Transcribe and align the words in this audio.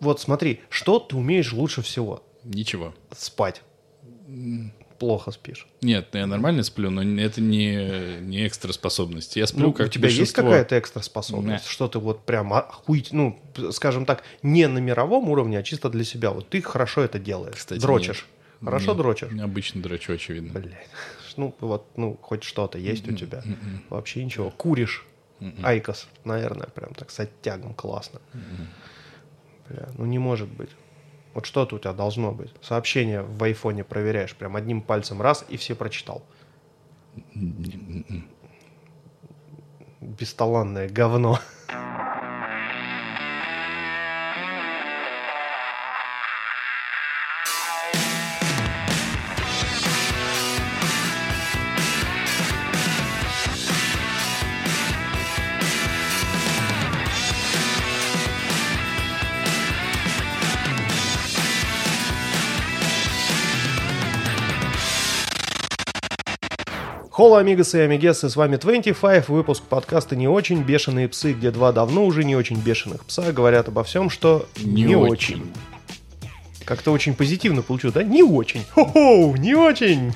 Вот 0.00 0.20
смотри, 0.20 0.60
что 0.68 0.98
ты 0.98 1.16
умеешь 1.16 1.52
лучше 1.52 1.82
всего? 1.82 2.22
Ничего. 2.44 2.94
Спать. 3.16 3.62
Плохо 4.98 5.30
спишь. 5.30 5.66
Нет, 5.82 6.08
я 6.14 6.26
нормально 6.26 6.62
сплю, 6.62 6.88
но 6.90 7.02
это 7.20 7.40
не, 7.42 8.18
не 8.20 8.46
экстра 8.46 8.72
способность. 8.72 9.36
Я 9.36 9.46
сплю 9.46 9.66
Ну, 9.66 9.72
как 9.74 9.88
у 9.88 9.90
тебя 9.90 10.08
есть 10.08 10.18
большинство. 10.18 10.44
какая-то 10.44 10.78
экстра 10.78 11.02
способность? 11.02 11.66
Что 11.66 11.86
ты 11.86 11.98
вот 11.98 12.24
прям 12.24 12.54
охуеть, 12.54 13.12
ну, 13.12 13.38
скажем 13.72 14.06
так, 14.06 14.22
не 14.42 14.66
на 14.68 14.78
мировом 14.78 15.28
уровне, 15.28 15.58
а 15.58 15.62
чисто 15.62 15.90
для 15.90 16.02
себя. 16.04 16.30
Вот 16.30 16.48
ты 16.48 16.62
хорошо 16.62 17.02
это 17.02 17.18
делаешь. 17.18 17.56
Кстати, 17.56 17.80
дрочишь. 17.80 18.26
Хорошо 18.64 18.92
Нет, 18.92 18.96
дрочишь? 18.96 19.28
Обычно 19.38 19.82
дрочу, 19.82 20.14
очевидно. 20.14 20.58
Блядь. 20.60 20.74
Ну, 21.36 21.54
вот, 21.60 21.86
ну, 21.98 22.18
хоть 22.22 22.44
что-то 22.44 22.78
есть 22.78 23.06
у 23.06 23.12
тебя. 23.12 23.42
М-м. 23.44 23.84
Вообще 23.90 24.24
ничего. 24.24 24.48
Куришь. 24.50 25.04
IQOS, 25.62 26.08
наверное, 26.24 26.68
прям 26.68 26.94
так 26.94 27.10
с 27.10 27.20
оттягом 27.20 27.74
классно. 27.74 28.22
Бля, 29.68 29.88
ну 29.96 30.04
не 30.04 30.18
может 30.18 30.48
быть. 30.48 30.70
Вот 31.34 31.44
что-то 31.46 31.76
у 31.76 31.78
тебя 31.78 31.92
должно 31.92 32.32
быть. 32.32 32.50
Сообщение 32.62 33.22
в 33.22 33.42
айфоне 33.42 33.84
проверяешь, 33.84 34.34
прям 34.34 34.56
одним 34.56 34.80
пальцем 34.80 35.20
раз 35.20 35.44
и 35.48 35.56
все 35.56 35.74
прочитал. 35.74 36.24
Бесталанное 40.00 40.88
говно. 40.88 41.38
Холо, 67.16 67.38
амигасы 67.38 67.78
и 67.78 67.80
амигесы, 67.80 68.28
с 68.28 68.36
вами 68.36 68.56
25, 68.56 69.30
выпуск 69.30 69.62
подкаста 69.62 70.14
«Не 70.16 70.28
очень 70.28 70.62
бешеные 70.62 71.08
псы», 71.08 71.32
где 71.32 71.50
два 71.50 71.72
давно 71.72 72.04
уже 72.04 72.24
не 72.24 72.36
очень 72.36 72.60
бешеных 72.60 73.06
пса 73.06 73.32
говорят 73.32 73.68
обо 73.68 73.84
всем, 73.84 74.10
что 74.10 74.46
не, 74.62 74.82
Не 74.82 74.96
очень. 74.96 75.36
очень. 75.36 75.52
Как-то 76.66 76.90
очень 76.90 77.14
позитивно 77.14 77.62
получилось, 77.62 77.94
да? 77.94 78.02
Не 78.02 78.24
очень. 78.24 78.64
Хо-хо, 78.72 79.36
не 79.38 79.54
очень. 79.54 80.12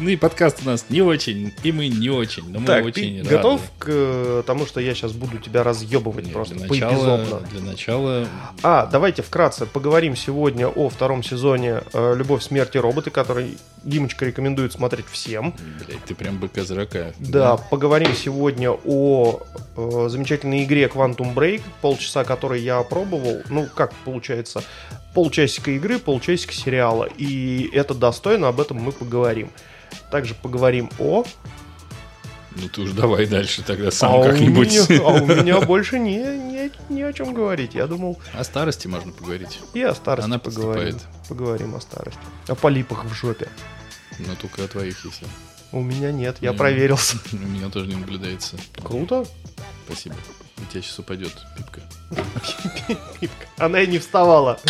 Ну 0.00 0.08
и 0.08 0.16
подкаст 0.16 0.58
у 0.62 0.66
нас 0.66 0.86
не 0.88 1.00
очень, 1.00 1.52
и 1.62 1.70
мы 1.70 1.86
не 1.86 2.10
очень, 2.10 2.50
но 2.50 2.58
мы 2.58 2.66
так, 2.66 2.84
очень 2.84 3.18
ты 3.18 3.22
рады. 3.22 3.36
готов 3.36 3.60
к 3.78 3.86
э, 3.88 4.42
тому, 4.44 4.66
что 4.66 4.80
я 4.80 4.94
сейчас 4.94 5.12
буду 5.12 5.38
тебя 5.38 5.62
разъебывать 5.62 6.24
Нет, 6.24 6.34
просто 6.34 6.56
для 6.56 6.66
начала, 6.66 7.42
для 7.52 7.60
начала 7.60 8.28
А, 8.64 8.86
давайте 8.86 9.22
вкратце 9.22 9.64
поговорим 9.64 10.16
сегодня 10.16 10.66
о 10.66 10.88
втором 10.88 11.22
сезоне 11.22 11.82
э, 11.92 12.14
«Любовь, 12.16 12.42
смерть 12.42 12.74
и 12.74 12.80
роботы», 12.80 13.10
который 13.10 13.56
Димочка 13.84 14.24
рекомендует 14.24 14.72
смотреть 14.72 15.06
всем. 15.06 15.54
блядь, 15.86 16.04
ты 16.04 16.16
прям 16.16 16.38
быка 16.38 16.64
зрака. 16.64 17.12
Да, 17.20 17.56
поговорим 17.56 18.12
сегодня 18.14 18.72
о 18.72 19.40
э, 19.76 20.06
замечательной 20.08 20.64
игре 20.64 20.86
Quantum 20.92 21.32
Break, 21.32 21.62
полчаса 21.80 22.24
которой 22.24 22.60
я 22.60 22.78
опробовал. 22.78 23.42
Ну, 23.48 23.68
как 23.72 23.94
получается, 24.04 24.62
полчасика 25.14 25.70
игры, 25.72 25.98
полчасика 25.98 26.52
сериала. 26.52 27.08
И 27.18 27.68
это 27.72 27.94
достойно, 27.94 28.48
об 28.48 28.60
этом 28.60 28.78
мы 28.78 28.92
поговорим. 28.92 29.50
Также 30.10 30.34
поговорим 30.34 30.90
о... 30.98 31.24
Ну 32.54 32.68
ты 32.68 32.82
уж 32.82 32.90
давай 32.90 33.26
дальше 33.26 33.62
тогда 33.62 33.90
сам 33.90 34.20
а, 34.20 34.24
как-нибудь. 34.24 34.68
меня, 34.90 35.00
а 35.02 35.12
у 35.22 35.26
меня 35.42 35.60
больше 35.62 35.98
не, 35.98 36.16
не, 36.18 36.70
не 36.90 37.02
о 37.02 37.12
чем 37.14 37.32
говорить. 37.32 37.74
Я 37.74 37.86
думал, 37.86 38.18
О 38.34 38.44
старости 38.44 38.86
можно 38.88 39.10
поговорить. 39.10 39.58
и 39.72 39.82
о 39.82 39.94
старости 39.94 40.26
Она 40.26 40.38
поговорим. 40.38 40.92
подступает. 40.92 41.28
Поговорим 41.28 41.74
о 41.76 41.80
старости. 41.80 42.20
О 42.48 42.54
полипах 42.54 43.06
в 43.06 43.14
жопе. 43.14 43.48
Но 44.18 44.34
только 44.34 44.64
о 44.64 44.68
твоих, 44.68 45.02
если. 45.02 45.26
У 45.72 45.80
меня 45.80 46.12
нет, 46.12 46.36
я 46.42 46.50
Не. 46.50 46.56
проверился. 46.58 47.16
У 47.32 47.36
меня 47.36 47.70
тоже 47.70 47.86
не 47.88 47.94
наблюдается. 47.96 48.56
Круто. 48.84 49.24
Спасибо. 49.86 50.16
У 50.58 50.70
тебя 50.70 50.82
сейчас 50.82 50.98
упадет 50.98 51.32
пипка. 51.56 51.80
Она 53.56 53.80
и 53.80 53.86
не 53.86 53.98
вставала. 53.98 54.60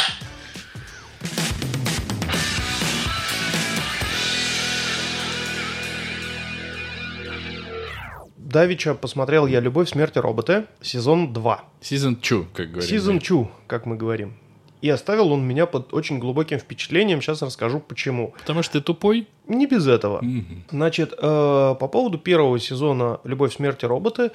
Давича 8.53 8.93
посмотрел 8.93 9.47
я 9.47 9.61
«Любовь, 9.61 9.89
смерть 9.89 10.17
и 10.17 10.21
роботы», 10.21 10.67
сезон 10.83 11.33
2. 11.33 11.65
Season 11.81 12.19
2, 12.21 12.45
как 12.53 12.71
говорим. 12.71 12.91
Сезон. 12.91 13.19
2, 13.19 13.51
как 13.67 13.87
мы 13.87 13.97
говорим. 13.97 14.35
И 14.83 14.91
оставил 14.91 15.33
он 15.33 15.43
меня 15.43 15.65
под 15.65 15.95
очень 15.95 16.19
глубоким 16.19 16.59
впечатлением. 16.59 17.23
Сейчас 17.23 17.41
расскажу 17.41 17.81
почему. 17.81 18.35
Потому 18.41 18.63
что 18.63 18.75
ты 18.75 18.81
тупой? 18.85 19.27
Не 19.49 19.67
без 19.67 19.87
этого. 19.87 20.23
Значит, 20.71 21.15
э, 21.15 21.17
по 21.17 21.89
поводу 21.89 22.19
первого 22.19 22.59
сезона 22.59 23.21
«Любовь, 23.25 23.55
смерть 23.55 23.85
и 23.85 23.87
роботы» 23.87 24.33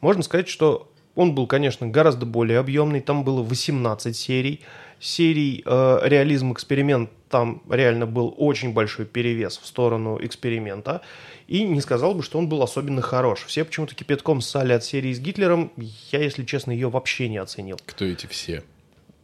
можно 0.00 0.24
сказать, 0.24 0.48
что 0.48 0.89
он 1.14 1.34
был, 1.34 1.46
конечно, 1.46 1.86
гораздо 1.86 2.26
более 2.26 2.58
объемный. 2.58 3.00
Там 3.00 3.24
было 3.24 3.42
18 3.42 4.16
серий. 4.16 4.60
Серий 5.00 5.62
э, 5.64 5.98
«Реализм. 6.04 6.52
Эксперимент» 6.52 7.10
там 7.28 7.62
реально 7.70 8.06
был 8.06 8.34
очень 8.36 8.72
большой 8.72 9.06
перевес 9.06 9.58
в 9.58 9.66
сторону 9.66 10.18
эксперимента. 10.20 11.00
И 11.46 11.64
не 11.64 11.80
сказал 11.80 12.14
бы, 12.14 12.22
что 12.22 12.38
он 12.38 12.48
был 12.48 12.62
особенно 12.62 13.02
хорош. 13.02 13.44
Все 13.46 13.64
почему-то 13.64 13.94
кипятком 13.94 14.40
ссали 14.40 14.72
от 14.72 14.84
серии 14.84 15.12
с 15.12 15.20
Гитлером. 15.20 15.72
Я, 16.12 16.20
если 16.22 16.44
честно, 16.44 16.70
ее 16.72 16.88
вообще 16.90 17.28
не 17.28 17.38
оценил. 17.38 17.78
Кто 17.86 18.04
эти 18.04 18.26
все? 18.26 18.62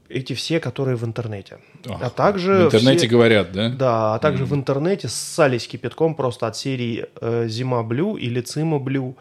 Эти 0.08 0.34
все, 0.34 0.60
которые 0.60 0.97
в 0.97 1.04
интернете. 1.04 1.58
Ах, 1.88 1.98
а 2.00 2.10
также 2.10 2.54
В 2.54 2.64
интернете 2.66 2.98
все- 3.00 3.08
говорят, 3.08 3.53
да? 3.53 3.68
да, 3.70 4.14
а 4.14 4.18
также 4.20 4.44
в 4.44 4.54
интернете 4.54 5.08
ссались 5.08 5.66
кипятком 5.66 6.14
просто 6.14 6.47
от 6.47 6.56
серии 6.56 7.06
э, 7.20 7.47
Зима 7.48 7.82
Блю 7.82 8.16
или 8.16 8.41
Цима 8.41 8.78
Блю, 8.78 9.16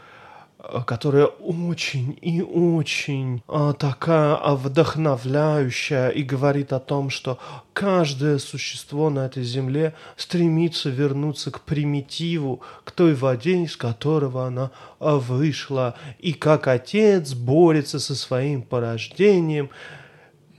которая 0.86 1.26
очень 1.26 2.18
и 2.22 2.42
очень 2.42 3.44
а, 3.48 3.74
такая 3.74 4.38
вдохновляющая 4.56 6.10
и 6.10 6.24
говорит 6.24 6.74
о 6.74 6.80
том, 6.80 7.10
что 7.10 7.38
каждое 7.74 8.38
существо 8.40 9.10
на 9.10 9.26
этой 9.26 9.44
земле 9.44 9.94
стремится 10.16 10.90
вернуться 10.90 11.52
к 11.52 11.62
примитиву, 11.62 12.62
к 12.84 12.92
той 12.92 13.14
воде, 13.14 13.64
из 13.64 13.78
которого 13.78 14.46
она 14.46 14.72
а, 15.00 15.18
вышла, 15.18 15.96
и 16.20 16.34
как 16.34 16.68
отец 16.68 17.34
борется 17.34 18.00
со 18.00 18.16
своим 18.16 18.62
порождением. 18.62 19.70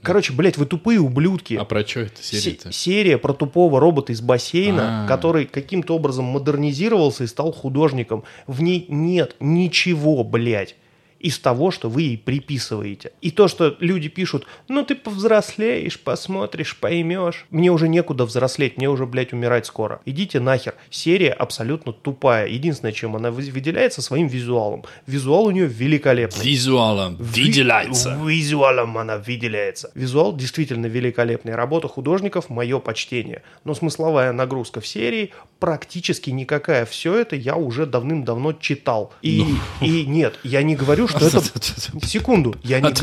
Короче, 0.01 0.31
блядь, 0.33 0.57
вы 0.57 0.65
тупые 0.65 0.99
ублюдки. 0.99 1.55
А 1.55 1.65
про 1.65 1.85
что 1.85 2.01
эта 2.01 2.21
серия-то? 2.23 2.71
Се- 2.71 2.79
серия 2.79 3.17
про 3.17 3.33
тупого 3.33 3.79
робота 3.79 4.13
из 4.13 4.21
бассейна, 4.21 5.05
А. 5.05 5.07
который 5.07 5.45
каким-то 5.45 5.95
образом 5.95 6.25
модернизировался 6.25 7.23
и 7.23 7.27
стал 7.27 7.51
художником. 7.51 8.23
В 8.45 8.61
ней 8.61 8.85
нет 8.89 9.35
ничего, 9.39 10.23
блядь, 10.23 10.75
из 11.19 11.39
того, 11.39 11.71
что 11.71 11.89
вы 11.89 12.03
ей 12.03 12.17
приписываете. 12.17 13.11
И 13.21 13.31
то, 13.31 13.47
что 13.47 13.75
люди 13.79 14.07
пишут, 14.09 14.45
ну 14.67 14.83
ты 14.83 14.95
повзрослеешь, 14.95 15.99
посмотришь, 15.99 16.77
поймешь. 16.77 17.45
Мне 17.49 17.71
уже 17.71 17.87
некуда 17.87 18.25
взрослеть, 18.25 18.77
мне 18.77 18.89
уже, 18.89 19.05
блядь, 19.05 19.33
умирать 19.33 19.65
скоро. 19.65 19.99
Идите 20.05 20.39
нахер. 20.39 20.75
Серия 20.89 21.31
абсолютно 21.31 21.91
тупая. 21.93 22.47
Единственное, 22.47 22.91
чем 22.93 23.15
она 23.15 23.31
вы- 23.31 23.49
выделяется, 23.51 24.01
своим 24.01 24.27
визуалом. 24.27 24.83
Визуал 25.07 25.45
у 25.45 25.51
нее 25.51 25.65
великолепный. 25.67 26.43
Визуалом. 26.45 27.17
Ви- 27.19 27.45
Выделяется. 27.45 28.17
Визуалом 28.23 28.97
она 28.97 29.17
выделяется. 29.17 29.91
Визуал 29.95 30.35
действительно 30.35 30.85
великолепный. 30.85 31.55
Работа 31.55 31.87
художников– 31.87 32.49
мое 32.49 32.79
почтение. 32.79 33.41
Но 33.63 33.73
смысловая 33.73 34.31
нагрузка 34.33 34.81
в 34.81 34.87
серии 34.87 35.31
практически 35.59 36.29
никакая. 36.29 36.85
Все 36.85 37.15
это 37.15 37.35
я 37.35 37.55
уже 37.55 37.85
давным-давно 37.85 38.53
читал. 38.53 39.13
И, 39.21 39.43
и 39.81 40.05
нет, 40.05 40.39
я 40.43 40.61
не 40.63 40.75
говорю, 40.75 41.06
что 41.07 41.25
это... 41.25 41.41
Секунду, 42.05 42.55
я 42.63 42.79
не... 42.79 42.93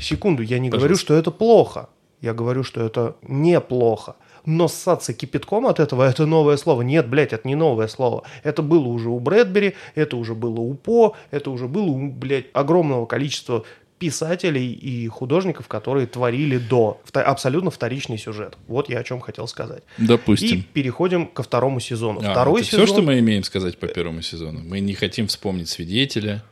Секунду, 0.00 0.42
я 0.42 0.58
не 0.58 0.70
говорю, 0.70 0.96
что 0.96 1.14
это 1.14 1.30
плохо. 1.30 1.88
Я 2.20 2.34
говорю, 2.34 2.64
что 2.64 2.82
это 2.82 3.16
неплохо. 3.22 4.16
Но 4.46 4.68
ссаться 4.68 5.12
кипятком 5.12 5.66
от 5.66 5.80
этого– 5.80 6.02
это 6.08 6.26
новое 6.26 6.56
слово. 6.56 6.82
Нет, 6.82 7.08
блядь, 7.08 7.32
это 7.32 7.46
не 7.46 7.54
новое 7.54 7.88
слово. 7.88 8.24
Это 8.42 8.62
было 8.62 8.88
уже 8.88 9.10
у 9.10 9.18
Брэдбери, 9.20 9.74
это 9.94 10.16
уже 10.16 10.34
было 10.34 10.60
у 10.60 10.74
По, 10.74 11.16
это 11.30 11.50
уже 11.50 11.68
было 11.68 11.86
у, 11.86 12.10
блядь, 12.10 12.46
огромного 12.52 13.06
количества 13.06 13.64
писателей 13.98 14.72
и 14.72 15.06
художников, 15.08 15.68
которые 15.68 16.06
творили 16.06 16.56
до. 16.56 17.02
Абсолютно 17.12 17.70
вторичный 17.70 18.16
сюжет. 18.16 18.56
Вот 18.66 18.88
я 18.88 19.00
о 19.00 19.04
чем 19.04 19.20
хотел 19.20 19.46
сказать. 19.46 19.82
И 19.98 20.06
Допустим. 20.06 20.64
переходим 20.72 21.26
ко 21.26 21.42
второму 21.42 21.80
сезону. 21.80 22.20
А, 22.24 22.32
Второй 22.32 22.62
это 22.62 22.70
сезон... 22.70 22.86
все, 22.86 22.94
что 22.94 23.02
мы 23.02 23.18
имеем 23.18 23.44
сказать 23.44 23.76
по 23.76 23.86
первому 23.86 24.22
сезону. 24.22 24.60
Мы 24.64 24.80
не 24.80 24.94
хотим 24.94 25.26
вспомнить 25.26 25.68
свидетеля. 25.68 26.42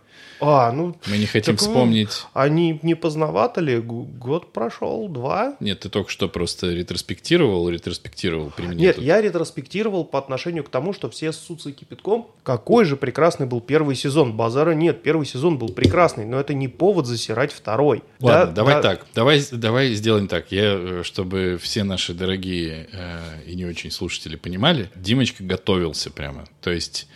А, 0.41 0.73
ну... 0.73 0.97
Мы 1.07 1.19
не 1.19 1.27
хотим 1.27 1.57
так, 1.57 1.67
ну, 1.67 1.73
вспомнить... 1.73 2.25
Они 2.33 2.79
не 2.83 2.95
поздновато 2.95 3.61
ли? 3.61 3.79
Год 3.79 4.53
прошел, 4.53 5.09
два? 5.09 5.57
Нет, 5.61 5.81
ты 5.81 5.89
только 5.89 6.11
что 6.11 6.29
просто 6.29 6.73
ретроспектировал, 6.73 7.69
ретроспектировал 7.69 8.53
при 8.57 8.67
мне 8.67 8.77
Нет, 8.77 8.97
тут. 8.97 9.05
я 9.05 9.21
ретроспектировал 9.21 10.05
по 10.05 10.19
отношению 10.19 10.65
к 10.65 10.69
тому, 10.69 10.93
что 10.93 11.11
все 11.11 11.33
ссутся 11.33 11.73
кипятком. 11.73 12.29
Какой 12.43 12.85
же 12.85 12.97
прекрасный 12.97 13.47
был 13.47 13.61
первый 13.61 13.97
сезон. 13.97 14.37
Базара 14.37 14.73
нет, 14.73 15.03
первый 15.03 15.27
сезон 15.27 15.59
был 15.59 15.69
прекрасный, 15.69 16.25
но 16.25 16.39
это 16.39 16.55
не 16.55 16.69
повод 16.69 17.07
засирать 17.07 17.53
второй. 17.53 18.03
Ладно, 18.21 18.47
Да, 18.47 18.53
давай 18.53 18.75
да, 18.75 18.83
так. 18.83 19.07
Давай, 19.15 19.43
давай 19.53 19.95
сделаем 19.95 20.29
так. 20.29 20.53
Я, 20.53 20.75
э, 20.75 21.03
чтобы 21.05 21.59
все 21.61 21.85
наши 21.85 22.15
дорогие 22.15 22.89
э, 22.93 23.43
и 23.47 23.55
не 23.55 23.65
очень 23.65 23.91
слушатели 23.91 24.37
понимали, 24.37 24.91
Димочка 24.95 25.43
готовился 25.43 26.11
прямо. 26.11 26.45
То 26.61 26.71
есть 26.71 27.09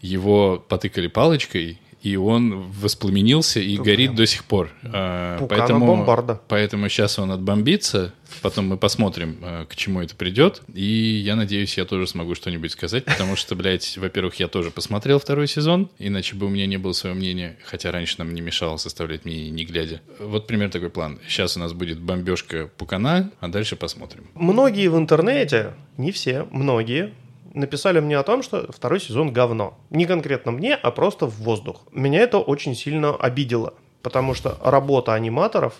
его 0.00 0.64
потыкали 0.68 1.08
палочкой, 1.08 1.80
и 2.02 2.16
он 2.16 2.70
воспламенился 2.70 3.60
и 3.60 3.76
горит 3.76 4.14
до 4.14 4.26
сих 4.26 4.44
пор. 4.44 4.70
Пукана 4.82 5.46
поэтому, 5.48 5.86
бомбарда. 5.86 6.40
поэтому 6.48 6.88
сейчас 6.88 7.18
он 7.18 7.32
отбомбится, 7.32 8.14
потом 8.42 8.68
мы 8.68 8.76
посмотрим, 8.76 9.38
э, 9.42 9.66
к 9.68 9.74
чему 9.76 10.00
это 10.00 10.14
придет. 10.14 10.62
И 10.72 11.22
я 11.24 11.36
надеюсь, 11.36 11.76
я 11.76 11.84
тоже 11.84 12.06
смогу 12.06 12.34
что-нибудь 12.34 12.72
сказать, 12.72 13.04
потому 13.04 13.36
что, 13.36 13.54
блядь, 13.56 13.96
во-первых, 13.98 14.36
я 14.36 14.48
тоже 14.48 14.70
посмотрел 14.70 15.18
второй 15.18 15.48
сезон, 15.48 15.90
иначе 15.98 16.36
бы 16.36 16.46
у 16.46 16.48
меня 16.48 16.66
не 16.66 16.76
было 16.76 16.92
своего 16.92 17.18
мнения, 17.18 17.56
хотя 17.64 17.90
раньше 17.90 18.16
нам 18.18 18.32
не 18.32 18.40
мешало 18.40 18.76
составлять 18.76 19.24
мнение, 19.24 19.50
не 19.50 19.64
глядя. 19.64 20.00
Вот 20.20 20.46
пример 20.46 20.70
такой 20.70 20.90
план. 20.90 21.18
Сейчас 21.26 21.56
у 21.56 21.60
нас 21.60 21.72
будет 21.72 21.98
бомбежка 21.98 22.70
Пукана, 22.76 23.30
а 23.40 23.48
дальше 23.48 23.76
посмотрим. 23.76 24.26
Многие 24.34 24.88
в 24.88 24.96
интернете, 24.96 25.74
не 25.96 26.12
все, 26.12 26.46
многие, 26.50 27.12
написали 27.58 28.00
мне 28.00 28.18
о 28.18 28.22
том, 28.22 28.42
что 28.42 28.70
второй 28.72 29.00
сезон 29.00 29.32
говно. 29.32 29.78
Не 29.90 30.06
конкретно 30.06 30.52
мне, 30.52 30.74
а 30.74 30.90
просто 30.90 31.26
в 31.26 31.38
воздух. 31.40 31.82
Меня 31.92 32.20
это 32.20 32.38
очень 32.38 32.74
сильно 32.74 33.14
обидело, 33.14 33.74
потому 34.02 34.34
что 34.34 34.58
работа 34.62 35.14
аниматоров, 35.14 35.74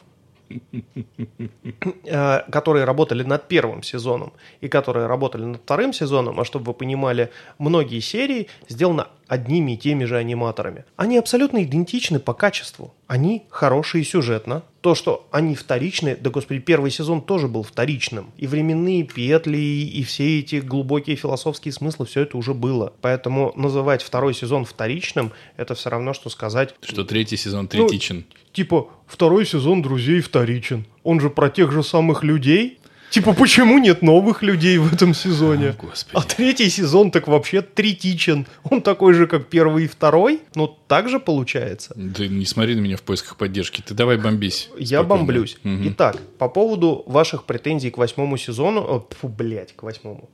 э, 2.04 2.40
которые 2.50 2.84
работали 2.84 3.22
над 3.22 3.48
первым 3.48 3.82
сезоном 3.82 4.32
и 4.60 4.68
которые 4.68 5.06
работали 5.06 5.44
над 5.44 5.62
вторым 5.62 5.92
сезоном, 5.92 6.40
а 6.40 6.44
чтобы 6.44 6.66
вы 6.66 6.74
понимали, 6.74 7.30
многие 7.58 8.00
серии 8.00 8.48
сделаны 8.68 9.04
одними 9.26 9.72
и 9.72 9.76
теми 9.76 10.04
же 10.04 10.16
аниматорами. 10.16 10.84
Они 10.96 11.18
абсолютно 11.18 11.62
идентичны 11.62 12.18
по 12.18 12.32
качеству. 12.32 12.94
Они 13.06 13.46
хорошие 13.50 14.04
сюжетно. 14.04 14.62
То, 14.88 14.94
что 14.94 15.28
они 15.32 15.54
вторичны, 15.54 16.16
да 16.18 16.30
господи, 16.30 16.60
первый 16.60 16.90
сезон 16.90 17.20
тоже 17.20 17.46
был 17.46 17.62
вторичным. 17.62 18.30
И 18.38 18.46
временные 18.46 19.02
петли, 19.02 19.58
и 19.58 20.02
все 20.02 20.38
эти 20.38 20.60
глубокие 20.60 21.14
философские 21.14 21.72
смыслы, 21.72 22.06
все 22.06 22.22
это 22.22 22.38
уже 22.38 22.54
было. 22.54 22.94
Поэтому 23.02 23.52
называть 23.54 24.02
второй 24.02 24.32
сезон 24.32 24.64
вторичным, 24.64 25.32
это 25.58 25.74
все 25.74 25.90
равно, 25.90 26.14
что 26.14 26.30
сказать... 26.30 26.74
Что 26.80 27.04
третий 27.04 27.36
сезон 27.36 27.68
Ну, 27.70 27.86
третичен. 27.86 28.24
Типа, 28.54 28.88
второй 29.06 29.44
сезон 29.44 29.82
«Друзей» 29.82 30.22
вторичен. 30.22 30.86
Он 31.02 31.20
же 31.20 31.28
про 31.28 31.50
тех 31.50 31.70
же 31.70 31.82
самых 31.82 32.24
людей. 32.24 32.77
Типа, 33.10 33.32
почему 33.32 33.78
нет 33.78 34.02
новых 34.02 34.42
людей 34.42 34.78
в 34.78 34.92
этом 34.92 35.14
сезоне? 35.14 35.70
О, 35.70 35.86
Господи. 35.86 36.16
А 36.16 36.22
третий 36.22 36.68
сезон 36.68 37.10
так 37.10 37.26
вообще 37.26 37.62
третичен. 37.62 38.46
Он 38.64 38.82
такой 38.82 39.14
же, 39.14 39.26
как 39.26 39.46
первый 39.46 39.84
и 39.84 39.88
второй. 39.88 40.40
Ну, 40.54 40.66
так 40.86 41.08
же 41.08 41.18
получается. 41.18 41.94
Ты 41.94 42.28
не 42.28 42.44
смотри 42.44 42.74
на 42.74 42.80
меня 42.80 42.96
в 42.96 43.02
поисках 43.02 43.36
поддержки. 43.36 43.82
Ты 43.82 43.94
давай 43.94 44.18
бомбись. 44.18 44.68
Я 44.78 45.00
Спокойно. 45.00 45.08
бомблюсь. 45.08 45.58
Мгм. 45.62 45.88
Итак, 45.88 46.18
по 46.38 46.48
поводу 46.48 47.02
ваших 47.06 47.44
претензий 47.44 47.90
к 47.90 47.98
восьмому 47.98 48.36
сезону... 48.36 48.80
О, 48.82 49.06
фу, 49.20 49.28
блядь, 49.28 49.74
к 49.74 49.82
восьмому. 49.82 50.28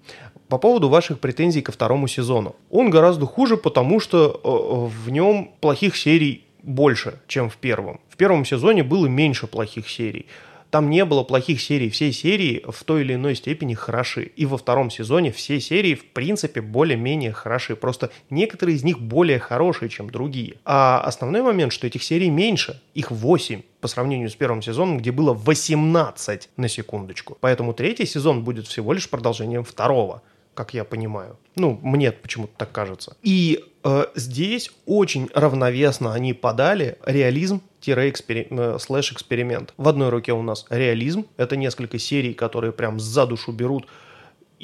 По 0.49 0.59
поводу 0.59 0.89
ваших 0.89 1.21
претензий 1.21 1.63
ко 1.63 1.71
второму 1.73 2.09
сезону. 2.09 2.57
Он 2.71 2.91
гораздо 2.91 3.27
хуже, 3.27 3.57
потому 3.57 4.01
что 4.01 4.41
э, 4.43 5.05
в 5.05 5.11
нем 5.11 5.53
плохих 5.61 5.97
серий 5.97 6.45
больше, 6.63 7.21
чем 7.29 7.51
в 7.51 7.57
первом. 7.57 8.01
В 8.09 8.17
первом 8.17 8.45
сезоне 8.45 8.83
было 8.83 9.07
меньше 9.07 9.47
плохих 9.47 9.89
серий. 9.89 10.27
Там 10.75 10.91
не 10.91 11.05
было 11.05 11.23
плохих 11.23 11.63
серий. 11.63 11.89
Все 11.89 12.11
серии 12.11 12.65
в 12.69 12.83
той 12.83 13.03
или 13.03 13.15
иной 13.15 13.37
степени 13.37 13.75
хороши. 13.75 14.25
И 14.25 14.45
во 14.45 14.59
втором 14.59 14.91
сезоне 14.91 15.31
все 15.31 15.61
серии, 15.61 15.95
в 15.95 16.05
принципе, 16.05 16.61
более-менее 16.63 17.31
хороши. 17.31 17.77
Просто 17.77 18.11
некоторые 18.29 18.75
из 18.75 18.83
них 18.83 18.99
более 18.99 19.39
хорошие, 19.39 19.89
чем 19.89 20.11
другие. 20.11 20.57
А 20.65 21.01
основной 21.05 21.43
момент, 21.43 21.73
что 21.73 21.87
этих 21.87 22.03
серий 22.03 22.29
меньше. 22.29 22.83
Их 22.93 23.13
8 23.13 23.63
по 23.81 23.87
сравнению 23.87 24.29
с 24.29 24.35
первым 24.35 24.63
сезоном, 24.63 24.99
где 24.99 25.13
было 25.13 25.33
18 25.33 26.49
на 26.57 26.67
секундочку. 26.67 27.39
Поэтому 27.41 27.73
третий 27.73 28.05
сезон 28.05 28.43
будет 28.43 28.67
всего 28.67 28.95
лишь 28.95 29.09
продолжением 29.09 29.63
второго 29.63 30.23
как 30.55 30.73
я 30.73 30.85
понимаю. 30.85 31.37
Ну, 31.57 31.79
мне 31.83 32.13
почему-то 32.13 32.53
так 32.57 32.71
кажется. 32.73 33.17
И 33.23 33.65
здесь 34.15 34.71
очень 34.87 35.29
равновесно 35.35 36.15
они 36.15 36.33
подали 36.33 36.99
реализм 37.05 37.61
э, 37.87 38.79
слэш-эксперимент. 38.81 39.75
В 39.77 39.89
одной 39.89 40.09
руке 40.09 40.33
у 40.33 40.43
нас 40.43 40.67
реализм, 40.71 41.27
это 41.37 41.57
несколько 41.57 41.99
серий, 41.99 42.35
которые 42.35 42.73
прям 42.73 42.99
за 42.99 43.27
душу 43.27 43.53
берут 43.53 43.87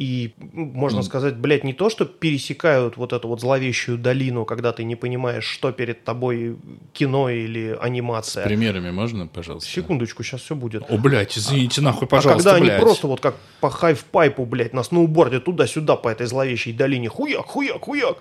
и, 0.00 0.32
можно 0.38 1.02
сказать, 1.02 1.36
блядь, 1.36 1.62
не 1.62 1.74
то, 1.74 1.90
что 1.90 2.06
пересекают 2.06 2.96
вот 2.96 3.12
эту 3.12 3.28
вот 3.28 3.40
зловещую 3.40 3.98
долину, 3.98 4.46
когда 4.46 4.72
ты 4.72 4.82
не 4.84 4.96
понимаешь, 4.96 5.44
что 5.44 5.72
перед 5.72 6.04
тобой 6.04 6.56
кино 6.94 7.28
или 7.28 7.76
анимация. 7.78 8.44
Примерами 8.44 8.90
можно, 8.90 9.26
пожалуйста? 9.26 9.68
Секундочку, 9.68 10.22
сейчас 10.22 10.40
все 10.40 10.54
будет. 10.54 10.84
О, 10.88 10.96
блядь, 10.96 11.36
извините, 11.36 11.82
нахуй, 11.82 12.06
А 12.06 12.08
пожалуйста, 12.08 12.50
когда 12.50 12.60
блядь. 12.60 12.76
они 12.76 12.82
просто 12.82 13.08
вот 13.08 13.20
как 13.20 13.36
по 13.60 13.68
half-pipe 13.68 14.32
у, 14.32 14.46
блядь, 14.46 14.72
на 14.72 14.84
сноуборде 14.84 15.38
туда-сюда 15.38 15.96
по 15.96 16.08
этой 16.08 16.26
зловещей 16.26 16.72
долине, 16.72 17.10
хуяк, 17.10 17.44
хуяк, 17.44 17.82
хуяк, 17.82 18.16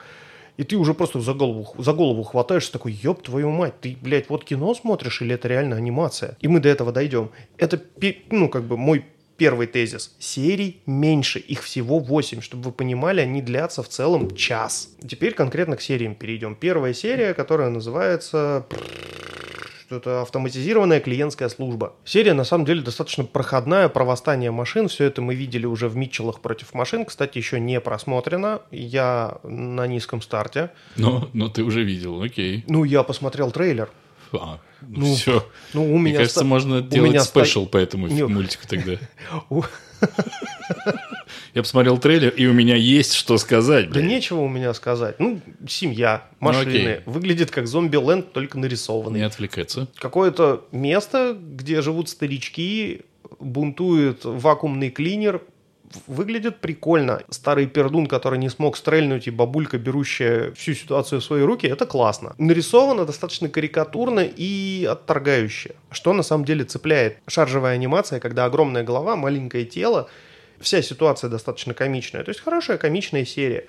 и 0.59 0.63
ты 0.65 0.75
уже 0.75 0.93
просто 0.93 1.21
за 1.21 1.33
голову, 1.33 1.73
за 1.77 1.93
голову 1.93 2.23
хватаешься, 2.23 2.73
такой, 2.73 2.91
ёб 2.91 3.23
твою 3.23 3.49
мать, 3.49 3.79
ты, 3.79 3.97
блядь, 4.01 4.27
вот 4.27 4.43
кино 4.43 4.75
смотришь 4.75 5.21
или 5.21 5.35
это 5.35 5.47
реально 5.47 5.77
анимация? 5.77 6.37
И 6.41 6.49
мы 6.49 6.59
до 6.59 6.67
этого 6.67 6.91
дойдем. 6.91 7.31
Это, 7.57 7.81
ну, 8.29 8.49
как 8.49 8.65
бы 8.65 8.75
мой 8.75 9.05
первый 9.37 9.67
тезис. 9.67 10.17
Серий 10.19 10.81
меньше, 10.85 11.39
их 11.39 11.63
всего 11.63 11.99
8. 11.99 12.41
Чтобы 12.41 12.63
вы 12.63 12.71
понимали, 12.73 13.21
они 13.21 13.41
длятся 13.41 13.83
в 13.83 13.87
целом 13.87 14.35
час. 14.35 14.89
Теперь 15.07 15.33
конкретно 15.33 15.77
к 15.77 15.81
сериям 15.81 16.13
перейдем. 16.13 16.55
Первая 16.55 16.93
серия, 16.93 17.33
которая 17.33 17.69
называется 17.69 18.65
что-то 19.89 20.21
автоматизированная 20.21 20.99
клиентская 20.99 21.49
служба. 21.49 21.93
Серия, 22.05 22.33
на 22.33 22.43
самом 22.43 22.63
деле, 22.63 22.83
достаточно 22.83 23.23
проходная, 23.23 23.89
про 23.89 24.03
восстание 24.03 24.51
машин. 24.51 24.87
Все 24.87 25.05
это 25.05 25.23
мы 25.23 25.33
видели 25.33 25.65
уже 25.65 25.89
в 25.89 25.95
Митчеллах 25.95 26.41
против 26.41 26.75
машин. 26.75 27.05
Кстати, 27.05 27.39
еще 27.39 27.59
не 27.59 27.81
просмотрено. 27.81 28.61
Я 28.69 29.39
на 29.41 29.87
низком 29.87 30.21
старте. 30.21 30.69
Но, 30.95 31.27
но 31.33 31.49
ты 31.49 31.63
уже 31.63 31.83
видел, 31.83 32.21
окей. 32.21 32.63
Ну, 32.67 32.83
я 32.83 33.01
посмотрел 33.01 33.49
трейлер. 33.49 33.89
А, 34.33 34.59
ну, 34.81 34.99
Ну, 35.07 35.15
все. 35.15 35.45
Ну, 35.73 35.83
у 35.93 35.97
Мне 35.97 36.09
меня... 36.11 36.17
кажется, 36.19 36.39
ста- 36.39 36.45
можно 36.45 36.81
делать 36.81 37.09
меня 37.11 37.21
ста- 37.23 37.43
спешл 37.43 37.65
по 37.67 37.77
этому 37.77 38.07
Не- 38.07 38.23
мультику 38.27 38.67
тогда. 38.67 38.93
Я 41.53 41.61
посмотрел 41.63 41.97
трейлер, 41.97 42.29
и 42.29 42.45
у 42.45 42.53
меня 42.53 42.75
есть 42.75 43.13
что 43.13 43.37
сказать, 43.37 43.89
Да 43.91 44.01
нечего 44.01 44.39
у 44.41 44.47
меня 44.47 44.73
сказать. 44.73 45.19
Ну, 45.19 45.41
семья, 45.67 46.23
Ну, 46.39 46.47
машины. 46.47 47.01
Выглядит 47.05 47.51
как 47.51 47.67
зомби-ленд, 47.67 48.31
только 48.31 48.57
нарисованный. 48.57 49.19
Не 49.19 49.25
отвлекаться. 49.25 49.87
Какое-то 49.97 50.65
место, 50.71 51.35
где 51.39 51.81
живут 51.81 52.09
старички, 52.09 53.01
бунтует 53.39 54.23
вакуумный 54.23 54.89
клинер. 54.89 55.41
Выглядит 56.07 56.59
прикольно. 56.59 57.23
Старый 57.29 57.65
пердун, 57.67 58.07
который 58.07 58.37
не 58.37 58.49
смог 58.49 58.77
стрельнуть, 58.77 59.27
и 59.27 59.31
бабулька, 59.31 59.77
берущая 59.77 60.51
всю 60.53 60.73
ситуацию 60.73 61.21
в 61.21 61.23
свои 61.23 61.41
руки, 61.41 61.67
это 61.67 61.85
классно. 61.85 62.35
Нарисовано 62.37 63.05
достаточно 63.05 63.49
карикатурно 63.49 64.19
и 64.21 64.87
отторгающе. 64.89 65.75
Что 65.91 66.13
на 66.13 66.23
самом 66.23 66.45
деле 66.45 66.63
цепляет? 66.63 67.17
Шаржевая 67.27 67.75
анимация, 67.75 68.19
когда 68.19 68.45
огромная 68.45 68.83
голова, 68.83 69.15
маленькое 69.15 69.65
тело, 69.65 70.09
вся 70.59 70.81
ситуация 70.81 71.29
достаточно 71.29 71.73
комичная. 71.73 72.23
То 72.23 72.29
есть 72.29 72.41
хорошая 72.41 72.77
комичная 72.77 73.25
серия. 73.25 73.65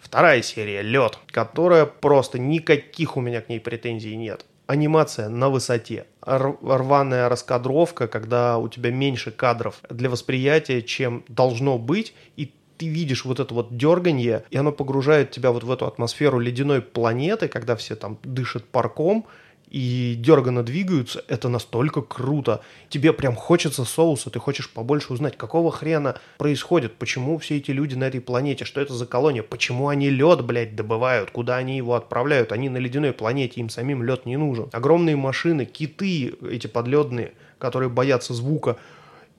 Вторая 0.00 0.42
серия 0.42 0.82
«Лед», 0.82 1.18
которая 1.30 1.86
просто 1.86 2.38
никаких 2.38 3.16
у 3.16 3.20
меня 3.20 3.40
к 3.40 3.48
ней 3.48 3.60
претензий 3.60 4.16
нет. 4.16 4.44
Анимация 4.72 5.28
на 5.28 5.50
высоте. 5.50 6.06
Рваная 6.22 7.28
раскадровка, 7.28 8.08
когда 8.08 8.56
у 8.56 8.68
тебя 8.68 8.90
меньше 8.90 9.30
кадров 9.30 9.82
для 9.90 10.08
восприятия, 10.08 10.80
чем 10.80 11.26
должно 11.28 11.76
быть, 11.76 12.14
и 12.38 12.54
ты 12.78 12.88
видишь 12.88 13.26
вот 13.26 13.38
это 13.38 13.52
вот 13.52 13.76
дерганье, 13.76 14.44
и 14.48 14.56
оно 14.56 14.72
погружает 14.72 15.30
тебя 15.30 15.52
вот 15.52 15.62
в 15.62 15.70
эту 15.70 15.86
атмосферу 15.86 16.38
ледяной 16.38 16.80
планеты, 16.80 17.48
когда 17.48 17.76
все 17.76 17.96
там 17.96 18.16
дышат 18.22 18.64
парком, 18.64 19.26
и 19.72 20.16
дерганно 20.18 20.62
двигаются, 20.62 21.24
это 21.28 21.48
настолько 21.48 22.02
круто. 22.02 22.60
Тебе 22.90 23.14
прям 23.14 23.34
хочется 23.34 23.86
соуса, 23.86 24.28
ты 24.28 24.38
хочешь 24.38 24.68
побольше 24.68 25.14
узнать, 25.14 25.38
какого 25.38 25.72
хрена 25.72 26.20
происходит, 26.36 26.96
почему 26.96 27.38
все 27.38 27.56
эти 27.56 27.70
люди 27.70 27.94
на 27.94 28.04
этой 28.04 28.20
планете, 28.20 28.66
что 28.66 28.82
это 28.82 28.92
за 28.92 29.06
колония, 29.06 29.42
почему 29.42 29.88
они 29.88 30.10
лед, 30.10 30.44
блядь, 30.44 30.76
добывают, 30.76 31.30
куда 31.30 31.56
они 31.56 31.78
его 31.78 31.94
отправляют, 31.94 32.52
они 32.52 32.68
на 32.68 32.76
ледяной 32.76 33.14
планете, 33.14 33.60
им 33.60 33.70
самим 33.70 34.02
лед 34.02 34.26
не 34.26 34.36
нужен. 34.36 34.68
Огромные 34.72 35.16
машины, 35.16 35.64
киты 35.64 36.34
эти 36.50 36.66
подледные, 36.66 37.32
которые 37.58 37.88
боятся 37.88 38.34
звука, 38.34 38.76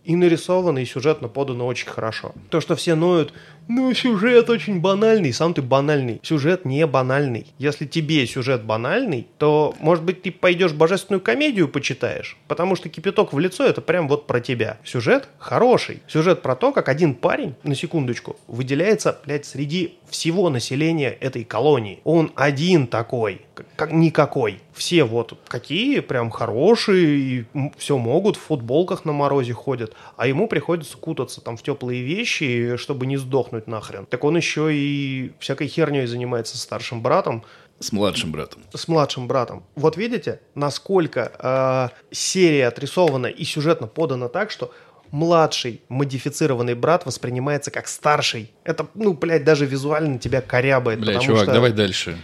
и 0.03 0.15
нарисовано, 0.15 0.79
и 0.79 0.85
сюжетно 0.85 1.27
подано 1.27 1.65
очень 1.65 1.87
хорошо. 1.87 2.33
То, 2.49 2.59
что 2.59 2.75
все 2.75 2.95
ноют, 2.95 3.33
ну, 3.67 3.93
сюжет 3.93 4.49
очень 4.49 4.79
банальный, 4.79 5.33
сам 5.33 5.53
ты 5.53 5.61
банальный. 5.61 6.19
Сюжет 6.23 6.65
не 6.65 6.85
банальный. 6.85 7.47
Если 7.57 7.85
тебе 7.85 8.25
сюжет 8.27 8.63
банальный, 8.63 9.27
то, 9.37 9.73
может 9.79 10.03
быть, 10.03 10.21
ты 10.21 10.31
пойдешь 10.31 10.73
божественную 10.73 11.21
комедию 11.21 11.67
почитаешь, 11.67 12.37
потому 12.47 12.75
что 12.75 12.89
кипяток 12.89 13.33
в 13.33 13.39
лицо 13.39 13.65
это 13.65 13.81
прям 13.81 14.07
вот 14.07 14.27
про 14.27 14.41
тебя. 14.41 14.77
Сюжет 14.83 15.29
хороший. 15.37 16.01
Сюжет 16.07 16.41
про 16.41 16.55
то, 16.55 16.71
как 16.71 16.89
один 16.89 17.15
парень, 17.15 17.55
на 17.63 17.75
секундочку, 17.75 18.35
выделяется, 18.47 19.19
блядь, 19.25 19.45
среди 19.45 19.97
всего 20.09 20.49
населения 20.49 21.09
этой 21.09 21.43
колонии. 21.43 21.99
Он 22.03 22.31
один 22.35 22.87
такой, 22.87 23.41
как 23.75 23.91
никакой. 23.91 24.59
Все 24.73 25.03
вот 25.03 25.37
какие, 25.47 25.99
прям 25.99 26.29
хорошие, 26.31 27.17
и 27.17 27.45
все 27.77 27.97
могут, 27.97 28.37
в 28.37 28.41
футболках 28.41 29.05
на 29.05 29.13
морозе 29.13 29.53
ходят, 29.53 29.93
а 30.17 30.27
ему 30.27 30.47
приходится 30.47 30.97
кутаться 30.97 31.41
там 31.41 31.57
в 31.57 31.63
теплые 31.63 32.01
вещи, 32.01 32.75
чтобы 32.77 33.05
не 33.05 33.17
сдохнуть 33.17 33.52
нахрен. 33.67 34.05
Так 34.05 34.23
он 34.23 34.35
еще 34.37 34.73
и 34.73 35.33
всякой 35.39 35.67
херней 35.67 36.05
занимается 36.05 36.57
с 36.57 36.61
старшим 36.61 37.01
братом, 37.01 37.43
с 37.79 37.91
младшим 37.91 38.31
братом. 38.31 38.61
С 38.73 38.87
младшим 38.87 39.27
братом. 39.27 39.63
Вот 39.75 39.97
видите, 39.97 40.39
насколько 40.55 41.31
э, 41.37 42.15
серия 42.15 42.67
отрисована 42.67 43.27
и 43.27 43.43
сюжетно 43.43 43.87
подана 43.87 44.29
так, 44.29 44.51
что 44.51 44.73
младший 45.11 45.81
модифицированный 45.89 46.75
брат 46.75 47.05
воспринимается 47.05 47.71
как 47.71 47.87
старший. 47.87 48.51
Это, 48.63 48.87
ну, 48.95 49.13
блядь, 49.13 49.43
даже 49.43 49.65
визуально 49.65 50.17
тебя 50.17 50.41
корябает. 50.41 50.99
Бля, 50.99 51.19
чувак, 51.19 51.43
что... 51.43 51.53
давай 51.53 51.71
дальше. 51.71 52.17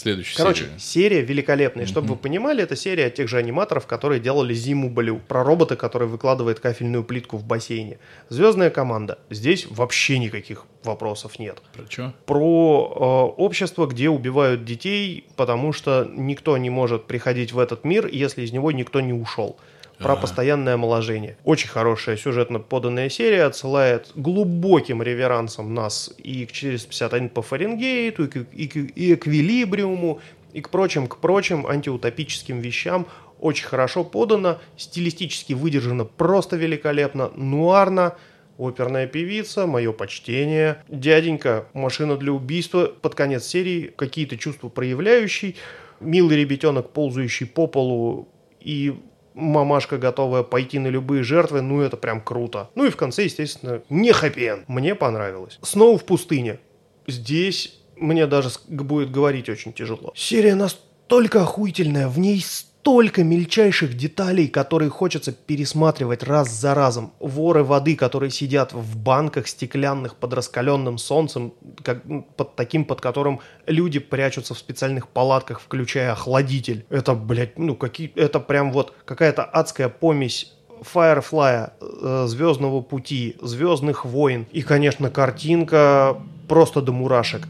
Следующую 0.00 0.36
Короче, 0.38 0.62
серию. 0.64 0.78
серия 0.78 1.20
великолепная. 1.20 1.84
Чтобы 1.84 2.06
mm-hmm. 2.06 2.10
вы 2.10 2.16
понимали, 2.16 2.62
это 2.62 2.74
серия 2.74 3.10
тех 3.10 3.28
же 3.28 3.36
аниматоров, 3.36 3.86
которые 3.86 4.18
делали 4.18 4.54
Зиму 4.54 4.88
Блю. 4.88 5.20
Про 5.28 5.44
робота, 5.44 5.76
который 5.76 6.08
выкладывает 6.08 6.58
кафельную 6.58 7.04
плитку 7.04 7.36
в 7.36 7.44
бассейне. 7.44 7.98
Звездная 8.30 8.70
команда. 8.70 9.18
Здесь 9.28 9.66
вообще 9.68 10.18
никаких 10.18 10.64
вопросов 10.84 11.38
нет. 11.38 11.60
Про 11.74 11.90
что? 11.90 12.14
Про 12.24 13.34
э, 13.36 13.40
общество, 13.42 13.86
где 13.86 14.08
убивают 14.08 14.64
детей, 14.64 15.26
потому 15.36 15.74
что 15.74 16.10
никто 16.10 16.56
не 16.56 16.70
может 16.70 17.04
приходить 17.04 17.52
в 17.52 17.58
этот 17.58 17.84
мир, 17.84 18.06
если 18.06 18.42
из 18.42 18.52
него 18.52 18.72
никто 18.72 19.02
не 19.02 19.12
ушел 19.12 19.58
про 20.00 20.16
постоянное 20.16 20.74
омоложение. 20.74 21.36
Очень 21.44 21.68
хорошая 21.68 22.16
сюжетно 22.16 22.58
поданная 22.58 23.08
серия, 23.08 23.44
отсылает 23.44 24.10
глубоким 24.14 25.02
реверансом 25.02 25.74
нас 25.74 26.12
и 26.18 26.46
к 26.46 26.52
451 26.52 27.28
по 27.28 27.42
Фаренгейту, 27.42 28.24
и 28.24 28.28
к, 28.28 28.36
и 28.36 28.66
к 28.66 28.76
и 28.76 29.14
эквилибриуму, 29.14 30.20
и 30.52 30.60
к 30.60 30.70
прочим, 30.70 31.06
к 31.06 31.18
прочим 31.18 31.66
антиутопическим 31.66 32.60
вещам. 32.60 33.06
Очень 33.38 33.66
хорошо 33.66 34.04
подано, 34.04 34.58
стилистически 34.76 35.52
выдержано 35.52 36.04
просто 36.04 36.56
великолепно, 36.56 37.30
нуарно, 37.36 38.16
оперная 38.58 39.06
певица, 39.06 39.66
мое 39.66 39.92
почтение. 39.92 40.82
Дяденька, 40.88 41.66
машина 41.72 42.16
для 42.16 42.32
убийства, 42.32 42.86
под 42.86 43.14
конец 43.14 43.44
серии 43.44 43.92
какие-то 43.96 44.36
чувства 44.36 44.68
проявляющий, 44.68 45.56
милый 46.00 46.36
ребятенок, 46.36 46.90
ползающий 46.90 47.46
по 47.46 47.66
полу 47.66 48.28
и 48.60 48.94
мамашка 49.34 49.98
готовая 49.98 50.42
пойти 50.42 50.78
на 50.78 50.88
любые 50.88 51.22
жертвы, 51.22 51.60
ну 51.60 51.80
это 51.80 51.96
прям 51.96 52.20
круто. 52.20 52.70
Ну 52.74 52.86
и 52.86 52.90
в 52.90 52.96
конце, 52.96 53.24
естественно, 53.24 53.82
не 53.88 54.12
хэппи 54.12 54.64
Мне 54.68 54.94
понравилось. 54.94 55.58
Снова 55.62 55.98
в 55.98 56.04
пустыне. 56.04 56.60
Здесь 57.06 57.80
мне 57.96 58.26
даже 58.26 58.50
будет 58.68 59.10
говорить 59.10 59.48
очень 59.48 59.72
тяжело. 59.72 60.12
Серия 60.16 60.54
настолько 60.54 61.42
охуительная, 61.42 62.08
в 62.08 62.18
ней 62.18 62.44
столько 62.80 63.24
мельчайших 63.24 63.94
деталей, 63.94 64.48
которые 64.48 64.88
хочется 64.88 65.32
пересматривать 65.32 66.22
раз 66.22 66.50
за 66.50 66.74
разом. 66.74 67.12
Воры 67.20 67.62
воды, 67.62 67.94
которые 67.94 68.30
сидят 68.30 68.72
в 68.72 68.96
банках 68.96 69.48
стеклянных 69.48 70.16
под 70.16 70.32
раскаленным 70.32 70.96
солнцем, 70.96 71.52
как, 71.82 72.02
под 72.36 72.56
таким, 72.56 72.86
под 72.86 73.02
которым 73.02 73.40
люди 73.66 73.98
прячутся 73.98 74.54
в 74.54 74.58
специальных 74.58 75.08
палатках, 75.08 75.60
включая 75.60 76.12
охладитель. 76.12 76.86
Это, 76.88 77.14
блядь, 77.14 77.58
ну, 77.58 77.76
какие, 77.76 78.12
это 78.16 78.40
прям 78.40 78.72
вот 78.72 78.94
какая-то 79.04 79.44
адская 79.44 79.90
помесь 79.90 80.54
Firefly, 80.94 81.72
э, 81.80 82.24
Звездного 82.28 82.80
пути, 82.80 83.36
Звездных 83.42 84.06
войн. 84.06 84.46
И, 84.52 84.62
конечно, 84.62 85.10
картинка 85.10 86.16
просто 86.48 86.80
до 86.80 86.92
мурашек. 86.92 87.46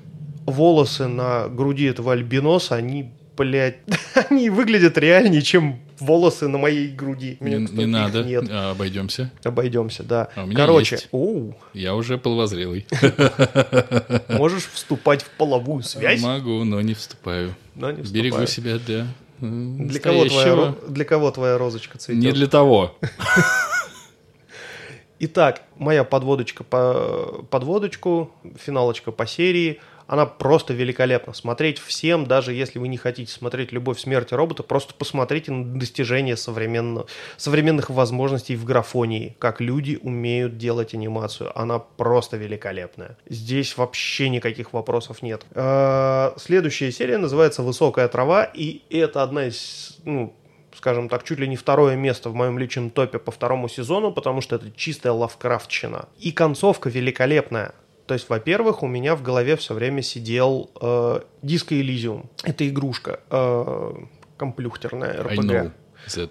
Волосы 0.46 1.06
на 1.06 1.46
груди 1.46 1.84
этого 1.84 2.12
альбиноса, 2.12 2.74
они 2.74 3.12
блядь, 3.40 3.78
они 4.30 4.50
выглядят 4.50 4.98
реальнее, 4.98 5.40
чем 5.40 5.80
волосы 5.98 6.46
на 6.46 6.58
моей 6.58 6.88
груди. 6.88 7.38
Не, 7.40 7.56
не 7.56 7.86
надо, 7.86 8.22
нет. 8.22 8.44
А, 8.50 8.72
обойдемся. 8.72 9.30
Обойдемся, 9.42 10.02
да. 10.02 10.28
А 10.36 10.44
у 10.44 10.46
меня 10.46 10.56
Короче, 10.56 10.96
есть. 10.96 11.08
Оу. 11.10 11.56
я 11.72 11.94
уже 11.94 12.18
половозрелый. 12.18 12.86
Можешь 14.28 14.66
вступать 14.66 15.22
в 15.22 15.30
половую 15.30 15.82
связь? 15.82 16.22
Могу, 16.22 16.64
но 16.64 16.82
не 16.82 16.92
вступаю. 16.92 17.54
Но 17.74 17.90
не 17.90 18.02
вступаю. 18.02 18.24
Берегу 18.24 18.46
себя 18.46 18.78
для 18.78 19.06
для 19.40 20.00
кого, 20.00 20.26
твоя, 20.26 20.74
для 20.86 21.04
кого 21.06 21.30
твоя 21.30 21.56
розочка 21.56 21.96
цветет? 21.96 22.22
Не 22.22 22.32
для 22.32 22.46
того. 22.46 22.98
Итак, 25.18 25.62
моя 25.78 26.04
подводочка 26.04 26.62
по 26.62 27.42
подводочку, 27.48 28.30
финалочка 28.62 29.12
по 29.12 29.26
серии– 29.26 29.80
она 30.10 30.26
просто 30.26 30.74
великолепна. 30.74 31.32
Смотреть 31.32 31.78
всем, 31.78 32.26
даже 32.26 32.52
если 32.52 32.80
вы 32.80 32.88
не 32.88 32.96
хотите 32.96 33.30
смотреть 33.30 33.70
«Любовь, 33.70 34.00
смерть 34.00 34.32
и 34.32 34.34
робота», 34.34 34.64
просто 34.64 34.92
посмотрите 34.92 35.52
на 35.52 35.78
достижения 35.78 36.36
современно, 36.36 37.04
современных 37.36 37.90
возможностей 37.90 38.56
в 38.56 38.64
графонии, 38.64 39.36
как 39.38 39.60
люди 39.60 40.00
умеют 40.02 40.58
делать 40.58 40.94
анимацию. 40.94 41.56
Она 41.56 41.78
просто 41.78 42.36
великолепная. 42.36 43.18
Здесь 43.28 43.76
вообще 43.76 44.30
никаких 44.30 44.72
вопросов 44.72 45.22
нет. 45.22 45.46
А, 45.52 46.34
следующая 46.38 46.90
серия 46.90 47.16
называется 47.16 47.62
«Высокая 47.62 48.08
трава», 48.08 48.42
и 48.42 48.82
это 48.90 49.22
одна 49.22 49.46
из, 49.46 50.00
ну, 50.04 50.34
скажем 50.74 51.08
так, 51.08 51.22
чуть 51.22 51.38
ли 51.38 51.46
не 51.46 51.54
второе 51.54 51.94
место 51.94 52.30
в 52.30 52.34
моем 52.34 52.58
личном 52.58 52.90
топе 52.90 53.20
по 53.20 53.30
второму 53.30 53.68
сезону, 53.68 54.10
потому 54.10 54.40
что 54.40 54.56
это 54.56 54.72
чистая 54.72 55.12
лавкрафтчина. 55.12 56.08
И 56.18 56.32
концовка 56.32 56.88
великолепная. 56.88 57.74
То 58.10 58.14
есть, 58.14 58.28
во-первых, 58.28 58.82
у 58.82 58.88
меня 58.88 59.14
в 59.14 59.22
голове 59.22 59.54
все 59.54 59.72
время 59.72 60.02
сидел 60.02 60.68
э, 60.80 61.20
Disco 61.42 61.80
Elysium. 61.80 62.26
Это 62.42 62.68
игрушка 62.68 63.20
э, 63.30 63.92
комплюхтерная, 64.36 65.22
РПГ. 65.22 65.72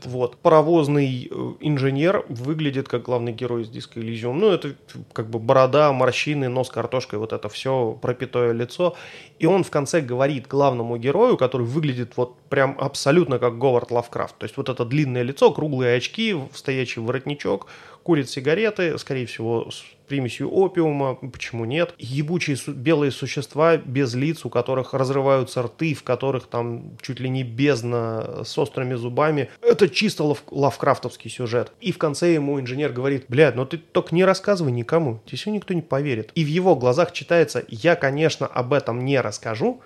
Вот. 0.04 0.36
Паровозный 0.40 1.30
э, 1.32 1.54
инженер 1.62 2.26
выглядит 2.28 2.90
как 2.90 3.04
главный 3.04 3.32
герой 3.32 3.62
из 3.62 3.70
Disco 3.70 4.04
Elysium. 4.04 4.34
Ну, 4.34 4.52
это 4.52 4.76
как 5.14 5.30
бы 5.30 5.40
борода, 5.40 5.94
морщины, 5.94 6.50
нос 6.50 6.70
картошкой, 6.70 7.18
вот 7.18 7.32
это 7.32 7.48
все, 7.48 7.98
пропитое 8.02 8.52
лицо. 8.52 8.98
И 9.38 9.46
он 9.46 9.64
в 9.64 9.70
конце 9.70 10.02
говорит 10.02 10.48
главному 10.48 10.98
герою, 10.98 11.38
который 11.38 11.66
выглядит 11.66 12.18
вот 12.18 12.38
прям 12.50 12.76
абсолютно 12.78 13.40
как 13.40 13.58
Говард 13.58 13.90
Лавкрафт. 13.90 14.38
То 14.38 14.44
есть 14.44 14.58
вот 14.58 14.68
это 14.68 14.84
длинное 14.84 15.22
лицо, 15.22 15.50
круглые 15.50 15.96
очки, 15.96 16.36
стоячий 16.54 17.02
воротничок, 17.02 17.68
курит 18.04 18.30
сигареты, 18.30 18.98
скорее 18.98 19.28
всего, 19.28 19.70
примесью 20.10 20.52
опиума, 20.52 21.16
почему 21.16 21.64
нет. 21.64 21.94
Ебучие 21.98 22.58
белые 22.68 23.12
существа 23.12 23.78
без 23.78 24.14
лиц, 24.14 24.44
у 24.44 24.50
которых 24.50 24.94
разрываются 24.94 25.62
рты, 25.62 25.94
в 25.94 26.04
которых 26.04 26.48
там 26.48 26.98
чуть 27.02 27.20
ли 27.20 27.30
не 27.30 27.44
бездна 27.44 28.44
с 28.44 28.58
острыми 28.58 28.96
зубами. 28.96 29.50
Это 29.62 29.88
чисто 29.88 30.24
лав- 30.24 30.44
лавкрафтовский 30.52 31.30
сюжет. 31.30 31.72
И 31.80 31.92
в 31.92 31.98
конце 31.98 32.34
ему 32.34 32.60
инженер 32.60 32.92
говорит, 32.92 33.26
блядь, 33.30 33.56
ну 33.56 33.66
ты 33.66 33.78
только 33.78 34.14
не 34.14 34.26
рассказывай 34.26 34.72
никому, 34.72 35.22
тебе 35.26 35.38
все 35.38 35.52
никто 35.52 35.74
не 35.74 35.82
поверит. 35.82 36.32
И 36.36 36.44
в 36.44 36.48
его 36.48 36.76
глазах 36.76 37.14
читается, 37.14 37.64
я, 37.70 37.96
конечно, 37.96 38.48
об 38.48 38.74
этом 38.74 39.06
не 39.06 39.22
расскажу, 39.22 39.82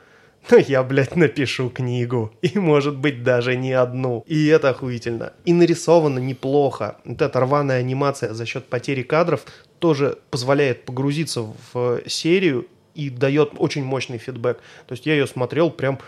но 0.51 0.57
я, 0.57 0.83
блядь, 0.83 1.15
напишу 1.15 1.69
книгу. 1.69 2.33
И, 2.41 2.59
может 2.59 2.97
быть, 2.97 3.23
даже 3.23 3.55
не 3.55 3.71
одну. 3.71 4.23
И 4.27 4.47
это 4.47 4.69
охуительно. 4.69 5.33
И 5.45 5.53
нарисовано 5.53 6.19
неплохо. 6.19 6.97
Вот 7.05 7.21
эта 7.21 7.39
рваная 7.39 7.79
анимация 7.79 8.33
за 8.33 8.45
счет 8.45 8.65
потери 8.65 9.03
кадров 9.03 9.45
тоже 9.83 10.17
позволяет 10.29 10.85
погрузиться 10.85 11.45
в 11.73 12.01
серию 12.07 12.67
и 12.95 13.09
дает 13.09 13.51
очень 13.57 13.83
мощный 13.83 14.17
фидбэк. 14.17 14.61
То 14.87 14.93
есть 14.93 15.05
я 15.05 15.11
ее 15.11 15.27
смотрел, 15.27 15.69
прям 15.69 15.99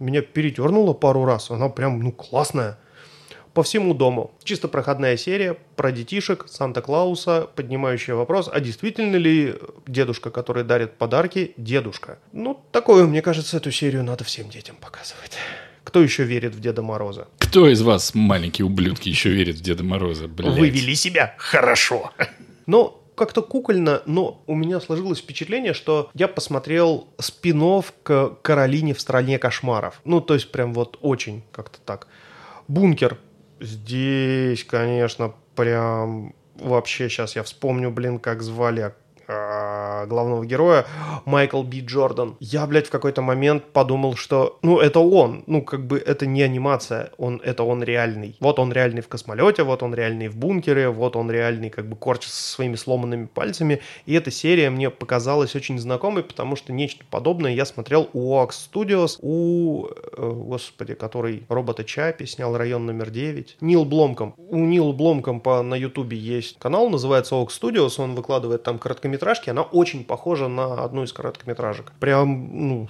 меня 0.00 0.20
перетернуло 0.20 0.94
пару 0.94 1.24
раз. 1.24 1.48
Она 1.48 1.68
прям, 1.68 2.00
ну, 2.02 2.10
классная 2.10 2.76
по 3.54 3.62
всему 3.62 3.94
дому. 3.94 4.32
Чисто 4.42 4.66
проходная 4.66 5.16
серия 5.16 5.56
про 5.76 5.92
детишек, 5.92 6.46
Санта-Клауса, 6.48 7.48
поднимающая 7.54 8.16
вопрос, 8.16 8.50
а 8.52 8.58
действительно 8.58 9.14
ли 9.14 9.54
дедушка, 9.86 10.30
который 10.32 10.64
дарит 10.64 10.98
подарки, 10.98 11.52
дедушка? 11.56 12.18
Ну, 12.32 12.60
такое, 12.72 13.06
мне 13.06 13.22
кажется, 13.22 13.58
эту 13.58 13.70
серию 13.70 14.02
надо 14.02 14.24
всем 14.24 14.50
детям 14.50 14.74
показывать. 14.74 15.38
Кто 15.84 16.02
еще 16.02 16.24
верит 16.24 16.56
в 16.56 16.60
Деда 16.60 16.82
Мороза? 16.82 17.28
Кто 17.38 17.68
из 17.68 17.80
вас, 17.80 18.12
маленькие 18.12 18.66
ублюдки, 18.66 19.08
еще 19.08 19.30
верит 19.30 19.54
в 19.54 19.60
Деда 19.60 19.84
Мороза? 19.84 20.26
Блядь. 20.26 20.58
Вы 20.58 20.68
вели 20.68 20.96
себя 20.96 21.36
хорошо. 21.38 22.10
Но 22.66 22.99
как-то 23.20 23.42
кукольно, 23.42 24.02
но 24.06 24.42
у 24.46 24.54
меня 24.54 24.80
сложилось 24.80 25.18
впечатление, 25.18 25.74
что 25.74 26.10
я 26.14 26.26
посмотрел 26.26 27.08
спин 27.18 27.60
к 28.02 28.38
Каролине 28.40 28.94
в 28.94 29.00
«Стране 29.00 29.38
кошмаров». 29.38 30.00
Ну, 30.04 30.22
то 30.22 30.32
есть 30.32 30.50
прям 30.50 30.72
вот 30.72 30.98
очень 31.02 31.42
как-то 31.52 31.78
так. 31.84 32.06
Бункер 32.66 33.18
Здесь, 33.60 34.64
конечно, 34.64 35.34
прям 35.54 36.34
вообще 36.54 37.10
сейчас 37.10 37.36
я 37.36 37.42
вспомню, 37.42 37.90
блин, 37.90 38.18
как 38.18 38.42
звали 38.42 38.94
про 39.30 40.06
главного 40.06 40.44
героя, 40.44 40.86
Майкл 41.24 41.62
Би 41.62 41.80
Джордан. 41.80 42.36
Я, 42.40 42.66
блядь, 42.66 42.88
в 42.88 42.90
какой-то 42.90 43.22
момент 43.22 43.64
подумал, 43.72 44.16
что, 44.16 44.58
ну, 44.62 44.80
это 44.80 45.00
он, 45.00 45.44
ну, 45.46 45.62
как 45.62 45.86
бы 45.86 45.98
это 45.98 46.26
не 46.26 46.42
анимация, 46.42 47.10
он, 47.16 47.40
это 47.44 47.62
он 47.62 47.82
реальный. 47.82 48.36
Вот 48.40 48.58
он 48.58 48.72
реальный 48.72 49.02
в 49.02 49.08
космолете, 49.08 49.62
вот 49.62 49.82
он 49.82 49.94
реальный 49.94 50.28
в 50.28 50.36
бункере, 50.36 50.88
вот 50.88 51.16
он 51.16 51.30
реальный, 51.30 51.70
как 51.70 51.88
бы, 51.88 51.96
корчится 51.96 52.42
со 52.42 52.52
своими 52.52 52.74
сломанными 52.74 53.26
пальцами. 53.26 53.80
И 54.06 54.14
эта 54.14 54.30
серия 54.30 54.70
мне 54.70 54.90
показалась 54.90 55.54
очень 55.54 55.78
знакомой, 55.78 56.24
потому 56.24 56.56
что 56.56 56.72
нечто 56.72 57.04
подобное 57.08 57.52
я 57.52 57.64
смотрел 57.64 58.08
у 58.12 58.36
Ox 58.36 58.50
Studios, 58.72 59.18
у, 59.20 59.86
э, 59.86 60.30
господи, 60.30 60.94
который 60.94 61.44
робота 61.48 61.84
Чапи 61.84 62.26
снял 62.26 62.56
район 62.56 62.86
номер 62.86 63.10
9, 63.10 63.58
Нил 63.60 63.84
Бломком. 63.84 64.34
У 64.36 64.56
Нил 64.56 64.92
Бломком 64.92 65.40
по, 65.40 65.62
на 65.62 65.74
Ютубе 65.74 66.16
есть 66.16 66.58
канал, 66.58 66.90
называется 66.90 67.36
Ox 67.36 67.48
Studios, 67.60 68.02
он 68.02 68.14
выкладывает 68.14 68.62
там 68.62 68.78
короткометражки, 69.20 69.50
она 69.50 69.62
очень 69.62 70.04
похожа 70.04 70.48
на 70.48 70.84
одну 70.84 71.02
из 71.02 71.12
короткометражек. 71.12 71.92
Прям, 72.00 72.68
ну, 72.68 72.88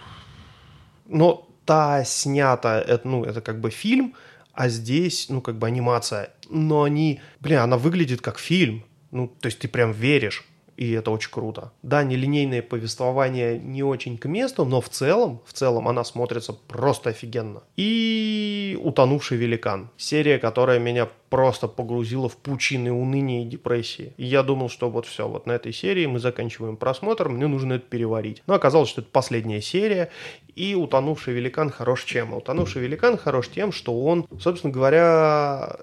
но 1.07 1.49
та 1.65 2.05
снята, 2.05 2.81
это, 2.81 3.09
ну, 3.09 3.25
это 3.25 3.41
как 3.41 3.61
бы 3.61 3.71
фильм, 3.71 4.15
а 4.55 4.69
здесь, 4.69 5.29
ну, 5.29 5.41
как 5.41 5.57
бы 5.57 5.67
анимация. 5.67 6.31
Но 6.49 6.83
они, 6.83 7.21
блин, 7.41 7.59
она 7.59 7.77
выглядит 7.77 8.21
как 8.21 8.39
фильм. 8.39 8.85
Ну, 9.11 9.29
то 9.29 9.47
есть 9.47 9.59
ты 9.59 9.69
прям 9.69 9.93
веришь 9.93 10.45
и 10.81 10.93
это 10.93 11.11
очень 11.11 11.31
круто. 11.31 11.73
Да, 11.83 12.03
нелинейное 12.03 12.63
повествование 12.63 13.59
не 13.59 13.83
очень 13.83 14.17
к 14.17 14.25
месту, 14.25 14.65
но 14.65 14.81
в 14.81 14.89
целом, 14.89 15.43
в 15.45 15.53
целом 15.53 15.87
она 15.87 16.05
смотрится 16.05 16.55
просто 16.55 17.11
офигенно. 17.11 17.63
И 17.77 18.79
«Утонувший 18.83 19.37
великан». 19.37 19.91
Серия, 19.99 20.39
которая 20.39 20.79
меня 20.79 21.07
просто 21.29 21.69
погрузила 21.69 22.31
в 22.31 22.39
пучины 22.39 22.91
уныния 22.91 23.43
и 23.43 23.45
депрессии. 23.45 24.15
И 24.17 24.25
я 24.25 24.43
думал, 24.43 24.71
что 24.71 24.89
вот 24.89 25.05
все, 25.05 25.29
вот 25.29 25.45
на 25.45 25.53
этой 25.53 25.75
серии 25.75 26.07
мы 26.07 26.19
заканчиваем 26.19 26.79
просмотр, 26.79 27.29
мне 27.29 27.47
нужно 27.47 27.75
это 27.75 27.85
переварить. 27.87 28.43
Но 28.47 28.55
оказалось, 28.55 28.89
что 28.89 29.03
это 29.03 29.11
последняя 29.11 29.61
серия, 29.61 30.09
и 30.55 30.75
«Утонувший 30.75 31.35
великан» 31.35 31.69
хорош 31.69 32.05
чем? 32.05 32.33
«Утонувший 32.33 32.81
великан» 32.81 33.19
хорош 33.19 33.49
тем, 33.49 33.71
что 33.71 34.03
он, 34.03 34.27
собственно 34.41 34.73
говоря, 34.73 35.77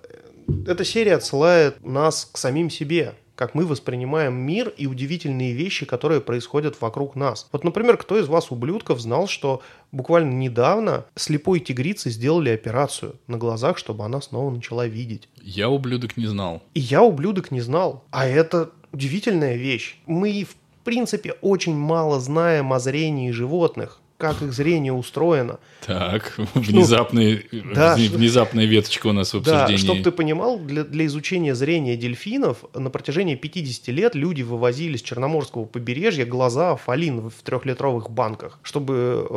эта 0.65 0.83
серия 0.83 1.13
отсылает 1.13 1.85
нас 1.85 2.27
к 2.33 2.39
самим 2.39 2.71
себе 2.71 3.13
как 3.37 3.53
мы 3.53 3.65
воспринимаем 3.65 4.33
мир 4.33 4.73
и 4.75 4.87
удивительные 4.87 5.53
вещи, 5.53 5.85
которые 5.85 6.21
происходят 6.21 6.81
вокруг 6.81 7.15
нас. 7.15 7.47
Вот, 7.51 7.63
например, 7.63 7.95
кто 7.95 8.17
из 8.17 8.27
вас, 8.27 8.51
ублюдков, 8.51 8.99
знал, 8.99 9.27
что 9.27 9.61
буквально 9.91 10.33
недавно 10.33 11.05
слепой 11.15 11.59
тигрице 11.59 12.09
сделали 12.09 12.49
операцию 12.49 13.15
на 13.27 13.37
глазах, 13.37 13.77
чтобы 13.77 14.03
она 14.03 14.21
снова 14.21 14.49
начала 14.49 14.87
видеть? 14.87 15.29
Я, 15.41 15.69
ублюдок, 15.69 16.17
не 16.17 16.25
знал. 16.25 16.63
И 16.73 16.79
я, 16.79 17.03
ублюдок, 17.03 17.51
не 17.51 17.61
знал. 17.61 18.03
А 18.09 18.27
это 18.27 18.71
удивительная 18.91 19.55
вещь. 19.55 19.99
Мы, 20.07 20.43
в 20.43 20.83
принципе, 20.83 21.33
очень 21.41 21.75
мало 21.75 22.19
знаем 22.19 22.73
о 22.73 22.79
зрении 22.79 23.29
животных 23.29 24.01
как 24.17 24.41
их 24.41 24.51
зрение 24.51 24.93
устроено. 24.93 25.59
Так, 25.85 26.33
внезапный, 26.55 27.45
ну, 27.51 27.73
да, 27.73 27.95
внезапная 27.95 28.65
веточка 28.65 29.07
у 29.07 29.11
нас 29.11 29.33
в 29.33 29.37
обсуждении. 29.37 29.73
Да, 29.73 29.77
чтобы 29.77 30.01
ты 30.01 30.11
понимал, 30.11 30.59
для, 30.59 30.83
для 30.83 31.05
изучения 31.05 31.53
зрения 31.53 31.95
дельфинов 31.95 32.65
на 32.73 32.89
протяжении 32.89 33.35
50 33.35 33.87
лет 33.89 34.15
люди 34.15 34.41
вывозили 34.41 34.97
с 34.97 35.01
Черноморского 35.01 35.65
побережья 35.65 36.25
глаза 36.25 36.75
фалин 36.75 37.29
в 37.29 37.43
трехлитровых 37.43 38.09
банках, 38.09 38.59
чтобы 38.63 38.93
э, 39.29 39.33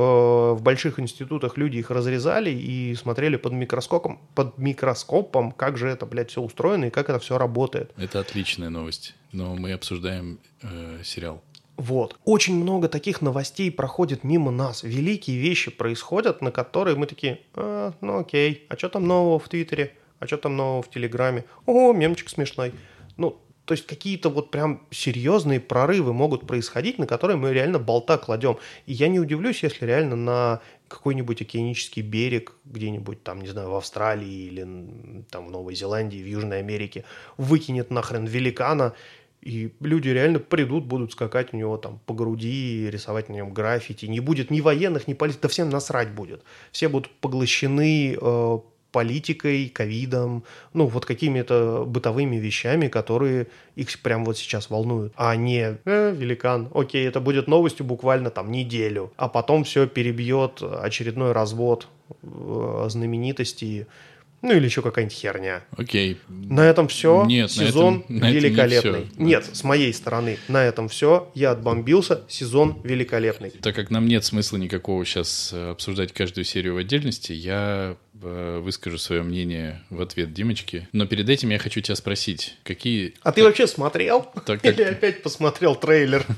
в 0.54 0.60
больших 0.62 0.98
институтах 0.98 1.58
люди 1.58 1.78
их 1.78 1.90
разрезали 1.90 2.50
и 2.50 2.94
смотрели 2.94 3.36
под 3.36 3.52
микроскопом, 3.52 4.18
под 4.34 4.56
микроскопом, 4.56 5.52
как 5.52 5.76
же 5.76 5.88
это, 5.88 6.06
блядь, 6.06 6.30
все 6.30 6.40
устроено 6.40 6.86
и 6.86 6.90
как 6.90 7.10
это 7.10 7.18
все 7.18 7.36
работает. 7.36 7.92
Это 7.98 8.20
отличная 8.20 8.70
новость, 8.70 9.14
но 9.32 9.54
мы 9.56 9.72
обсуждаем 9.72 10.38
э, 10.62 11.02
сериал. 11.04 11.42
Вот. 11.80 12.18
Очень 12.26 12.56
много 12.56 12.88
таких 12.88 13.22
новостей 13.22 13.70
проходит 13.70 14.22
мимо 14.22 14.50
нас. 14.50 14.82
Великие 14.82 15.38
вещи 15.38 15.70
происходят, 15.70 16.42
на 16.42 16.50
которые 16.50 16.94
мы 16.94 17.06
такие, 17.06 17.40
а, 17.54 17.94
ну 18.02 18.18
окей, 18.18 18.66
а 18.68 18.76
что 18.76 18.90
там 18.90 19.06
нового 19.06 19.38
в 19.38 19.48
Твиттере? 19.48 19.94
А 20.18 20.26
что 20.26 20.36
там 20.36 20.58
нового 20.58 20.82
в 20.82 20.90
Телеграме? 20.90 21.46
О, 21.64 21.94
мемчик 21.94 22.28
смешной. 22.28 22.74
Ну, 23.16 23.40
то 23.64 23.72
есть 23.72 23.86
какие-то 23.86 24.28
вот 24.28 24.50
прям 24.50 24.82
серьезные 24.90 25.58
прорывы 25.58 26.12
могут 26.12 26.46
происходить, 26.46 26.98
на 26.98 27.06
которые 27.06 27.38
мы 27.38 27.50
реально 27.54 27.78
болта 27.78 28.18
кладем. 28.18 28.58
И 28.84 28.92
я 28.92 29.08
не 29.08 29.18
удивлюсь, 29.18 29.62
если 29.62 29.86
реально 29.86 30.16
на 30.16 30.60
какой-нибудь 30.88 31.40
океанический 31.40 32.02
берег 32.02 32.56
где-нибудь 32.64 33.22
там, 33.22 33.40
не 33.40 33.48
знаю, 33.48 33.70
в 33.70 33.76
Австралии 33.76 34.48
или 34.48 35.24
там 35.30 35.46
в 35.46 35.50
Новой 35.50 35.74
Зеландии, 35.76 36.22
в 36.22 36.26
Южной 36.26 36.58
Америке 36.58 37.04
выкинет 37.38 37.90
нахрен 37.90 38.26
великана, 38.26 38.92
и 39.42 39.72
люди 39.80 40.08
реально 40.08 40.38
придут, 40.38 40.84
будут 40.84 41.12
скакать 41.12 41.52
у 41.52 41.56
него 41.56 41.76
там 41.78 42.00
по 42.06 42.14
груди, 42.14 42.88
рисовать 42.90 43.28
на 43.28 43.34
нем 43.34 43.54
граффити. 43.54 44.06
Не 44.06 44.20
будет 44.20 44.50
ни 44.50 44.60
военных, 44.60 45.08
ни 45.08 45.14
полиции, 45.14 45.40
да 45.40 45.48
всем 45.48 45.70
насрать 45.70 46.10
будет. 46.10 46.42
Все 46.72 46.88
будут 46.88 47.10
поглощены 47.20 48.18
э, 48.20 48.58
политикой, 48.92 49.68
ковидом, 49.68 50.44
ну, 50.74 50.86
вот 50.86 51.06
какими-то 51.06 51.84
бытовыми 51.86 52.36
вещами, 52.36 52.88
которые 52.88 53.46
их 53.76 53.88
прямо 54.02 54.26
вот 54.26 54.36
сейчас 54.36 54.68
волнуют. 54.68 55.12
А 55.16 55.34
не 55.36 55.78
э, 55.84 56.14
великан, 56.14 56.68
окей, 56.74 57.06
это 57.06 57.20
будет 57.20 57.46
новостью 57.48 57.86
буквально 57.86 58.30
там 58.30 58.50
неделю, 58.50 59.12
а 59.16 59.28
потом 59.28 59.64
все 59.64 59.86
перебьет 59.86 60.62
очередной 60.62 61.32
развод 61.32 61.88
э, 62.22 62.86
знаменитостей 62.88 63.86
ну 64.42 64.52
или 64.52 64.64
еще 64.64 64.82
какая-нибудь 64.82 65.16
херня. 65.16 65.62
Окей. 65.76 66.18
На 66.28 66.64
этом 66.64 66.88
все. 66.88 67.24
Нет, 67.26 67.50
сезон 67.50 68.04
на 68.08 68.30
этом, 68.30 68.32
великолепный. 68.32 68.90
На 68.92 68.96
этом 68.96 69.02
не 69.02 69.08
все. 69.08 69.22
Нет, 69.24 69.44
с 69.52 69.64
моей 69.64 69.92
стороны, 69.92 70.38
на 70.48 70.64
этом 70.64 70.88
все. 70.88 71.30
Я 71.34 71.50
отбомбился. 71.50 72.22
Сезон 72.28 72.80
великолепный. 72.82 73.50
Так 73.50 73.74
как 73.74 73.90
нам 73.90 74.08
нет 74.08 74.24
смысла 74.24 74.56
никакого 74.56 75.04
сейчас 75.04 75.50
э, 75.52 75.70
обсуждать 75.70 76.12
каждую 76.12 76.44
серию 76.44 76.74
в 76.74 76.76
отдельности, 76.78 77.32
я 77.32 77.96
э, 78.22 78.60
выскажу 78.62 78.96
свое 78.96 79.22
мнение 79.22 79.82
в 79.90 80.00
ответ 80.00 80.32
Димочке. 80.32 80.88
Но 80.92 81.06
перед 81.06 81.28
этим 81.28 81.50
я 81.50 81.58
хочу 81.58 81.80
тебя 81.80 81.96
спросить, 81.96 82.56
какие... 82.62 83.14
А 83.22 83.32
ты 83.32 83.42
вообще 83.42 83.66
смотрел? 83.66 84.32
Так 84.46 84.64
Или 84.64 84.82
опять 84.82 85.22
посмотрел 85.22 85.74
трейлер? 85.74 86.24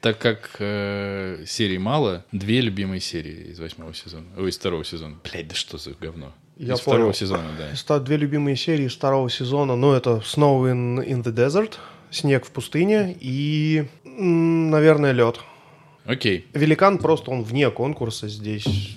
Так 0.00 0.18
как 0.18 0.56
э, 0.60 1.42
серий 1.44 1.78
мало, 1.78 2.24
две 2.30 2.60
любимые 2.60 3.00
серии 3.00 3.50
из 3.50 3.58
восьмого 3.58 3.92
сезона. 3.94 4.26
Ой, 4.36 4.50
из 4.50 4.56
второго 4.56 4.84
сезона. 4.84 5.18
Блять, 5.24 5.48
да 5.48 5.56
что 5.56 5.76
за 5.76 5.90
говно. 5.90 6.32
Я 6.58 6.74
из 6.74 6.80
понял. 6.80 6.96
второго 6.96 7.14
сезона, 7.14 7.48
да. 7.56 7.98
Две 8.00 8.16
любимые 8.16 8.56
серии 8.56 8.86
из 8.86 8.94
второго 8.94 9.30
сезона. 9.30 9.76
Ну, 9.76 9.92
это 9.92 10.22
Snow 10.24 10.70
in, 10.70 11.06
in 11.06 11.22
the 11.22 11.32
Desert, 11.32 11.74
Снег 12.10 12.44
в 12.44 12.50
пустыне 12.50 13.16
и, 13.20 13.86
наверное, 14.04 15.12
лед. 15.12 15.38
Окей. 16.04 16.46
Великан 16.54 16.98
просто 16.98 17.30
он 17.30 17.42
вне 17.44 17.70
конкурса 17.70 18.28
здесь. 18.28 18.96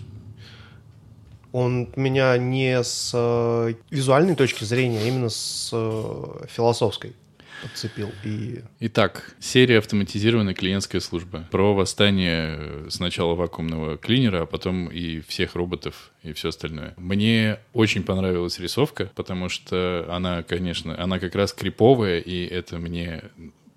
Он 1.52 1.90
меня 1.96 2.38
не 2.38 2.82
с 2.82 3.12
э, 3.14 3.74
визуальной 3.90 4.36
точки 4.36 4.64
зрения, 4.64 5.00
а 5.04 5.06
именно 5.06 5.30
с 5.30 5.70
э, 5.74 6.46
философской 6.48 7.14
подцепил. 7.62 8.12
И 8.24 8.62
Итак, 8.80 9.36
серия 9.40 9.80
автоматизированной 9.80 10.54
клиентской 10.54 11.02
службы. 11.02 11.46
Про 11.52 11.74
восстание 11.74 12.56
э, 12.58 12.88
сначала 12.90 13.36
вакуумного 13.36 13.98
клинера, 13.98 14.44
а 14.44 14.46
потом 14.46 14.88
и 14.88 15.22
всех 15.22 15.56
роботов 15.56 16.12
и 16.24 16.34
все 16.34 16.50
остальное. 16.50 16.94
Мне 16.98 17.60
очень 17.74 18.04
понравилась 18.04 18.60
рисовка, 18.60 19.12
потому 19.16 19.50
что 19.50 20.06
она, 20.10 20.44
конечно, 20.44 21.02
она 21.02 21.20
как 21.20 21.36
раз 21.36 21.54
криповая, 21.54 22.20
и 22.20 22.46
это 22.46 22.78
мне 22.78 23.24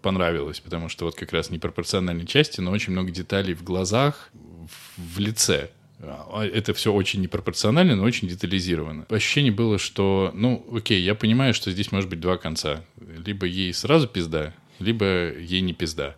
понравилось, 0.04 0.60
потому 0.60 0.90
что 0.90 1.06
вот 1.06 1.14
как 1.14 1.32
раз 1.32 1.50
непропорциональные 1.50 2.26
части, 2.26 2.60
но 2.60 2.70
очень 2.70 2.92
много 2.92 3.10
деталей 3.10 3.54
в 3.54 3.64
глазах, 3.64 4.30
в, 4.34 5.16
в 5.16 5.18
лице. 5.18 5.70
А, 6.00 6.44
Это 6.44 6.74
все 6.74 6.92
очень 6.92 7.20
непропорционально, 7.20 7.96
но 7.96 8.04
очень 8.04 8.28
детализировано. 8.28 9.06
Ощущение 9.08 9.52
было, 9.52 9.78
что, 9.78 10.30
ну, 10.34 10.66
окей, 10.72 11.02
я 11.02 11.14
понимаю, 11.14 11.54
что 11.54 11.70
здесь 11.70 11.92
может 11.92 12.10
быть 12.10 12.20
два 12.20 12.36
конца. 12.36 12.84
Либо 13.24 13.46
ей 13.46 13.72
сразу 13.72 14.08
пизда, 14.08 14.54
либо 14.78 15.32
ей 15.38 15.60
не 15.60 15.72
пизда. 15.72 16.16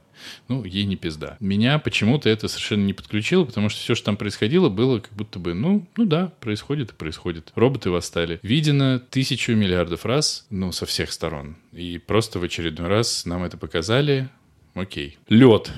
Ну, 0.48 0.64
ей 0.64 0.84
не 0.84 0.96
пизда. 0.96 1.36
Меня 1.40 1.78
почему-то 1.78 2.28
это 2.28 2.48
совершенно 2.48 2.84
не 2.84 2.94
подключило, 2.94 3.44
потому 3.44 3.68
что 3.68 3.80
все, 3.80 3.94
что 3.94 4.06
там 4.06 4.16
происходило, 4.16 4.68
было 4.68 5.00
как 5.00 5.12
будто 5.12 5.38
бы, 5.38 5.54
ну, 5.54 5.86
ну 5.96 6.04
да, 6.04 6.32
происходит 6.40 6.90
и 6.90 6.94
происходит. 6.94 7.52
Роботы 7.54 7.90
восстали. 7.90 8.40
Видено 8.42 8.98
тысячу 8.98 9.52
миллиардов 9.52 10.04
раз, 10.04 10.46
ну, 10.50 10.72
со 10.72 10.86
всех 10.86 11.12
сторон. 11.12 11.56
И 11.72 11.98
просто 11.98 12.38
в 12.38 12.44
очередной 12.44 12.88
раз 12.88 13.26
нам 13.26 13.44
это 13.44 13.56
показали. 13.56 14.28
Окей. 14.74 15.18
Лед. 15.28 15.70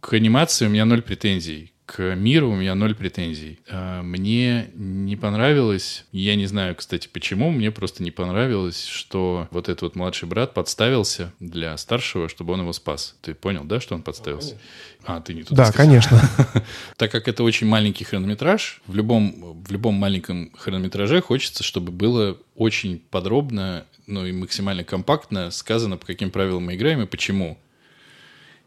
К 0.00 0.12
анимации 0.14 0.66
у 0.66 0.70
меня 0.70 0.84
ноль 0.84 1.02
претензий. 1.02 1.73
К 1.86 2.14
миру 2.14 2.50
у 2.50 2.54
меня 2.54 2.74
ноль 2.74 2.94
претензий. 2.94 3.58
А, 3.68 4.02
Мне 4.02 4.70
не 4.74 5.16
понравилось, 5.16 6.06
я 6.12 6.34
не 6.34 6.46
знаю, 6.46 6.74
кстати, 6.74 7.08
почему, 7.12 7.50
мне 7.50 7.70
просто 7.70 8.02
не 8.02 8.10
понравилось, 8.10 8.86
что 8.86 9.48
вот 9.50 9.68
этот 9.68 9.82
вот 9.82 9.96
младший 9.96 10.26
брат 10.26 10.54
подставился 10.54 11.32
для 11.40 11.76
старшего, 11.76 12.30
чтобы 12.30 12.54
он 12.54 12.60
его 12.60 12.72
спас. 12.72 13.16
Ты 13.20 13.34
понял, 13.34 13.64
да, 13.64 13.80
что 13.80 13.94
он 13.94 14.02
подставился? 14.02 14.58
А, 15.04 15.20
ты 15.20 15.34
не 15.34 15.42
туда 15.42 15.64
да, 15.64 15.72
сказал. 15.72 15.86
конечно. 15.86 16.20
Так 16.96 17.10
как 17.10 17.28
это 17.28 17.42
очень 17.42 17.66
маленький 17.66 18.04
хронометраж, 18.04 18.80
в 18.86 18.94
любом, 18.94 19.62
в 19.62 19.70
любом 19.70 19.94
маленьком 19.94 20.52
хронометраже 20.56 21.20
хочется, 21.20 21.62
чтобы 21.62 21.92
было 21.92 22.38
очень 22.54 22.98
подробно, 23.10 23.84
ну 24.06 24.24
и 24.24 24.32
максимально 24.32 24.84
компактно 24.84 25.50
сказано, 25.50 25.98
по 25.98 26.06
каким 26.06 26.30
правилам 26.30 26.64
мы 26.64 26.76
играем 26.76 27.02
и 27.02 27.06
почему. 27.06 27.58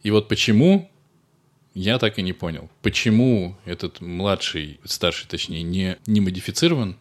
И 0.03 0.12
вот 0.12 0.27
почему, 0.27 0.91
я 1.78 2.00
так 2.00 2.18
и 2.18 2.24
не 2.24 2.34
понял. 2.34 2.70
Почему 2.82 3.56
этот 3.66 4.02
младший, 4.02 4.80
старший 4.84 5.28
точнее, 5.28 5.62
не, 5.62 5.98
не 6.08 6.22
модифицирован, 6.22 6.98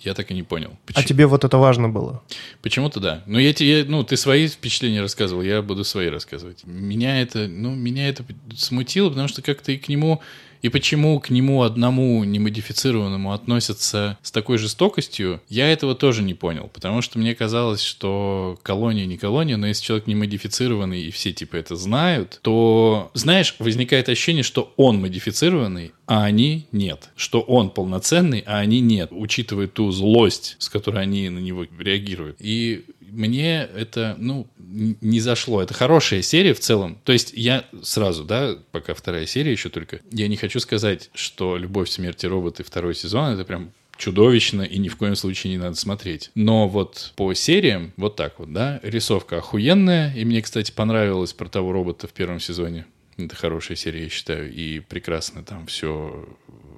я 0.00 0.14
так 0.14 0.30
и 0.30 0.34
не 0.34 0.44
понял. 0.44 0.76
А 0.94 1.02
тебе 1.02 1.26
вот 1.26 1.44
это 1.44 1.58
важно 1.58 1.88
было? 1.88 2.22
Почему-то 2.60 3.00
да. 3.00 3.22
Но 3.26 3.40
я 3.40 3.52
тебе, 3.52 3.84
ну, 3.84 4.04
ты 4.04 4.16
свои 4.16 4.46
впечатления 4.46 5.00
рассказывал, 5.00 5.42
я 5.42 5.60
буду 5.60 5.82
свои 5.84 6.08
рассказывать. 6.08 6.64
Меня 6.64 7.20
это, 7.20 7.48
ну, 7.48 7.74
меня 7.74 8.08
это 8.08 8.24
смутило, 8.56 9.08
потому 9.08 9.26
что 9.26 9.42
как-то 9.42 9.72
и 9.72 9.76
к 9.76 9.88
нему 9.88 10.20
и 10.62 10.68
почему 10.68 11.18
к 11.20 11.30
нему 11.30 11.62
одному 11.62 12.22
немодифицированному 12.24 13.32
относятся 13.32 14.16
с 14.22 14.30
такой 14.30 14.58
жестокостью, 14.58 15.42
я 15.48 15.68
этого 15.70 15.94
тоже 15.94 16.22
не 16.22 16.34
понял. 16.34 16.70
Потому 16.72 17.02
что 17.02 17.18
мне 17.18 17.34
казалось, 17.34 17.82
что 17.82 18.58
колония 18.62 19.06
не 19.06 19.18
колония, 19.18 19.56
но 19.56 19.66
если 19.66 19.84
человек 19.84 20.06
не 20.06 20.14
модифицированный 20.14 21.02
и 21.02 21.10
все 21.10 21.32
типа 21.32 21.56
это 21.56 21.74
знают, 21.74 22.38
то, 22.42 23.10
знаешь, 23.14 23.56
возникает 23.58 24.08
ощущение, 24.08 24.44
что 24.44 24.72
он 24.76 25.00
модифицированный, 25.00 25.92
а 26.06 26.24
они 26.24 26.66
нет. 26.72 27.10
Что 27.16 27.40
он 27.40 27.70
полноценный, 27.70 28.44
а 28.46 28.58
они 28.58 28.80
нет, 28.80 29.08
учитывая 29.10 29.66
ту 29.66 29.90
злость, 29.90 30.56
с 30.58 30.68
которой 30.68 31.02
они 31.02 31.28
на 31.28 31.38
него 31.38 31.66
реагируют. 31.78 32.36
И 32.38 32.84
мне 33.12 33.68
это, 33.76 34.16
ну, 34.18 34.46
не 34.58 35.20
зашло. 35.20 35.62
Это 35.62 35.74
хорошая 35.74 36.22
серия 36.22 36.54
в 36.54 36.60
целом. 36.60 36.98
То 37.04 37.12
есть 37.12 37.32
я 37.34 37.64
сразу, 37.82 38.24
да, 38.24 38.56
пока 38.70 38.94
вторая 38.94 39.26
серия 39.26 39.52
еще 39.52 39.68
только, 39.68 40.00
я 40.10 40.28
не 40.28 40.36
хочу 40.36 40.60
сказать, 40.60 41.10
что 41.14 41.56
«Любовь, 41.56 41.90
смерть 41.90 42.24
и 42.24 42.26
роботы» 42.26 42.64
второй 42.64 42.94
сезон— 42.94 43.28
это 43.34 43.44
прям 43.44 43.72
чудовищно 43.96 44.62
и 44.62 44.78
ни 44.78 44.88
в 44.88 44.96
коем 44.96 45.14
случае 45.14 45.52
не 45.52 45.58
надо 45.58 45.76
смотреть. 45.76 46.30
Но 46.34 46.66
вот 46.66 47.12
по 47.14 47.32
сериям 47.34 47.92
вот 47.96 48.16
так 48.16 48.38
вот, 48.38 48.52
да, 48.52 48.80
рисовка 48.82 49.38
охуенная, 49.38 50.12
и 50.14 50.24
мне, 50.24 50.42
кстати, 50.42 50.72
понравилось 50.72 51.32
про 51.32 51.48
того 51.48 51.72
робота 51.72 52.08
в 52.08 52.12
первом 52.12 52.40
сезоне. 52.40 52.86
Это 53.18 53.36
хорошая 53.36 53.76
серия, 53.76 54.04
я 54.04 54.08
считаю, 54.08 54.52
и 54.52 54.80
прекрасно 54.80 55.42
там 55.44 55.66
все 55.66 56.26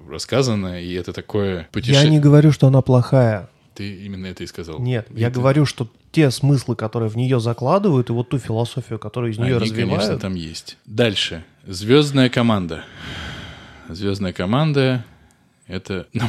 рассказано, 0.09 0.81
и 0.81 0.93
это 0.93 1.13
такое 1.13 1.67
путешествие. 1.71 2.03
Я 2.03 2.11
не 2.11 2.19
говорю, 2.19 2.51
что 2.51 2.67
она 2.67 2.81
плохая. 2.81 3.49
Ты 3.75 4.05
именно 4.05 4.27
это 4.27 4.43
и 4.43 4.47
сказал. 4.47 4.79
Нет, 4.79 5.07
и 5.13 5.19
я 5.19 5.29
ты... 5.29 5.35
говорю, 5.35 5.65
что 5.65 5.89
те 6.11 6.31
смыслы, 6.31 6.77
которые 6.77 7.09
в 7.09 7.17
нее 7.17 7.41
закладывают, 7.41 8.09
и 8.09 8.13
вот 8.13 8.29
ту 8.29 8.39
философию, 8.39 8.99
которую 8.99 9.33
из 9.33 9.37
нее 9.37 9.57
Они, 9.57 9.65
развивают... 9.65 10.01
конечно, 10.01 10.17
там 10.17 10.35
есть. 10.35 10.77
Дальше. 10.85 11.43
Звездная 11.67 12.29
команда. 12.29 12.85
Звездная 13.89 14.31
команда— 14.31 15.03
это... 15.67 16.07
Ну, 16.13 16.23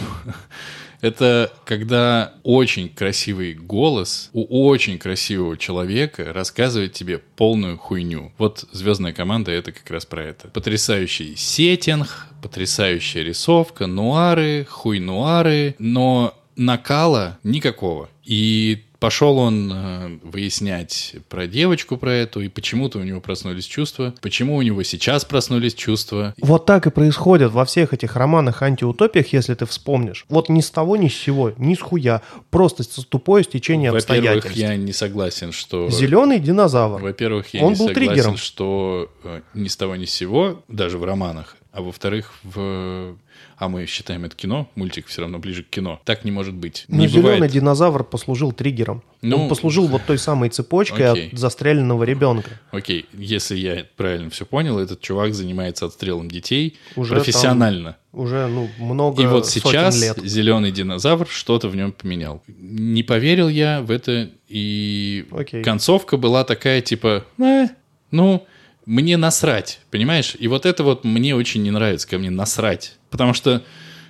это 1.01 1.53
когда 1.65 2.35
очень 2.43 2.89
красивый 2.89 3.55
голос 3.55 4.31
у 4.33 4.67
очень 4.67 4.99
красивого 4.99 5.57
человека 5.57 6.33
рассказывает 6.33 6.95
тебе 6.95 7.19
полную 7.19 7.79
хуйню. 7.79 8.33
Вот 8.39 8.65
«Звездная 8.73 9.13
команда»— 9.13 9.51
это 9.53 9.71
как 9.71 9.89
раз 9.89 10.05
про 10.05 10.25
это. 10.25 10.49
Потрясающий 10.49 11.37
сеттинг, 11.37 12.27
потрясающая 12.43 13.23
рисовка, 13.23 13.87
нуары, 13.87 14.67
хуй-нуары, 14.69 15.77
но 15.79 16.35
накала 16.57 17.39
никакого. 17.43 18.09
И 18.25 18.83
пошел 18.99 19.39
он 19.39 19.73
э, 19.73 20.19
выяснять 20.23 21.17
про 21.29 21.47
девочку 21.47 21.97
про 21.97 22.13
эту, 22.13 22.41
и 22.41 22.49
почему-то 22.49 22.99
у 22.99 23.03
него 23.03 23.21
проснулись 23.21 23.67
чувства, 23.67 24.15
почему 24.21 24.57
у 24.57 24.63
него 24.63 24.83
сейчас 24.83 25.25
проснулись 25.25 25.75
чувства. 25.75 26.35
Вот 26.41 26.67
так 26.67 26.87
и 26.87 26.91
происходит 26.91 27.53
во 27.53 27.65
всех 27.65 27.93
этих 27.93 28.17
романах 28.17 28.63
антиутопиях, 28.63 29.33
если 29.33 29.55
ты 29.55 29.67
вспомнишь. 29.67 30.25
Вот 30.29 30.49
ни 30.49 30.61
с 30.61 30.71
того, 30.71 30.97
ни 30.97 31.09
с 31.09 31.15
сего, 31.15 31.53
ни 31.57 31.75
с 31.75 31.81
хуя, 31.81 32.23
просто 32.51 32.83
с 32.83 33.05
тупое 33.05 33.45
стечение 33.45 33.91
обстоятельств. 33.91 34.51
Во-первых, 34.51 34.57
я 34.57 34.77
не 34.77 34.93
согласен, 34.93 35.53
что... 35.53 35.91
Зеленый 35.91 36.41
динозавр. 36.41 37.01
Во-первых, 37.01 37.55
я 37.55 37.63
он 37.63 37.75
не 37.75 37.79
был 37.79 37.89
согласен, 37.89 38.09
триггером. 38.09 38.37
что 38.37 39.11
э, 39.25 39.41
ни 39.55 39.69
с 39.69 39.77
того, 39.77 39.97
ни 39.97 40.05
с 40.05 40.11
сего, 40.11 40.63
даже 40.69 40.99
в 40.99 41.05
романах, 41.05 41.57
а 41.77 41.83
во-вторых, 41.83 42.33
в 42.43 43.17
а 43.59 43.69
мы 43.69 43.85
считаем 43.85 44.25
это 44.25 44.35
кино, 44.35 44.71
мультик 44.77 45.07
все 45.09 45.21
равно 45.21 45.39
ближе 45.39 45.63
к 45.63 45.69
кино. 45.69 46.01
Так 46.05 46.25
не 46.25 46.31
может 46.31 46.55
быть. 46.55 46.87
Но 46.89 46.99
не 46.99 47.09
зеленый 47.09 47.35
бывает... 47.35 47.53
динозавр 47.53 48.03
послужил 48.03 48.53
триггером. 48.53 49.03
Ну, 49.21 49.43
Он 49.43 49.49
послужил 49.51 49.87
вот 49.87 50.03
той 50.07 50.17
самой 50.17 50.49
цепочкой 50.49 51.11
окей. 51.11 51.29
от 51.29 51.39
застреленного 51.39 52.05
ребенка. 52.05 52.61
Окей, 52.71 53.05
если 53.13 53.57
я 53.57 53.85
правильно 53.97 54.31
все 54.31 54.47
понял, 54.47 54.79
этот 54.79 55.03
чувак 55.03 55.35
занимается 55.35 55.85
отстрелом 55.85 56.31
детей 56.31 56.79
уже 56.97 57.15
профессионально. 57.15 57.99
Там, 58.13 58.21
уже 58.23 58.47
ну, 58.47 58.71
много 58.79 59.23
И 59.23 59.27
вот 59.27 59.47
сейчас 59.47 60.01
лет. 60.01 60.19
зеленый 60.23 60.73
динозавр 60.73 61.29
что-то 61.29 61.69
в 61.69 61.77
нем 61.77 61.93
поменял. 61.93 62.43
Не 62.47 63.03
поверил 63.03 63.51
я 63.51 63.83
в 63.83 63.91
это, 63.91 64.31
и 64.49 65.27
окей. 65.31 65.63
концовка 65.63 66.17
была 66.17 66.45
такая 66.45 66.81
типа, 66.81 67.27
э, 67.39 67.67
ну 68.11 68.47
мне 68.87 69.17
насрать, 69.17 69.81
понимаешь? 69.91 70.35
И 70.39 70.49
вот 70.49 70.65
это 70.65 70.83
вот 70.83 71.05
мне 71.05 71.35
очень 71.35 71.63
не 71.63 71.71
нравится, 71.71 72.09
ко 72.09 72.19
мне 72.19 72.31
насрать. 72.31 72.97
Потому 73.11 73.35
что 73.35 73.63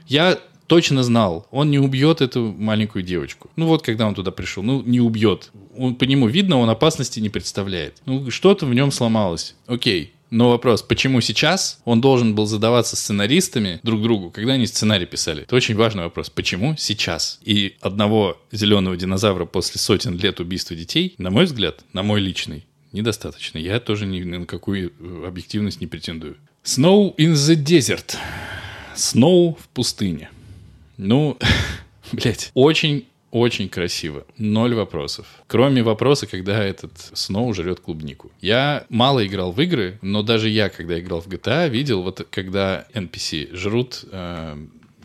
я 0.06 0.38
точно 0.66 1.02
знал, 1.02 1.46
он 1.50 1.70
не 1.70 1.78
убьет 1.78 2.20
эту 2.20 2.54
маленькую 2.56 3.02
девочку. 3.02 3.50
Ну 3.56 3.66
вот, 3.66 3.82
когда 3.82 4.06
он 4.06 4.14
туда 4.14 4.30
пришел, 4.30 4.62
ну 4.62 4.82
не 4.82 5.00
убьет. 5.00 5.50
Он, 5.76 5.94
по 5.94 6.04
нему 6.04 6.28
видно, 6.28 6.58
он 6.58 6.68
опасности 6.70 7.20
не 7.20 7.28
представляет. 7.28 7.96
Ну 8.04 8.30
что-то 8.30 8.66
в 8.66 8.74
нем 8.74 8.92
сломалось. 8.92 9.54
Окей. 9.66 10.12
Но 10.28 10.50
вопрос, 10.50 10.82
почему 10.82 11.20
сейчас 11.20 11.80
он 11.84 12.00
должен 12.00 12.34
был 12.34 12.46
задаваться 12.46 12.96
сценаристами 12.96 13.78
друг 13.84 14.02
другу, 14.02 14.30
когда 14.30 14.54
они 14.54 14.66
сценарий 14.66 15.06
писали? 15.06 15.42
Это 15.42 15.54
очень 15.54 15.76
важный 15.76 16.02
вопрос. 16.02 16.30
Почему 16.30 16.74
сейчас? 16.76 17.38
И 17.42 17.76
одного 17.80 18.36
зеленого 18.50 18.96
динозавра 18.96 19.44
после 19.44 19.80
сотен 19.80 20.18
лет 20.18 20.40
убийства 20.40 20.74
детей, 20.74 21.14
на 21.18 21.30
мой 21.30 21.44
взгляд, 21.44 21.84
на 21.92 22.02
мой 22.02 22.20
личный, 22.20 22.66
недостаточно. 22.96 23.59
Я 23.59 23.78
тоже 23.78 24.06
ни 24.06 24.22
на 24.22 24.46
какую 24.46 24.92
э, 24.98 25.26
объективность 25.26 25.80
не 25.80 25.87
претендую. 25.87 26.37
Snow 26.64 27.14
in 27.16 27.32
the 27.32 27.54
desert. 27.54 28.16
Snow 28.96 29.56
в 29.59 29.68
пустыне. 29.68 30.30
Ну, 30.96 31.38
блядь, 32.12 32.50
очень 32.54 33.06
очень 33.30 33.68
красиво. 33.68 34.24
Ноль 34.38 34.74
вопросов. 34.74 35.26
Кроме 35.46 35.82
вопроса, 35.82 36.26
когда 36.26 36.64
этот 36.64 36.92
Сноу 37.12 37.52
жрет 37.52 37.80
клубнику. 37.80 38.30
Я 38.40 38.87
мало 38.88 39.26
играл 39.26 39.52
в 39.52 39.61
игры, 39.61 39.98
но 40.00 40.22
даже 40.22 40.48
я, 40.48 40.70
когда 40.70 40.98
играл 40.98 41.20
в 41.20 41.26
GTA, 41.26 41.68
видел, 41.68 42.02
вот 42.02 42.26
когда 42.30 42.87
NPC 42.94 43.54
жрут 43.54 44.04
э, 44.11 44.56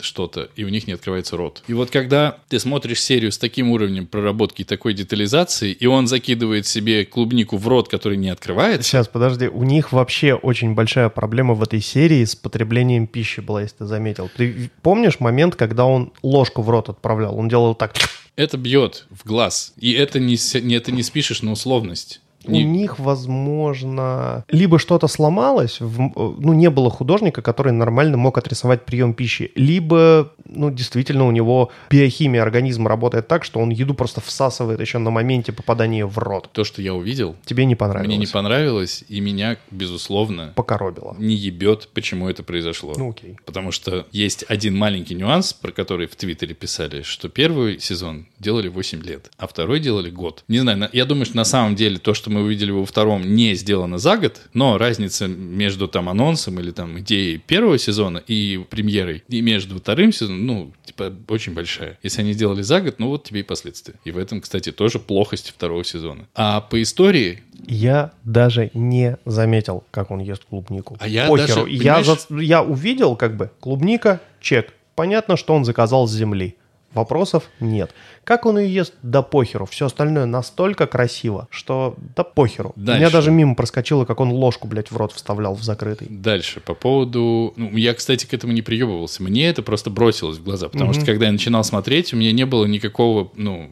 что-то, 0.02 0.50
и 0.56 0.64
у 0.64 0.68
них 0.68 0.86
не 0.86 0.94
открывается 0.94 1.36
рот. 1.36 1.62
И 1.66 1.74
вот 1.74 1.90
когда 1.90 2.38
ты 2.48 2.58
смотришь 2.58 3.02
серию 3.02 3.32
с 3.32 3.38
таким 3.38 3.70
уровнем 3.70 4.06
проработки 4.06 4.62
и 4.62 4.64
такой 4.64 4.94
детализации, 4.94 5.72
и 5.72 5.86
он 5.86 6.06
закидывает 6.06 6.66
себе 6.66 7.04
клубнику 7.04 7.56
в 7.56 7.68
рот, 7.68 7.88
который 7.88 8.16
не 8.16 8.30
открывается... 8.30 8.88
Сейчас, 8.88 9.08
подожди, 9.08 9.48
у 9.48 9.62
них 9.62 9.92
вообще 9.92 10.34
очень 10.34 10.74
большая 10.74 11.08
проблема 11.08 11.54
в 11.54 11.62
этой 11.62 11.80
серии 11.80 12.24
с 12.24 12.34
потреблением 12.34 13.06
пищи 13.06 13.40
была, 13.40 13.62
если 13.62 13.78
ты 13.78 13.86
заметил. 13.86 14.30
Ты 14.36 14.70
помнишь 14.82 15.20
момент, 15.20 15.56
когда 15.56 15.84
он 15.84 16.12
ложку 16.22 16.62
в 16.62 16.70
рот 16.70 16.88
отправлял? 16.88 17.38
Он 17.38 17.48
делал 17.48 17.74
так... 17.74 17.94
Это 18.34 18.56
бьет 18.56 19.04
в 19.10 19.26
глаз. 19.26 19.74
И 19.76 19.92
это 19.92 20.18
не, 20.18 20.36
это 20.74 20.90
не 20.90 21.02
спишешь 21.02 21.42
на 21.42 21.52
условность. 21.52 22.21
У 22.44 22.50
них, 22.50 22.98
возможно, 22.98 24.44
либо 24.48 24.78
что-то 24.78 25.08
сломалось, 25.08 25.78
ну, 25.80 26.52
не 26.52 26.70
было 26.70 26.90
художника, 26.90 27.42
который 27.42 27.72
нормально 27.72 28.16
мог 28.16 28.38
отрисовать 28.38 28.84
прием 28.84 29.14
пищи, 29.14 29.52
либо, 29.54 30.32
ну, 30.44 30.70
действительно, 30.70 31.26
у 31.26 31.30
него 31.30 31.70
биохимия 31.90 32.42
организма 32.42 32.88
работает 32.88 33.28
так, 33.28 33.44
что 33.44 33.60
он 33.60 33.70
еду 33.70 33.94
просто 33.94 34.20
всасывает 34.20 34.80
еще 34.80 34.98
на 34.98 35.10
моменте 35.10 35.52
попадания 35.52 36.06
в 36.06 36.18
рот. 36.18 36.50
То, 36.52 36.64
что 36.64 36.82
я 36.82 36.94
увидел... 36.94 37.36
Тебе 37.44 37.64
не 37.64 37.74
понравилось? 37.74 38.08
Мне 38.08 38.16
не 38.18 38.26
понравилось, 38.26 39.04
и 39.08 39.20
меня, 39.20 39.56
безусловно... 39.70 40.52
Покоробило. 40.54 41.14
Не 41.18 41.34
ебет, 41.34 41.88
почему 41.94 42.28
это 42.28 42.42
произошло. 42.42 42.94
Ну, 42.96 43.10
окей. 43.10 43.36
Потому 43.44 43.72
что 43.72 44.06
есть 44.12 44.44
один 44.48 44.76
маленький 44.76 45.14
нюанс, 45.14 45.52
про 45.52 45.72
который 45.72 46.06
в 46.06 46.16
Твиттере 46.16 46.54
писали, 46.54 47.02
что 47.02 47.28
первый 47.28 47.78
сезон 47.78 48.26
делали 48.38 48.68
8 48.68 49.02
лет, 49.02 49.30
а 49.38 49.46
второй 49.46 49.80
делали 49.80 50.10
год. 50.10 50.44
Не 50.48 50.58
знаю, 50.58 50.88
я 50.92 51.04
думаю, 51.04 51.26
что 51.26 51.36
на 51.36 51.44
самом 51.44 51.76
деле 51.76 51.98
то, 51.98 52.14
что 52.14 52.30
мы 52.32 52.42
увидели 52.42 52.70
во 52.70 52.84
втором, 52.84 53.34
не 53.34 53.54
сделано 53.54 53.98
за 53.98 54.16
год, 54.16 54.40
но 54.54 54.78
разница 54.78 55.26
между 55.28 55.88
там 55.88 56.08
анонсом 56.08 56.58
или 56.58 56.70
там 56.70 56.98
идеей 57.00 57.38
первого 57.38 57.78
сезона 57.78 58.22
и 58.26 58.64
премьерой, 58.70 59.22
и 59.28 59.40
между 59.40 59.78
вторым 59.78 60.12
сезоном, 60.12 60.46
ну, 60.46 60.72
типа, 60.84 61.12
очень 61.28 61.54
большая. 61.54 61.98
Если 62.02 62.22
они 62.22 62.32
сделали 62.32 62.62
за 62.62 62.80
год, 62.80 62.96
ну 62.98 63.08
вот 63.08 63.24
тебе 63.24 63.40
и 63.40 63.42
последствия. 63.42 63.94
И 64.04 64.10
в 64.10 64.18
этом, 64.18 64.40
кстати, 64.40 64.72
тоже 64.72 64.98
плохость 64.98 65.50
второго 65.50 65.84
сезона. 65.84 66.26
А 66.34 66.60
по 66.60 66.80
истории... 66.82 67.42
Я 67.66 68.12
даже 68.24 68.70
не 68.74 69.18
заметил, 69.24 69.84
как 69.90 70.10
он 70.10 70.20
ест 70.20 70.44
клубнику. 70.44 70.96
А 71.00 71.08
я 71.08 71.28
Похеру. 71.28 71.66
даже... 71.66 71.70
Я, 71.70 72.02
за... 72.02 72.18
я 72.38 72.62
увидел, 72.62 73.16
как 73.16 73.36
бы, 73.36 73.50
клубника, 73.60 74.20
чек. 74.40 74.72
Понятно, 74.94 75.36
что 75.36 75.54
он 75.54 75.64
заказал 75.64 76.06
с 76.06 76.12
земли. 76.12 76.56
Вопросов 76.94 77.50
нет. 77.60 77.94
Как 78.24 78.46
он 78.46 78.58
ее 78.58 78.74
ест, 78.74 78.94
да 79.02 79.22
похеру. 79.22 79.66
Все 79.66 79.86
остальное 79.86 80.26
настолько 80.26 80.86
красиво, 80.86 81.48
что 81.50 81.96
да 82.16 82.24
похеру. 82.24 82.72
Дальше. 82.76 82.98
У 82.98 83.00
меня 83.00 83.10
даже 83.10 83.30
мимо 83.30 83.54
проскочило, 83.54 84.04
как 84.04 84.20
он 84.20 84.30
ложку, 84.30 84.68
блядь, 84.68 84.90
в 84.90 84.96
рот 84.96 85.12
вставлял 85.12 85.54
в 85.54 85.62
закрытый. 85.62 86.08
Дальше, 86.10 86.60
по 86.60 86.74
поводу... 86.74 87.54
Ну, 87.56 87.76
я, 87.76 87.94
кстати, 87.94 88.26
к 88.26 88.34
этому 88.34 88.52
не 88.52 88.62
приебывался. 88.62 89.22
Мне 89.22 89.48
это 89.48 89.62
просто 89.62 89.90
бросилось 89.90 90.38
в 90.38 90.44
глаза, 90.44 90.68
потому 90.68 90.90
mm-hmm. 90.90 90.94
что, 90.94 91.06
когда 91.06 91.26
я 91.26 91.32
начинал 91.32 91.64
смотреть, 91.64 92.12
у 92.12 92.16
меня 92.16 92.32
не 92.32 92.46
было 92.46 92.66
никакого, 92.66 93.30
ну, 93.36 93.70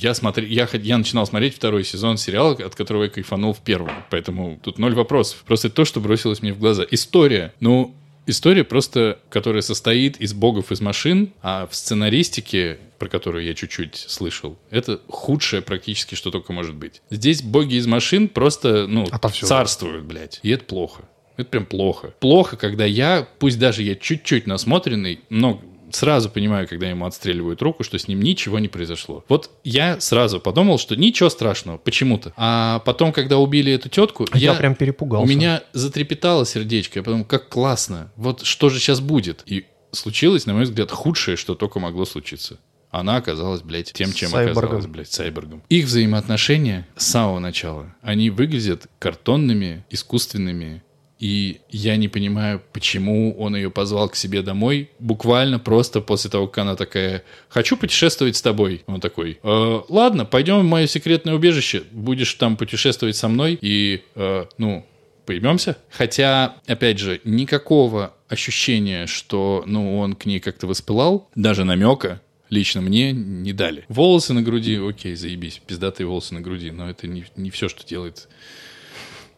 я, 0.00 0.14
смотри, 0.14 0.46
я, 0.52 0.68
я 0.72 0.98
начинал 0.98 1.26
смотреть 1.26 1.54
второй 1.54 1.84
сезон 1.84 2.16
сериала, 2.16 2.52
от 2.52 2.74
которого 2.74 3.04
я 3.04 3.10
кайфанул 3.10 3.52
в 3.52 3.60
первом. 3.60 3.92
Поэтому 4.08 4.58
тут 4.62 4.78
ноль 4.78 4.94
вопросов. 4.94 5.42
Просто 5.46 5.68
то, 5.68 5.84
что 5.84 6.00
бросилось 6.00 6.40
мне 6.42 6.52
в 6.54 6.58
глаза. 6.58 6.84
История. 6.90 7.52
Ну, 7.60 7.94
История 8.30 8.62
просто, 8.62 9.18
которая 9.28 9.60
состоит 9.60 10.20
из 10.20 10.34
богов 10.34 10.70
из 10.70 10.80
машин, 10.80 11.32
а 11.42 11.66
в 11.66 11.74
сценаристике, 11.74 12.78
про 13.00 13.08
которую 13.08 13.44
я 13.44 13.54
чуть-чуть 13.54 13.96
слышал, 13.96 14.56
это 14.70 15.00
худшее 15.08 15.62
практически, 15.62 16.14
что 16.14 16.30
только 16.30 16.52
может 16.52 16.76
быть. 16.76 17.02
Здесь 17.10 17.42
боги 17.42 17.74
из 17.74 17.88
машин 17.88 18.28
просто, 18.28 18.86
ну, 18.86 19.04
Отовсюду. 19.10 19.48
царствуют, 19.48 20.04
блядь. 20.04 20.38
И 20.44 20.50
это 20.50 20.64
плохо. 20.64 21.02
Это 21.36 21.50
прям 21.50 21.66
плохо. 21.66 22.14
Плохо, 22.20 22.56
когда 22.56 22.84
я, 22.84 23.26
пусть 23.40 23.58
даже 23.58 23.82
я 23.82 23.96
чуть-чуть 23.96 24.46
насмотренный, 24.46 25.22
но 25.28 25.60
сразу 25.94 26.30
понимаю, 26.30 26.66
когда 26.68 26.88
ему 26.88 27.06
отстреливают 27.06 27.62
руку, 27.62 27.82
что 27.84 27.98
с 27.98 28.08
ним 28.08 28.20
ничего 28.22 28.58
не 28.58 28.68
произошло. 28.68 29.24
Вот 29.28 29.50
я 29.64 30.00
сразу 30.00 30.40
подумал, 30.40 30.78
что 30.78 30.96
ничего 30.96 31.28
страшного, 31.30 31.78
почему-то. 31.78 32.32
А 32.36 32.80
потом, 32.80 33.12
когда 33.12 33.38
убили 33.38 33.72
эту 33.72 33.88
тетку, 33.88 34.26
Я 34.34 34.54
прям 34.54 34.74
перепугался. 34.74 35.24
у 35.24 35.28
меня 35.28 35.62
затрепетало 35.72 36.44
сердечко, 36.46 36.98
я 36.98 37.02
подумал, 37.02 37.24
как 37.24 37.48
классно, 37.48 38.12
вот 38.16 38.42
что 38.44 38.68
же 38.68 38.78
сейчас 38.80 39.00
будет? 39.00 39.42
И 39.46 39.66
случилось, 39.92 40.46
на 40.46 40.54
мой 40.54 40.64
взгляд, 40.64 40.90
худшее, 40.90 41.36
что 41.36 41.54
только 41.54 41.80
могло 41.80 42.04
случиться. 42.04 42.58
Она 42.90 43.16
оказалась, 43.16 43.62
блядь, 43.62 43.92
тем, 43.92 44.12
чем 44.12 44.30
Сайборгом. 44.30 44.58
оказалась, 44.64 44.86
блядь, 44.86 45.12
сайборгом. 45.12 45.62
Их 45.68 45.86
взаимоотношения 45.86 46.88
с 46.96 47.06
самого 47.06 47.38
начала, 47.38 47.94
они 48.02 48.30
выглядят 48.30 48.88
картонными, 48.98 49.84
искусственными, 49.90 50.82
и 51.20 51.60
я 51.68 51.96
не 51.96 52.08
понимаю, 52.08 52.62
почему 52.72 53.36
он 53.38 53.54
ее 53.54 53.70
позвал 53.70 54.08
к 54.08 54.16
себе 54.16 54.40
домой, 54.40 54.90
буквально 54.98 55.58
просто 55.58 56.00
после 56.00 56.30
того, 56.30 56.48
как 56.48 56.62
она 56.62 56.76
такая, 56.76 57.22
хочу 57.50 57.76
путешествовать 57.76 58.36
с 58.36 58.42
тобой. 58.42 58.82
Он 58.86 59.00
такой, 59.00 59.38
«Э, 59.42 59.82
ладно, 59.90 60.24
пойдем 60.24 60.60
в 60.60 60.64
мое 60.64 60.86
секретное 60.86 61.34
убежище, 61.34 61.82
будешь 61.92 62.32
там 62.34 62.56
путешествовать 62.56 63.16
со 63.16 63.28
мной, 63.28 63.58
и, 63.60 64.02
э, 64.14 64.46
ну, 64.56 64.86
поймемся. 65.26 65.76
Хотя, 65.90 66.56
опять 66.66 66.98
же, 66.98 67.20
никакого 67.24 68.14
ощущения, 68.28 69.06
что, 69.06 69.62
ну, 69.66 69.98
он 69.98 70.14
к 70.14 70.24
ней 70.24 70.40
как-то 70.40 70.66
воспылал, 70.66 71.28
даже 71.34 71.64
намека, 71.64 72.22
лично 72.48 72.80
мне 72.80 73.12
не 73.12 73.52
дали. 73.52 73.84
Волосы 73.88 74.32
на 74.32 74.40
груди, 74.40 74.76
окей, 74.76 75.14
заебись, 75.16 75.60
пиздатые 75.66 76.06
волосы 76.06 76.32
на 76.32 76.40
груди, 76.40 76.70
но 76.70 76.88
это 76.88 77.06
не, 77.06 77.26
не 77.36 77.50
все, 77.50 77.68
что 77.68 77.86
делает 77.86 78.26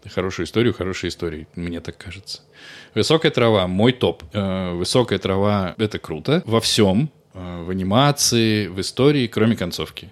хорошую 0.08 0.46
историю 0.46 0.74
хорошей 0.74 1.08
историей, 1.08 1.46
мне 1.54 1.80
так 1.80 1.96
кажется. 1.96 2.42
Высокая 2.94 3.30
трава, 3.30 3.66
мой 3.66 3.92
топ. 3.92 4.22
Э, 4.32 4.72
Высокая 4.72 5.18
трава— 5.18 5.74
это 5.78 5.98
круто 5.98 6.42
во 6.46 6.60
всем, 6.60 7.10
э, 7.34 7.62
в 7.64 7.70
анимации, 7.70 8.66
в 8.66 8.80
истории, 8.80 9.26
кроме 9.26 9.56
концовки. 9.56 10.10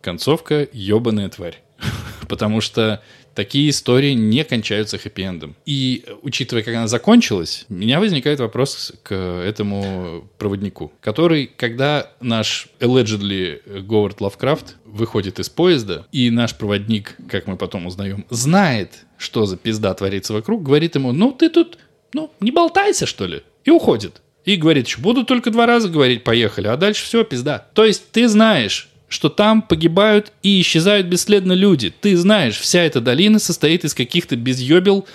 Концовка— 0.00 0.66
ебаная 0.72 1.28
тварь. 1.28 1.62
Потому 2.28 2.60
что 2.60 3.02
такие 3.36 3.70
истории 3.70 4.14
не 4.14 4.42
кончаются 4.42 4.96
хэппи-эндом. 4.96 5.54
И 5.66 6.04
учитывая, 6.22 6.64
как 6.64 6.74
она 6.74 6.88
закончилась, 6.88 7.66
у 7.68 7.74
меня 7.74 8.00
возникает 8.00 8.40
вопрос 8.40 8.92
к 9.02 9.14
этому 9.14 10.28
проводнику, 10.38 10.92
который, 11.00 11.46
когда 11.46 12.10
наш 12.20 12.68
allegedly 12.80 13.60
Говард 13.82 14.20
Лавкрафт 14.20 14.76
выходит 14.84 15.38
из 15.38 15.48
поезда, 15.48 16.06
и 16.10 16.30
наш 16.30 16.56
проводник, 16.56 17.16
как 17.28 17.46
мы 17.46 17.56
потом 17.56 17.86
узнаем, 17.86 18.24
знает, 18.30 19.04
что 19.18 19.46
за 19.46 19.56
пизда 19.56 19.94
творится 19.94 20.32
вокруг, 20.32 20.62
говорит 20.62 20.94
ему, 20.96 21.12
ну 21.12 21.30
ты 21.30 21.50
тут, 21.50 21.78
ну 22.14 22.32
не 22.40 22.50
болтайся, 22.50 23.06
что 23.06 23.26
ли, 23.26 23.42
и 23.64 23.70
уходит. 23.70 24.22
И 24.46 24.56
говорит, 24.56 24.86
еще 24.86 25.00
буду 25.00 25.24
только 25.24 25.50
два 25.50 25.66
раза 25.66 25.88
говорить, 25.88 26.24
поехали, 26.24 26.68
а 26.68 26.76
дальше 26.76 27.04
все, 27.04 27.24
пизда. 27.24 27.66
То 27.74 27.84
есть 27.84 28.10
ты 28.12 28.28
знаешь, 28.28 28.88
что 29.08 29.28
там 29.28 29.62
погибают 29.62 30.32
и 30.42 30.60
исчезают 30.60 31.06
бесследно 31.06 31.52
люди. 31.52 31.92
Ты 32.00 32.16
знаешь, 32.16 32.58
вся 32.58 32.82
эта 32.82 33.00
долина 33.00 33.38
состоит 33.38 33.84
из 33.84 33.94
каких-то 33.94 34.36
безъебел 34.36 35.06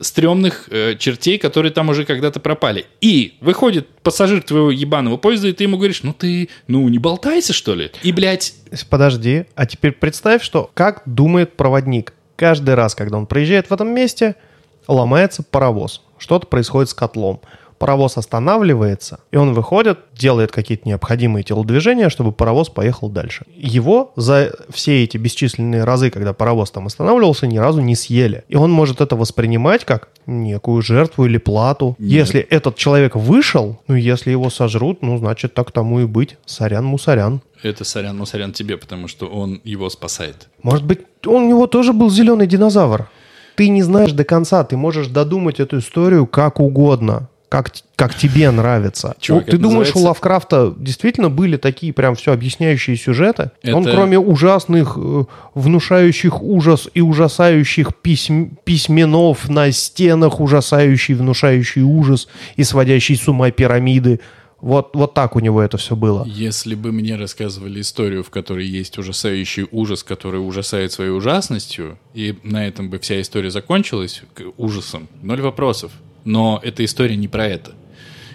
стрёмных 0.00 0.68
э, 0.70 0.96
чертей, 0.98 1.38
которые 1.38 1.70
там 1.70 1.88
уже 1.88 2.04
когда-то 2.04 2.40
пропали. 2.40 2.86
И 3.00 3.34
выходит 3.40 3.88
пассажир 4.02 4.42
твоего 4.42 4.70
ебаного 4.70 5.16
поезда, 5.16 5.48
и 5.48 5.52
ты 5.52 5.64
ему 5.64 5.76
говоришь, 5.76 6.02
ну 6.02 6.12
ты, 6.12 6.48
ну 6.66 6.88
не 6.88 6.98
болтайся, 6.98 7.52
что 7.52 7.74
ли? 7.74 7.92
И, 8.02 8.10
блядь, 8.10 8.54
Подожди, 8.90 9.44
а 9.54 9.66
теперь 9.66 9.92
представь, 9.92 10.42
что 10.42 10.70
как 10.74 11.02
думает 11.06 11.56
проводник. 11.56 12.12
Каждый 12.36 12.74
раз, 12.74 12.96
когда 12.96 13.18
он 13.18 13.26
проезжает 13.26 13.70
в 13.70 13.72
этом 13.72 13.94
месте, 13.94 14.34
ломается 14.88 15.44
паровоз. 15.44 16.02
Что-то 16.18 16.46
происходит 16.48 16.90
с 16.90 16.94
котлом. 16.94 17.40
Паровоз 17.84 18.16
останавливается, 18.16 19.20
и 19.30 19.36
он 19.36 19.52
выходит, 19.52 19.98
делает 20.14 20.50
какие-то 20.50 20.88
необходимые 20.88 21.42
телодвижения, 21.42 22.08
чтобы 22.08 22.32
паровоз 22.32 22.70
поехал 22.70 23.10
дальше. 23.10 23.44
Его 23.54 24.14
за 24.16 24.54
все 24.70 25.04
эти 25.04 25.18
бесчисленные 25.18 25.84
разы, 25.84 26.10
когда 26.10 26.32
паровоз 26.32 26.70
там 26.70 26.86
останавливался, 26.86 27.46
ни 27.46 27.58
разу 27.58 27.82
не 27.82 27.94
съели. 27.94 28.44
И 28.48 28.56
он 28.56 28.70
может 28.70 29.02
это 29.02 29.16
воспринимать 29.16 29.84
как 29.84 30.08
некую 30.26 30.80
жертву 30.80 31.26
или 31.26 31.36
плату. 31.36 31.94
Нет. 31.98 32.10
Если 32.10 32.40
этот 32.40 32.76
человек 32.76 33.16
вышел, 33.16 33.78
ну, 33.86 33.96
если 33.96 34.30
его 34.30 34.48
сожрут, 34.48 35.02
ну, 35.02 35.18
значит, 35.18 35.52
так 35.52 35.70
тому 35.70 36.00
и 36.00 36.06
быть. 36.06 36.38
Сорян-мусорян. 36.46 37.42
это 37.62 37.84
сорян, 37.84 38.16
ну 38.16 38.24
сорян 38.24 38.52
тебе, 38.52 38.78
потому 38.78 39.08
что 39.08 39.26
он 39.26 39.60
его 39.62 39.90
спасает. 39.90 40.48
Может 40.62 40.86
быть, 40.86 41.00
он, 41.26 41.42
у 41.42 41.48
него 41.48 41.66
тоже 41.66 41.92
был 41.92 42.08
зеленый 42.08 42.46
динозавр. 42.46 43.10
Ты 43.56 43.68
не 43.68 43.82
знаешь 43.82 44.12
до 44.12 44.24
конца, 44.24 44.64
ты 44.64 44.76
можешь 44.76 45.08
додумать 45.08 45.60
эту 45.60 45.78
историю 45.78 46.26
как 46.26 46.60
угодно, 46.60 47.28
как, 47.54 47.72
как 47.94 48.16
тебе 48.16 48.50
нравится. 48.50 49.14
Чувак, 49.20 49.46
ты 49.46 49.58
думаешь, 49.58 49.90
у 49.90 49.94
называется- 49.94 50.08
Лавкрафта 50.08 50.74
действительно 50.76 51.30
были 51.30 51.56
такие 51.56 51.92
прям 51.92 52.16
все 52.16 52.32
объясняющие 52.32 52.96
сюжеты? 52.96 53.52
Он 53.64 53.86
Это- 53.86 53.94
кроме 53.94 54.18
ужасных, 54.18 54.98
э, 55.00 55.24
внушающих 55.54 56.42
ужас 56.42 56.88
и 56.94 57.00
ужасающих 57.00 57.94
письм, 58.02 58.56
письменов 58.64 59.48
на 59.48 59.70
стенах, 59.70 60.40
ужасающий, 60.40 61.14
внушающий 61.14 61.82
ужас 61.82 62.26
и 62.56 62.64
сводящий 62.64 63.14
с 63.14 63.28
ума 63.28 63.52
пирамиды, 63.52 64.18
вот, 64.60 64.96
вот 64.96 65.14
так 65.14 65.36
у 65.36 65.40
него 65.40 65.62
это 65.62 65.76
все 65.76 65.94
было. 65.94 66.24
Если 66.26 66.74
бы 66.74 66.90
мне 66.90 67.14
рассказывали 67.16 67.80
историю, 67.82 68.24
в 68.24 68.30
которой 68.30 68.66
есть 68.66 68.98
ужасающий 68.98 69.66
ужас, 69.70 70.02
который 70.02 70.38
ужасает 70.38 70.90
своей 70.90 71.10
ужасностью, 71.10 71.98
и 72.14 72.34
на 72.42 72.66
этом 72.66 72.90
бы 72.90 72.98
вся 72.98 73.20
история 73.20 73.50
закончилась 73.50 74.22
ужасом, 74.56 75.06
ноль 75.22 75.40
вопросов. 75.40 75.92
Но 76.24 76.60
эта 76.62 76.84
история 76.84 77.16
не 77.16 77.28
про 77.28 77.46
это. 77.46 77.72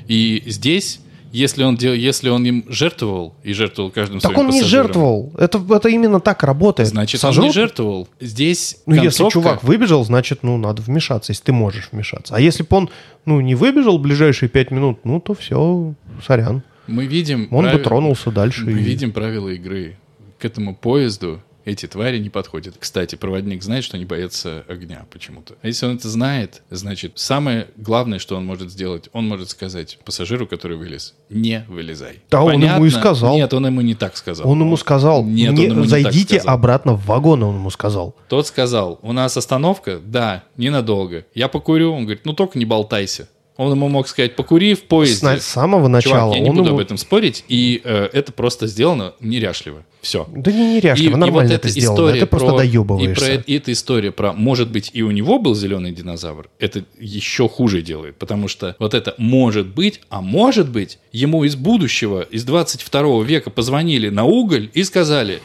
И 0.08 0.44
здесь, 0.48 1.00
если 1.32 1.64
он, 1.64 1.76
дел, 1.76 1.94
если 1.94 2.30
он 2.30 2.46
им 2.46 2.66
жертвовал, 2.70 3.36
и 3.44 3.54
жертвовал 3.54 3.92
каждым 3.92 4.20
Так 4.20 4.32
своим 4.34 4.48
он 4.48 4.54
не 4.54 4.64
жертвовал. 4.64 5.32
Это, 5.38 5.64
это 5.70 5.90
именно 5.90 6.20
так 6.20 6.44
работает. 6.44 6.90
Значит, 6.90 7.24
он 7.24 7.30
Сожрут? 7.32 7.46
не 7.48 7.52
жертвовал. 7.54 8.08
Здесь 8.20 8.78
Ну, 8.86 8.96
если 8.96 9.24
концовка- 9.24 9.32
чувак 9.34 9.64
выбежал, 9.64 10.04
значит, 10.06 10.40
ну, 10.44 10.58
надо 10.58 10.82
вмешаться, 10.82 11.32
если 11.32 11.44
ты 11.44 11.52
можешь 11.52 11.90
вмешаться. 11.92 12.36
А 12.36 12.40
если 12.40 12.64
бы 12.64 12.70
он, 12.78 12.90
ну, 13.26 13.42
не 13.42 13.56
выбежал 13.56 13.98
в 14.00 14.02
ближайшие 14.02 14.50
пять 14.50 14.72
минут, 14.72 15.00
ну, 15.04 15.20
то 15.20 15.34
все, 15.36 15.94
сорян. 16.26 16.64
мы 16.88 17.06
видим... 17.06 17.48
Он 17.52 17.66
бы 17.66 17.72
прави- 17.72 17.84
тронулся 17.84 18.32
дальше. 18.32 18.66
Мы 18.66 18.72
и- 18.72 18.84
видим 18.84 19.12
правила 19.12 19.50
игры. 19.50 19.98
К 20.40 20.46
этому 20.46 20.74
поезду 20.76 21.42
эти 21.66 21.86
твари 21.88 22.18
не 22.20 22.30
подходят. 22.30 22.76
Кстати, 22.80 23.16
проводник 23.16 23.62
знает, 23.64 23.84
что 23.84 23.98
они 23.98 24.06
боятся 24.06 24.64
огня 24.68 25.06
почему-то. 25.12 25.56
А 25.62 25.68
если 25.68 25.86
он 25.86 25.96
это 25.98 26.10
знает, 26.10 26.62
значит, 26.70 27.14
самое 27.16 27.68
главное, 27.76 28.20
что 28.20 28.36
он 28.36 28.46
может 28.46 28.72
сделать, 28.72 29.10
он 29.14 29.28
может 29.28 29.50
сказать 29.50 30.00
пассажиру, 30.06 30.48
который 30.48 30.78
вылез, 30.78 31.16
не 31.30 31.66
вылезай. 31.68 32.22
Да, 32.30 32.44
он 32.44 32.62
ему 32.64 32.86
и 32.86 32.90
сказал. 32.90 33.36
Нет, 33.36 33.54
он 33.54 33.66
ему 33.66 33.82
не 33.82 33.96
так 33.96 34.18
сказал. 34.18 34.50
Он 34.50 34.60
ему 34.62 34.78
сказал, 34.78 35.24
Нет, 35.24 35.54
«Не- 35.54 35.66
он 35.66 35.72
ему 35.72 35.82
не 35.84 35.88
зайдите 35.88 36.36
так 36.36 36.42
сказал. 36.42 36.56
обратно 36.56 36.94
в 36.94 37.06
вагон, 37.06 37.44
он 37.44 37.56
ему 37.56 37.70
сказал. 37.70 38.16
Тот 38.28 38.48
сказал, 38.48 39.00
у 39.02 39.14
нас 39.14 39.38
остановка? 39.38 40.00
Да, 40.04 40.44
ненадолго. 40.58 41.26
Я 41.34 41.48
покурю. 41.48 41.94
Он 41.94 42.04
говорит, 42.04 42.26
ну 42.26 42.34
только 42.34 42.58
не 42.58 42.66
болтайся. 42.66 43.28
Он 43.60 43.74
ему 43.74 43.90
мог 43.90 44.08
сказать, 44.08 44.38
покури 44.38 44.74
в 44.74 44.84
поезде. 44.84 45.38
с 45.38 45.44
самого 45.44 45.90
начала 45.90 46.34
Чувак, 46.34 46.36
я 46.36 46.40
не 46.40 46.50
буду 46.50 46.70
ему... 46.70 46.76
об 46.76 46.80
этом 46.80 46.96
спорить, 46.96 47.44
и 47.50 47.82
э, 47.84 48.08
это 48.14 48.32
просто 48.32 48.68
сделано 48.68 49.16
неряшливо. 49.20 49.84
Все. 50.00 50.26
Да 50.34 50.50
не 50.50 50.76
неряшливо, 50.76 51.18
нормально 51.18 51.52
это 51.52 51.68
сделано. 51.68 52.14
Ты 52.14 52.26
просто 52.26 52.54
и, 52.54 52.58
доебываешься. 52.70 53.26
про, 53.26 53.34
и 53.36 53.58
эта 53.58 53.74
история 53.74 54.14
про, 54.14 54.32
может 54.32 54.72
быть, 54.72 54.92
и 54.94 55.02
у 55.02 55.12
него 55.12 55.40
был 55.40 55.56
зеленый 55.56 55.92
динозавр, 55.92 56.50
это 56.58 56.86
еще 56.98 57.50
хуже 57.50 57.82
делает, 57.82 58.16
потому 58.16 58.48
что 58.48 58.78
вот 58.80 58.94
это 58.94 59.14
может 59.18 59.68
быть, 59.68 60.00
а 60.08 60.22
может 60.22 60.70
быть, 60.70 60.98
ему 61.12 61.44
из 61.44 61.58
будущего, 61.58 62.22
из 62.22 62.46
22 62.46 63.24
века 63.26 63.50
позвонили 63.50 64.08
на 64.08 64.24
уголь 64.24 64.70
и 64.74 64.86
сказали, 64.86 65.42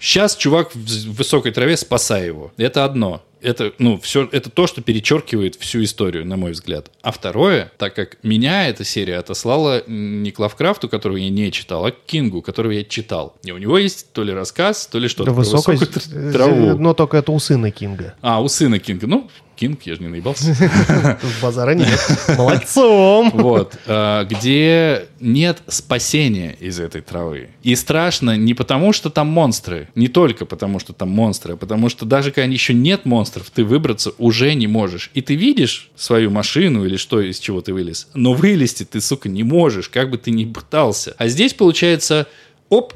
сейчас 0.00 0.34
чувак 0.34 0.74
в 0.74 1.16
высокой 1.16 1.52
траве, 1.52 1.76
спасай 1.76 2.26
его. 2.26 2.52
Это 2.56 2.84
одно. 2.84 3.22
Это, 3.44 3.72
ну, 3.78 3.98
все, 4.00 4.28
это 4.32 4.48
то, 4.48 4.66
что 4.66 4.80
перечеркивает 4.80 5.54
всю 5.56 5.84
историю, 5.84 6.26
на 6.26 6.36
мой 6.36 6.52
взгляд. 6.52 6.90
А 7.02 7.12
второе, 7.12 7.70
так 7.76 7.94
как 7.94 8.16
меня 8.22 8.68
эта 8.68 8.84
серия 8.84 9.18
отослала 9.18 9.84
не 9.86 10.30
к 10.30 10.38
Лавкрафту, 10.38 10.88
которого 10.88 11.18
я 11.18 11.28
не 11.28 11.52
читал, 11.52 11.84
а 11.84 11.92
к 11.92 11.96
Кингу, 12.06 12.40
которого 12.40 12.72
я 12.72 12.84
читал. 12.84 13.36
И 13.44 13.52
у 13.52 13.58
него 13.58 13.76
есть 13.76 14.12
то 14.12 14.24
ли 14.24 14.32
рассказ, 14.32 14.86
то 14.86 14.98
ли 14.98 15.08
что-то 15.08 15.32
Да 15.32 15.36
тр- 15.42 16.32
траву. 16.32 16.78
Но 16.78 16.94
только 16.94 17.18
это 17.18 17.32
у 17.32 17.38
сына 17.38 17.70
Кинга. 17.70 18.14
А, 18.22 18.40
у 18.40 18.48
сына 18.48 18.78
Кинга. 18.78 19.06
Ну, 19.06 19.28
Кинг, 19.56 19.82
я 19.84 19.94
же 19.94 20.02
не 20.02 20.08
наебался. 20.08 20.54
Базара 21.42 21.74
нет. 21.74 21.98
Молодцом. 22.36 23.30
Вот. 23.34 23.76
э, 23.86 24.24
Где 24.28 25.06
нет 25.20 25.62
спасения 25.68 26.56
из 26.60 26.80
этой 26.80 27.00
травы. 27.00 27.50
И 27.62 27.74
страшно 27.76 28.36
не 28.36 28.54
потому, 28.54 28.92
что 28.92 29.10
там 29.10 29.28
монстры. 29.28 29.88
Не 29.94 30.08
только 30.08 30.44
потому, 30.46 30.78
что 30.80 30.92
там 30.92 31.10
монстры, 31.10 31.54
а 31.54 31.56
потому 31.56 31.88
что 31.88 32.04
даже 32.04 32.30
когда 32.30 32.52
еще 32.52 32.74
нет 32.74 33.04
монстров, 33.04 33.50
ты 33.50 33.64
выбраться 33.64 34.12
уже 34.18 34.54
не 34.54 34.66
можешь. 34.66 35.10
И 35.14 35.20
ты 35.20 35.34
видишь 35.34 35.90
свою 35.96 36.30
машину 36.30 36.84
или 36.84 36.96
что, 36.96 37.20
из 37.20 37.38
чего 37.38 37.60
ты 37.60 37.72
вылез. 37.72 38.08
Но 38.14 38.32
вылезти 38.34 38.84
ты, 38.84 39.00
сука, 39.00 39.28
не 39.28 39.42
можешь, 39.42 39.88
как 39.88 40.10
бы 40.10 40.18
ты 40.18 40.30
ни 40.30 40.44
пытался. 40.44 41.14
А 41.18 41.28
здесь 41.28 41.54
получается, 41.54 42.26
оп, 42.68 42.94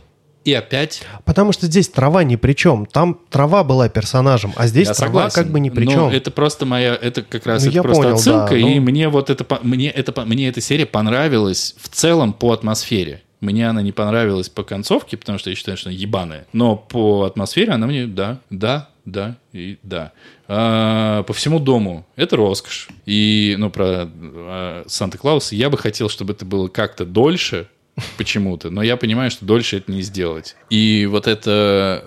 и 0.49 0.55
опять 0.55 1.03
Потому 1.25 1.53
что 1.53 1.67
здесь 1.67 1.89
трава 1.89 2.25
ни 2.25 2.37
при 2.37 2.55
чем. 2.55 2.87
Там 2.87 3.19
трава 3.31 3.65
была 3.65 3.89
персонажем, 3.89 4.53
а 4.57 4.67
здесь 4.67 4.89
Я 4.89 4.95
трава 4.95 5.29
согласен. 5.29 5.35
как 5.43 5.53
бы 5.53 5.61
ни 5.61 5.71
при 5.71 5.85
Но 5.85 5.91
чем. 5.91 6.09
это 6.09 6.31
просто 6.31 6.65
моя, 6.65 6.95
это 6.95 7.23
как 7.23 7.47
раз 7.47 7.65
Ну, 7.65 7.71
это 7.71 7.83
просто 7.83 8.03
понял, 8.03 8.17
отсылка, 8.17 8.51
да, 8.51 8.57
и 8.57 8.79
ну. 8.79 8.81
мне 8.81 9.09
вот 9.09 9.31
это, 9.31 9.47
мне 9.63 9.91
это, 9.91 10.25
мне 10.25 10.49
эта 10.49 10.61
серия 10.61 10.87
понравилась 10.87 11.75
в 11.79 11.89
целом 11.89 12.33
по 12.33 12.53
атмосфере. 12.53 13.23
Мне 13.41 13.69
она 13.69 13.83
не 13.83 13.93
понравилась 13.93 14.49
по 14.49 14.65
концовке, 14.65 15.17
потому 15.17 15.39
что 15.39 15.51
я 15.51 15.57
считаю, 15.57 15.77
что 15.77 15.91
она 15.91 15.97
ебаная. 15.97 16.47
Но 16.53 16.77
по 16.77 17.25
атмосфере 17.25 17.73
она 17.73 17.87
мне, 17.87 18.07
да, 18.07 18.41
да, 18.51 18.89
да 19.05 19.37
и 19.53 19.79
да. 19.83 20.13
А, 20.49 21.23
по 21.25 21.33
всему 21.33 21.61
дому 21.61 22.07
это 22.17 22.37
роскошь. 22.37 22.89
И, 23.07 23.55
ну, 23.59 23.71
про 23.71 24.09
а, 24.09 24.85
Санта-Клауса 24.87 25.55
я 25.55 25.71
бы 25.71 25.79
хотел, 25.79 26.09
чтобы 26.09 26.33
это 26.33 26.45
было 26.45 26.69
как-то 26.69 27.05
дольше, 27.05 27.69
почему-то, 28.17 28.71
но 28.71 28.83
я 28.83 28.97
понимаю, 28.97 29.31
что 29.31 29.45
дольше 29.45 29.79
это 29.79 29.91
не 29.91 30.03
сделать. 30.03 30.57
И 30.71 31.07
вот 31.07 31.27
это, 31.27 32.05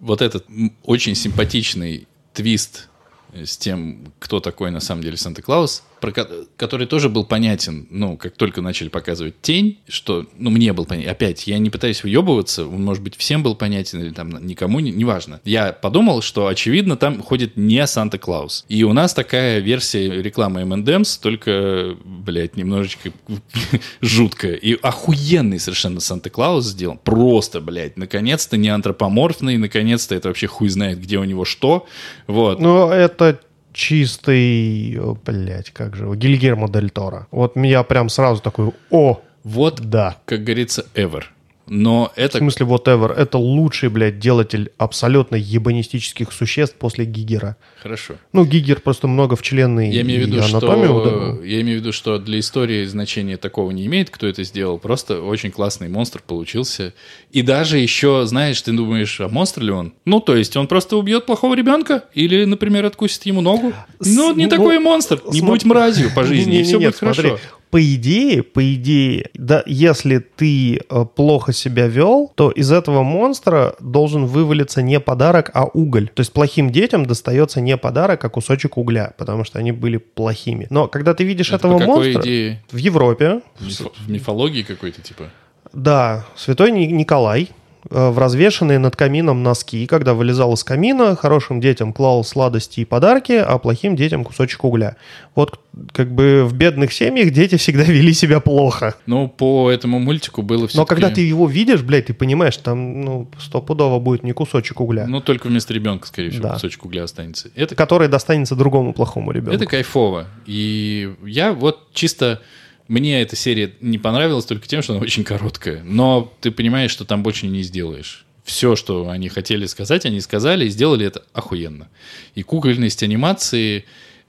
вот 0.00 0.22
этот 0.22 0.46
очень 0.82 1.14
симпатичный 1.14 2.06
твист 2.32 2.88
с 3.34 3.56
тем, 3.56 4.12
кто 4.18 4.40
такой 4.40 4.70
на 4.70 4.80
самом 4.80 5.02
деле 5.02 5.16
Санта-Клаус, 5.16 5.82
про 6.02 6.12
ко- 6.12 6.28
который 6.58 6.86
тоже 6.86 7.08
был 7.08 7.24
понятен, 7.24 7.86
ну, 7.90 8.18
как 8.18 8.36
только 8.36 8.60
начали 8.60 8.88
показывать 8.88 9.40
тень, 9.40 9.78
что, 9.88 10.26
ну, 10.36 10.50
мне 10.50 10.72
был 10.74 10.84
понятен. 10.84 11.10
Опять, 11.10 11.46
я 11.46 11.56
не 11.58 11.70
пытаюсь 11.70 12.02
выебываться, 12.02 12.66
он, 12.66 12.84
может 12.84 13.02
быть, 13.02 13.16
всем 13.16 13.42
был 13.42 13.54
понятен 13.54 14.00
или 14.02 14.10
там 14.10 14.44
никому, 14.44 14.80
не- 14.80 14.90
неважно. 14.90 15.40
Я 15.44 15.72
подумал, 15.72 16.20
что, 16.20 16.48
очевидно, 16.48 16.96
там 16.96 17.22
ходит 17.22 17.56
не 17.56 17.86
Санта-Клаус. 17.86 18.66
И 18.68 18.82
у 18.84 18.92
нас 18.92 19.14
такая 19.14 19.60
версия 19.60 20.20
рекламы 20.20 20.60
M&M's, 20.62 21.18
только, 21.22 21.96
блядь, 22.04 22.56
немножечко 22.56 23.10
жуткая. 24.00 24.54
И 24.54 24.74
охуенный 24.82 25.58
совершенно 25.58 26.00
Санта-Клаус 26.00 26.66
сделан. 26.66 26.98
Просто, 26.98 27.60
блядь, 27.60 27.96
наконец-то 27.96 28.56
не 28.56 28.68
антропоморфный, 28.68 29.56
наконец-то 29.56 30.14
это 30.14 30.28
вообще 30.28 30.48
хуй 30.48 30.68
знает, 30.68 31.00
где 31.00 31.18
у 31.18 31.24
него 31.24 31.44
что. 31.44 31.86
Вот. 32.26 32.60
Ну, 32.60 32.88
это 32.90 33.40
чистый, 33.72 34.98
блять, 35.24 35.70
как 35.70 35.96
же, 35.96 36.04
его, 36.04 36.14
Гильермо 36.14 36.68
Дель 36.68 36.90
Торо. 36.90 37.26
Вот 37.30 37.56
я 37.56 37.82
прям 37.82 38.08
сразу 38.08 38.40
такой, 38.42 38.72
о, 38.90 39.20
Вот, 39.44 39.80
да. 39.80 40.16
как 40.24 40.44
говорится, 40.44 40.86
ever. 40.94 41.24
Но 41.68 42.12
В 42.14 42.18
это... 42.18 42.38
смысле, 42.38 42.66
whatever, 42.66 43.12
это 43.12 43.38
лучший, 43.38 43.88
блядь, 43.88 44.18
делатель 44.18 44.72
абсолютно 44.78 45.36
ебанистических 45.36 46.32
существ 46.32 46.76
после 46.76 47.04
Гигера. 47.04 47.56
Хорошо. 47.80 48.14
Ну, 48.32 48.44
Гигер 48.44 48.80
просто 48.80 49.08
много 49.08 49.36
в 49.36 49.42
члены 49.42 49.92
Я 49.92 50.02
имею 50.02 50.24
в 50.24 50.28
виду, 50.28 50.42
анатомию 50.42 50.88
что... 50.88 51.44
Я 51.44 51.60
имею 51.60 51.78
в 51.78 51.82
виду, 51.82 51.92
что 51.92 52.18
для 52.18 52.38
истории 52.40 52.84
значения 52.84 53.36
такого 53.36 53.70
не 53.70 53.86
имеет, 53.86 54.10
кто 54.10 54.26
это 54.26 54.44
сделал. 54.44 54.78
Просто 54.78 55.22
очень 55.22 55.50
классный 55.50 55.88
монстр 55.88 56.22
получился. 56.26 56.94
И 57.30 57.42
даже 57.42 57.78
еще, 57.78 58.24
знаешь, 58.26 58.60
ты 58.60 58.72
думаешь, 58.72 59.20
а 59.20 59.28
монстр 59.28 59.62
ли 59.62 59.70
он? 59.70 59.94
Ну, 60.04 60.20
то 60.20 60.36
есть 60.36 60.56
он 60.56 60.66
просто 60.66 60.96
убьет 60.96 61.26
плохого 61.26 61.54
ребенка? 61.54 62.04
Или, 62.14 62.44
например, 62.44 62.84
откусит 62.84 63.24
ему 63.26 63.40
ногу? 63.40 63.72
Ну, 64.00 64.34
не 64.34 64.44
ну, 64.44 64.50
такой 64.50 64.78
монстр. 64.78 65.20
Не 65.30 65.40
будь 65.40 65.64
мразью 65.64 66.10
по 66.14 66.24
жизни, 66.24 66.60
и 66.60 66.62
все 66.64 66.78
будет 66.78 66.96
хорошо. 66.96 67.38
По 67.72 67.80
идее, 67.82 68.42
по 68.42 68.60
идее, 68.74 69.30
да, 69.32 69.62
если 69.64 70.18
ты 70.18 70.76
э, 70.76 71.04
плохо 71.16 71.54
себя 71.54 71.86
вел, 71.86 72.30
то 72.34 72.50
из 72.50 72.70
этого 72.70 73.02
монстра 73.02 73.74
должен 73.80 74.26
вывалиться 74.26 74.82
не 74.82 75.00
подарок, 75.00 75.50
а 75.54 75.64
уголь. 75.64 76.10
То 76.14 76.20
есть 76.20 76.34
плохим 76.34 76.70
детям 76.70 77.06
достается 77.06 77.62
не 77.62 77.78
подарок, 77.78 78.22
а 78.24 78.28
кусочек 78.28 78.76
угля, 78.76 79.14
потому 79.16 79.44
что 79.44 79.58
они 79.58 79.72
были 79.72 79.96
плохими. 79.96 80.66
Но 80.68 80.86
когда 80.86 81.14
ты 81.14 81.24
видишь 81.24 81.48
Это 81.48 81.56
этого 81.66 81.78
монстра 81.78 82.20
идее? 82.20 82.62
в 82.70 82.76
Европе, 82.76 83.40
В 83.58 83.66
мифо- 83.66 83.92
В 84.06 84.10
мифологии 84.10 84.62
какой-то, 84.64 85.00
типа? 85.00 85.30
да, 85.72 86.26
святой 86.36 86.72
Ни- 86.72 86.84
Николай 86.92 87.48
в 87.88 88.18
развешенные 88.18 88.78
над 88.78 88.96
камином 88.96 89.42
носки, 89.42 89.86
когда 89.86 90.14
вылезал 90.14 90.54
из 90.54 90.64
камина, 90.64 91.16
хорошим 91.16 91.60
детям 91.60 91.92
клал 91.92 92.24
сладости 92.24 92.80
и 92.80 92.84
подарки, 92.84 93.32
а 93.32 93.58
плохим 93.58 93.96
детям 93.96 94.24
кусочек 94.24 94.64
угля. 94.64 94.96
Вот 95.34 95.60
как 95.92 96.12
бы 96.12 96.44
в 96.44 96.54
бедных 96.54 96.92
семьях 96.92 97.30
дети 97.30 97.56
всегда 97.56 97.82
вели 97.84 98.12
себя 98.12 98.40
плохо. 98.40 98.94
Ну, 99.06 99.28
по 99.28 99.70
этому 99.70 99.98
мультику 99.98 100.42
было 100.42 100.68
все 100.68 100.78
Но 100.78 100.84
когда 100.86 101.10
ты 101.10 101.22
его 101.22 101.48
видишь, 101.48 101.82
блядь, 101.82 102.06
ты 102.06 102.14
понимаешь, 102.14 102.56
там, 102.56 103.00
ну, 103.00 103.28
стопудово 103.38 103.98
будет 103.98 104.22
не 104.22 104.32
кусочек 104.32 104.80
угля, 104.80 105.06
Ну, 105.06 105.20
только 105.20 105.48
вместо 105.48 105.74
ребенка, 105.74 106.06
скорее 106.06 106.30
всего, 106.30 106.42
Да. 106.44 106.54
кусочек 106.54 106.84
угля 106.84 107.04
останется. 107.04 107.50
Это 107.54 107.74
который 107.74 108.08
достанется 108.08 108.54
другому 108.54 108.92
плохому 108.92 109.32
ребенку. 109.32 109.54
Это 109.54 109.66
кайфово. 109.66 110.26
И 110.46 111.14
я 111.24 111.52
вот 111.52 111.92
чисто... 111.92 112.40
Мне 112.88 113.22
эта 113.22 113.36
серия 113.36 113.72
не 113.80 113.98
понравилась 113.98 114.44
только 114.44 114.66
тем, 114.66 114.82
что 114.82 114.94
она 114.94 115.02
очень 115.02 115.24
короткая. 115.24 115.82
Но 115.84 116.32
ты 116.40 116.50
понимаешь, 116.50 116.90
что 116.90 117.04
там 117.04 117.22
больше 117.22 117.46
не 117.46 117.62
сделаешь. 117.62 118.26
Все, 118.44 118.74
что 118.74 119.08
они 119.08 119.28
хотели 119.28 119.66
сказать, 119.66 120.04
они 120.04 120.20
сказали 120.20 120.66
и 120.66 120.68
сделали 120.68 121.06
это 121.06 121.22
охуенно. 121.32 121.88
И 122.34 122.42
кукольность 122.42 123.02
анимации 123.02 123.84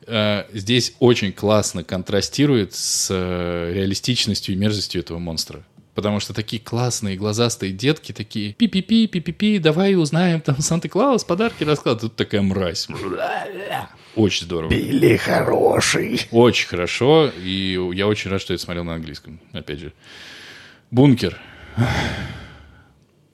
э, 0.06 0.46
здесь 0.54 0.94
очень 1.00 1.32
классно 1.32 1.84
контрастирует 1.84 2.74
с 2.74 3.08
э, 3.10 3.72
реалистичностью 3.74 4.54
и 4.54 4.58
мерзостью 4.58 5.02
этого 5.02 5.18
монстра. 5.18 5.66
Потому 5.96 6.20
что 6.20 6.34
такие 6.34 6.62
классные 6.62 7.18
глазастые 7.18 7.72
детки, 7.72 8.12
такие 8.12 8.54
пи-пи-пи, 8.54 9.08
пи-пи-пи, 9.08 9.60
давай 9.60 9.96
узнаем, 9.96 10.42
там 10.42 10.60
Санта-Клаус 10.60 11.24
подарки 11.24 11.63
раскладывает. 11.63 12.02
Тут 12.12 12.16
такая 12.16 12.42
мразь. 12.42 12.88
Очень 14.15 14.45
здорово. 14.45 14.71
Или 14.71 15.17
хороший. 15.17 16.21
Очень 16.32 16.67
хорошо, 16.67 17.32
и 17.43 17.80
я 17.93 18.08
очень 18.08 18.30
рад, 18.30 18.41
что 18.41 18.54
я 18.54 18.56
это 18.56 18.63
смотрел 18.63 18.84
на 18.84 18.93
английском, 18.95 19.39
опять 19.54 19.80
же. 19.80 19.93
Бункер. 20.91 21.39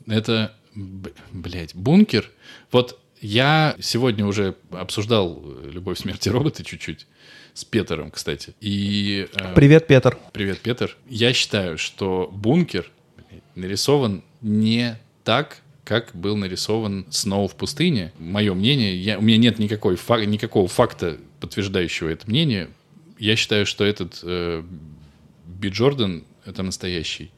Это, 0.07 0.55
блядь, 0.75 1.75
бункер. 1.75 2.29
Вот 2.71 2.99
я 3.21 3.75
сегодня 3.81 4.25
уже 4.25 4.55
обсуждал 4.71 5.43
«Любовь, 5.63 5.99
смерть 5.99 6.25
и 6.25 6.29
роботы» 6.29 6.63
чуть-чуть 6.63 7.05
с 7.53 7.65
Петером, 7.65 8.11
кстати. 8.11 8.53
И... 8.61 9.27
э, 9.33 9.53
Привет, 9.55 9.87
Петр. 9.87 10.17
Привет, 10.31 10.59
Петр. 10.61 10.95
Я 11.09 11.33
считаю, 11.33 11.77
что 11.77 12.29
бункер 12.31 12.89
нарисован 13.55 14.23
не 14.41 14.97
так, 15.25 15.57
как 15.89 16.11
был 16.13 16.37
нарисован 16.37 17.07
«Сноу 17.09 17.47
в 17.47 17.55
пустыне». 17.55 18.13
Мое 18.19 18.53
мнение, 18.53 18.95
я, 18.95 19.17
у 19.17 19.23
меня 19.23 19.37
нет 19.37 19.57
никакой, 19.57 19.95
фак- 19.95 20.23
никакого 20.27 20.67
факта, 20.67 21.17
подтверждающего 21.39 22.09
это 22.09 22.29
мнение. 22.29 22.69
Я 23.17 23.35
считаю, 23.35 23.65
что 23.65 23.83
этот 23.83 24.19
э, 24.21 24.61
Би 25.47 25.69
Джордан— 25.69 26.25
это 26.45 26.61
настоящий. 26.61 27.31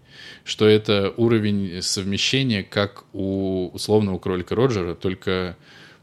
Что 0.43 0.67
это 0.67 1.13
уровень 1.15 1.81
совмещения, 1.81 2.61
как 2.61 3.05
у 3.13 3.69
условного 3.69 4.19
кролика 4.19 4.53
Роджера, 4.53 4.95
только 4.95 5.55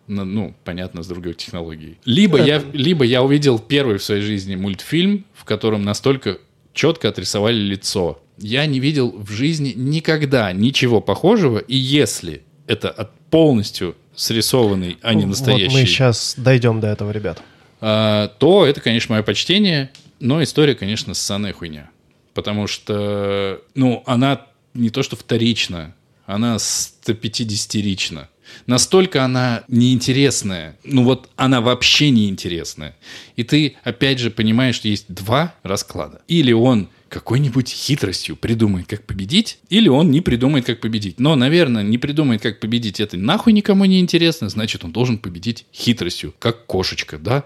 ну, 0.07 0.55
понятно, 0.65 1.03
с 1.03 1.07
другой 1.07 1.35
технологией. 1.35 1.99
Либо 2.07 2.43
я, 2.43 2.65
либо 2.73 3.05
я 3.05 3.23
увидел 3.23 3.59
первый 3.59 3.99
в 3.99 4.03
своей 4.03 4.23
жизни 4.23 4.55
мультфильм, 4.57 5.27
в 5.35 5.45
котором 5.45 5.83
настолько 5.83 6.39
четко 6.73 7.11
отрисовали 7.11 7.59
лицо. 7.59 8.23
Я 8.39 8.67
не 8.67 8.81
видел 8.81 9.11
в 9.11 9.31
жизни 9.31 9.73
никогда 9.77 10.53
ничего 10.53 11.01
похожего, 11.01 11.59
и 11.59 11.77
если 11.77 12.43
это 12.67 12.91
от- 12.91 13.11
полностью 13.31 13.95
срисованный, 14.15 14.97
а 15.03 15.15
не 15.15 15.25
настоящий, 15.27 15.67
Вот 15.67 15.81
мы 15.81 15.87
сейчас 15.87 16.35
дойдем 16.37 16.81
до 16.81 16.89
этого, 16.89 17.11
ребят. 17.11 17.43
а, 17.81 18.29
то 18.39 18.65
это, 18.67 18.81
конечно, 18.81 19.15
мое 19.15 19.23
почтение, 19.23 19.91
но 20.21 20.43
история, 20.43 20.75
конечно, 20.75 21.15
ссаная 21.15 21.53
хуйня. 21.53 21.91
Потому 22.35 22.67
что, 22.67 23.61
ну, 23.75 24.03
она 24.07 24.47
не 24.75 24.91
то 24.91 25.03
что 25.03 25.17
вторична, 25.17 25.95
она 26.27 26.59
150-рична. 26.59 28.29
Настолько 28.67 29.25
она 29.25 29.65
неинтересная. 29.69 30.77
Ну 30.85 31.05
вот 31.05 31.29
она 31.37 31.61
вообще 31.61 32.11
неинтересная. 32.11 32.97
И 33.37 33.45
ты 33.45 33.77
опять 33.85 34.19
же 34.19 34.31
понимаешь, 34.31 34.77
что 34.77 34.89
есть 34.89 35.07
два 35.09 35.55
расклада. 35.63 36.23
Или 36.29 36.53
он 36.53 36.89
какой-нибудь 37.09 37.69
хитростью 37.69 38.37
придумает, 38.37 38.87
как 38.87 39.05
победить, 39.05 39.59
или 39.69 39.89
он 39.89 40.11
не 40.11 40.21
придумает, 40.21 40.67
как 40.67 40.81
победить. 40.81 41.19
Но, 41.19 41.37
наверное, 41.37 41.83
не 41.83 41.99
придумает, 41.99 42.43
как 42.43 42.61
победить, 42.61 43.01
это 43.01 43.17
нахуй 43.17 43.53
никому 43.53 43.85
не 43.85 44.01
интересно, 44.01 44.49
значит, 44.49 44.85
он 44.85 44.93
должен 44.93 45.19
победить 45.19 45.67
хитростью, 45.73 46.35
как 46.39 46.67
кошечка, 46.67 47.19
да? 47.19 47.45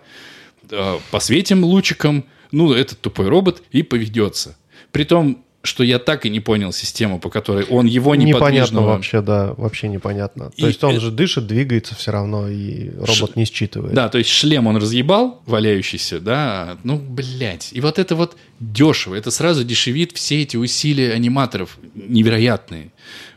Э, 0.70 0.98
Посветим 1.10 1.64
лучиком, 1.64 2.24
ну, 2.50 2.72
этот 2.72 3.00
тупой 3.00 3.28
робот 3.28 3.62
и 3.70 3.82
поведется. 3.82 4.56
Притом, 4.90 5.44
что 5.64 5.84
я 5.84 5.98
так 6.00 6.26
и 6.26 6.28
не 6.28 6.40
понял 6.40 6.72
систему, 6.72 7.20
по 7.20 7.30
которой 7.30 7.64
он 7.66 7.86
его 7.86 8.14
Непонятно 8.16 8.36
неподвижного... 8.38 8.86
вообще, 8.88 9.20
да, 9.22 9.54
вообще 9.56 9.88
непонятно. 9.88 10.50
И 10.56 10.60
То 10.62 10.66
есть 10.66 10.82
он 10.82 10.92
это- 10.92 11.00
же 11.00 11.10
дышит, 11.12 11.46
двигается 11.46 11.94
все 11.94 12.10
равно, 12.10 12.48
и 12.48 12.90
робот 12.98 13.36
не 13.36 13.44
считывает. 13.44 13.94
Да, 13.94 14.08
то 14.08 14.18
есть 14.18 14.28
шлем 14.30 14.66
он 14.66 14.76
разъебал, 14.76 15.40
валяющийся, 15.46 16.18
да, 16.20 16.78
ну, 16.82 16.96
блядь. 16.98 17.68
И 17.72 17.80
вот 17.80 17.98
это 18.00 18.16
вот 18.16 18.36
дешево, 18.58 19.14
это 19.14 19.30
сразу 19.30 19.62
дешевит 19.64 20.12
все 20.12 20.42
эти 20.42 20.56
усилия 20.56 21.12
аниматоров 21.12 21.78
невероятные. 21.94 22.90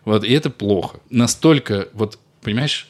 Вот, 0.03 0.23
и 0.23 0.32
это 0.34 0.49
плохо. 0.49 0.99
Настолько, 1.09 1.89
вот, 1.93 2.17
понимаешь, 2.41 2.88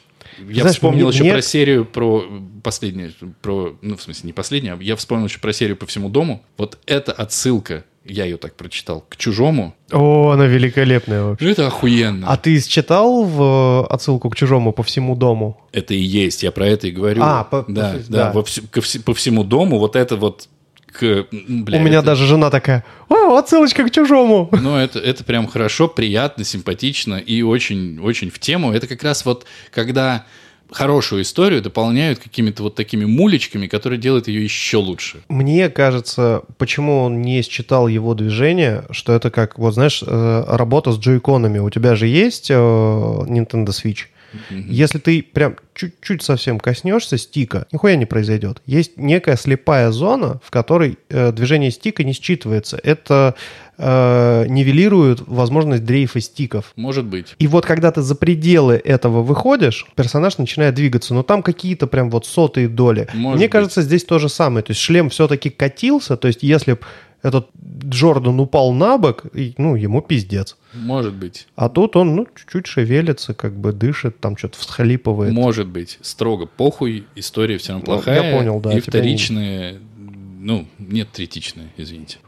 я 0.50 0.62
Знаешь, 0.62 0.76
вспомнил 0.76 1.10
еще 1.10 1.22
мне- 1.22 1.32
про 1.32 1.42
серию, 1.42 1.84
про 1.86 2.24
последнюю, 2.62 3.12
про, 3.40 3.76
ну, 3.80 3.96
в 3.96 4.02
смысле, 4.02 4.26
не 4.28 4.32
последнюю, 4.32 4.76
а 4.78 4.82
я 4.82 4.96
вспомнил 4.96 5.26
еще 5.26 5.38
про 5.40 5.52
серию 5.52 5.76
по 5.76 5.86
всему 5.86 6.08
дому. 6.10 6.42
Вот 6.58 6.78
эта 6.86 7.12
отсылка, 7.12 7.84
я 8.08 8.24
ее 8.24 8.36
так 8.36 8.54
прочитал, 8.56 9.04
к 9.08 9.16
чужому, 9.16 9.74
О, 9.92 10.30
она 10.30 10.46
великолепная 10.46 11.22
вообще. 11.24 11.50
это 11.50 11.66
охуенно. 11.66 12.26
А 12.28 12.36
ты 12.36 12.60
читал 12.60 13.24
в 13.24 13.82
э, 13.88 13.92
отсылку 13.92 14.30
к 14.30 14.36
чужому 14.36 14.72
по 14.72 14.82
всему 14.82 15.14
дому? 15.16 15.60
Это 15.72 15.94
и 15.94 15.98
есть, 16.00 16.42
я 16.42 16.52
про 16.52 16.66
это 16.66 16.86
и 16.86 16.90
говорю. 16.90 17.22
А, 17.22 17.44
по- 17.44 17.64
да, 17.68 17.92
по- 17.92 18.12
да, 18.12 18.24
да. 18.26 18.32
во 18.32 18.40
вс- 18.42 18.64
ко 18.70 18.80
по 19.04 19.14
всему 19.14 19.44
дому 19.44 19.78
вот 19.78 19.96
это 19.96 20.16
вот 20.16 20.48
к... 20.92 21.26
бля, 21.30 21.78
У 21.78 21.82
меня 21.82 21.98
это- 21.98 22.06
даже 22.06 22.26
жена 22.26 22.48
такая, 22.50 22.84
о, 23.08 23.36
отсылочка 23.36 23.84
к 23.84 23.90
чужому. 23.90 24.48
Ну, 24.60 24.76
это, 24.76 24.98
это 24.98 25.24
прям 25.24 25.46
хорошо, 25.46 25.88
приятно, 25.88 26.42
симпатично 26.44 27.16
и 27.16 27.42
очень, 27.42 27.98
очень 28.00 28.30
в 28.30 28.38
тему. 28.38 28.72
Это 28.72 28.86
как 28.86 29.02
раз 29.02 29.24
вот, 29.26 29.44
когда 29.72 30.24
хорошую 30.70 31.22
историю 31.22 31.62
дополняют 31.62 32.18
какими-то 32.18 32.62
вот 32.62 32.74
такими 32.74 33.04
мулечками, 33.04 33.66
которые 33.66 33.98
делают 33.98 34.28
ее 34.28 34.42
еще 34.42 34.78
лучше. 34.78 35.18
Мне 35.28 35.68
кажется, 35.68 36.42
почему 36.58 37.02
он 37.02 37.22
не 37.22 37.42
считал 37.42 37.88
его 37.88 38.14
движение, 38.14 38.84
что 38.90 39.12
это 39.12 39.30
как, 39.30 39.58
вот 39.58 39.74
знаешь, 39.74 40.02
э, 40.06 40.44
работа 40.48 40.92
с 40.92 40.98
джойконами. 40.98 41.58
У 41.58 41.70
тебя 41.70 41.94
же 41.94 42.06
есть 42.06 42.50
э, 42.50 42.54
Nintendo 42.54 43.68
Switch. 43.68 44.06
Если 44.50 44.98
ты 44.98 45.22
прям 45.22 45.56
чуть-чуть 45.74 46.22
совсем 46.22 46.58
коснешься 46.58 47.18
стика, 47.18 47.66
нихуя 47.72 47.96
не 47.96 48.06
произойдет. 48.06 48.62
Есть 48.66 48.96
некая 48.96 49.36
слепая 49.36 49.90
зона, 49.90 50.40
в 50.42 50.50
которой 50.50 50.98
э, 51.08 51.32
движение 51.32 51.70
стика 51.70 52.02
не 52.04 52.12
считывается. 52.12 52.78
Это 52.82 53.34
э, 53.78 54.46
нивелирует 54.48 55.20
возможность 55.26 55.84
дрейфа 55.84 56.20
стиков. 56.20 56.72
Может 56.76 57.04
быть. 57.04 57.34
И 57.38 57.46
вот 57.46 57.66
когда 57.66 57.92
ты 57.92 58.02
за 58.02 58.14
пределы 58.14 58.74
этого 58.74 59.22
выходишь, 59.22 59.86
персонаж 59.94 60.38
начинает 60.38 60.74
двигаться, 60.74 61.14
но 61.14 61.22
там 61.22 61.42
какие-то 61.42 61.86
прям 61.86 62.10
вот 62.10 62.26
сотые 62.26 62.68
доли. 62.68 63.08
Может 63.14 63.36
Мне 63.36 63.46
быть. 63.46 63.52
кажется, 63.52 63.82
здесь 63.82 64.04
то 64.04 64.18
же 64.18 64.28
самое. 64.28 64.64
То 64.64 64.70
есть 64.70 64.80
шлем 64.80 65.10
все-таки 65.10 65.50
катился, 65.50 66.16
то 66.16 66.28
есть 66.28 66.42
если 66.42 66.78
этот 67.26 67.48
Джордан 67.84 68.38
упал 68.40 68.72
на 68.72 68.98
бок, 68.98 69.24
и, 69.34 69.54
ну, 69.58 69.74
ему 69.74 70.00
пиздец. 70.00 70.56
Может 70.72 71.14
быть. 71.14 71.46
А 71.56 71.68
тут 71.68 71.96
он, 71.96 72.14
ну, 72.16 72.26
чуть-чуть 72.34 72.66
шевелится, 72.66 73.34
как 73.34 73.56
бы 73.56 73.72
дышит, 73.72 74.20
там 74.20 74.36
что-то 74.36 74.58
всхлипывает. 74.58 75.32
Может 75.32 75.66
быть. 75.66 75.98
Строго 76.02 76.46
похуй, 76.46 77.04
история 77.14 77.58
все 77.58 77.72
равно 77.72 77.84
Ну, 77.86 77.92
плохая. 77.94 78.30
я 78.32 78.38
понял, 78.38 78.60
да, 78.60 78.70
И 78.72 78.80
тебя 78.80 78.90
вторичная... 78.92 79.78
Ну, 79.98 80.66
нет, 80.78 81.08
третичная, 81.12 81.72
извините. 81.76 82.18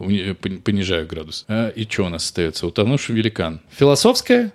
Понижаю 0.64 1.06
градус. 1.06 1.44
А, 1.46 1.68
и 1.68 1.84
что 1.88 2.06
у 2.06 2.08
нас 2.08 2.24
остается? 2.24 2.66
Утонувший 2.66 3.14
великан. 3.14 3.60
Философская? 3.70 4.52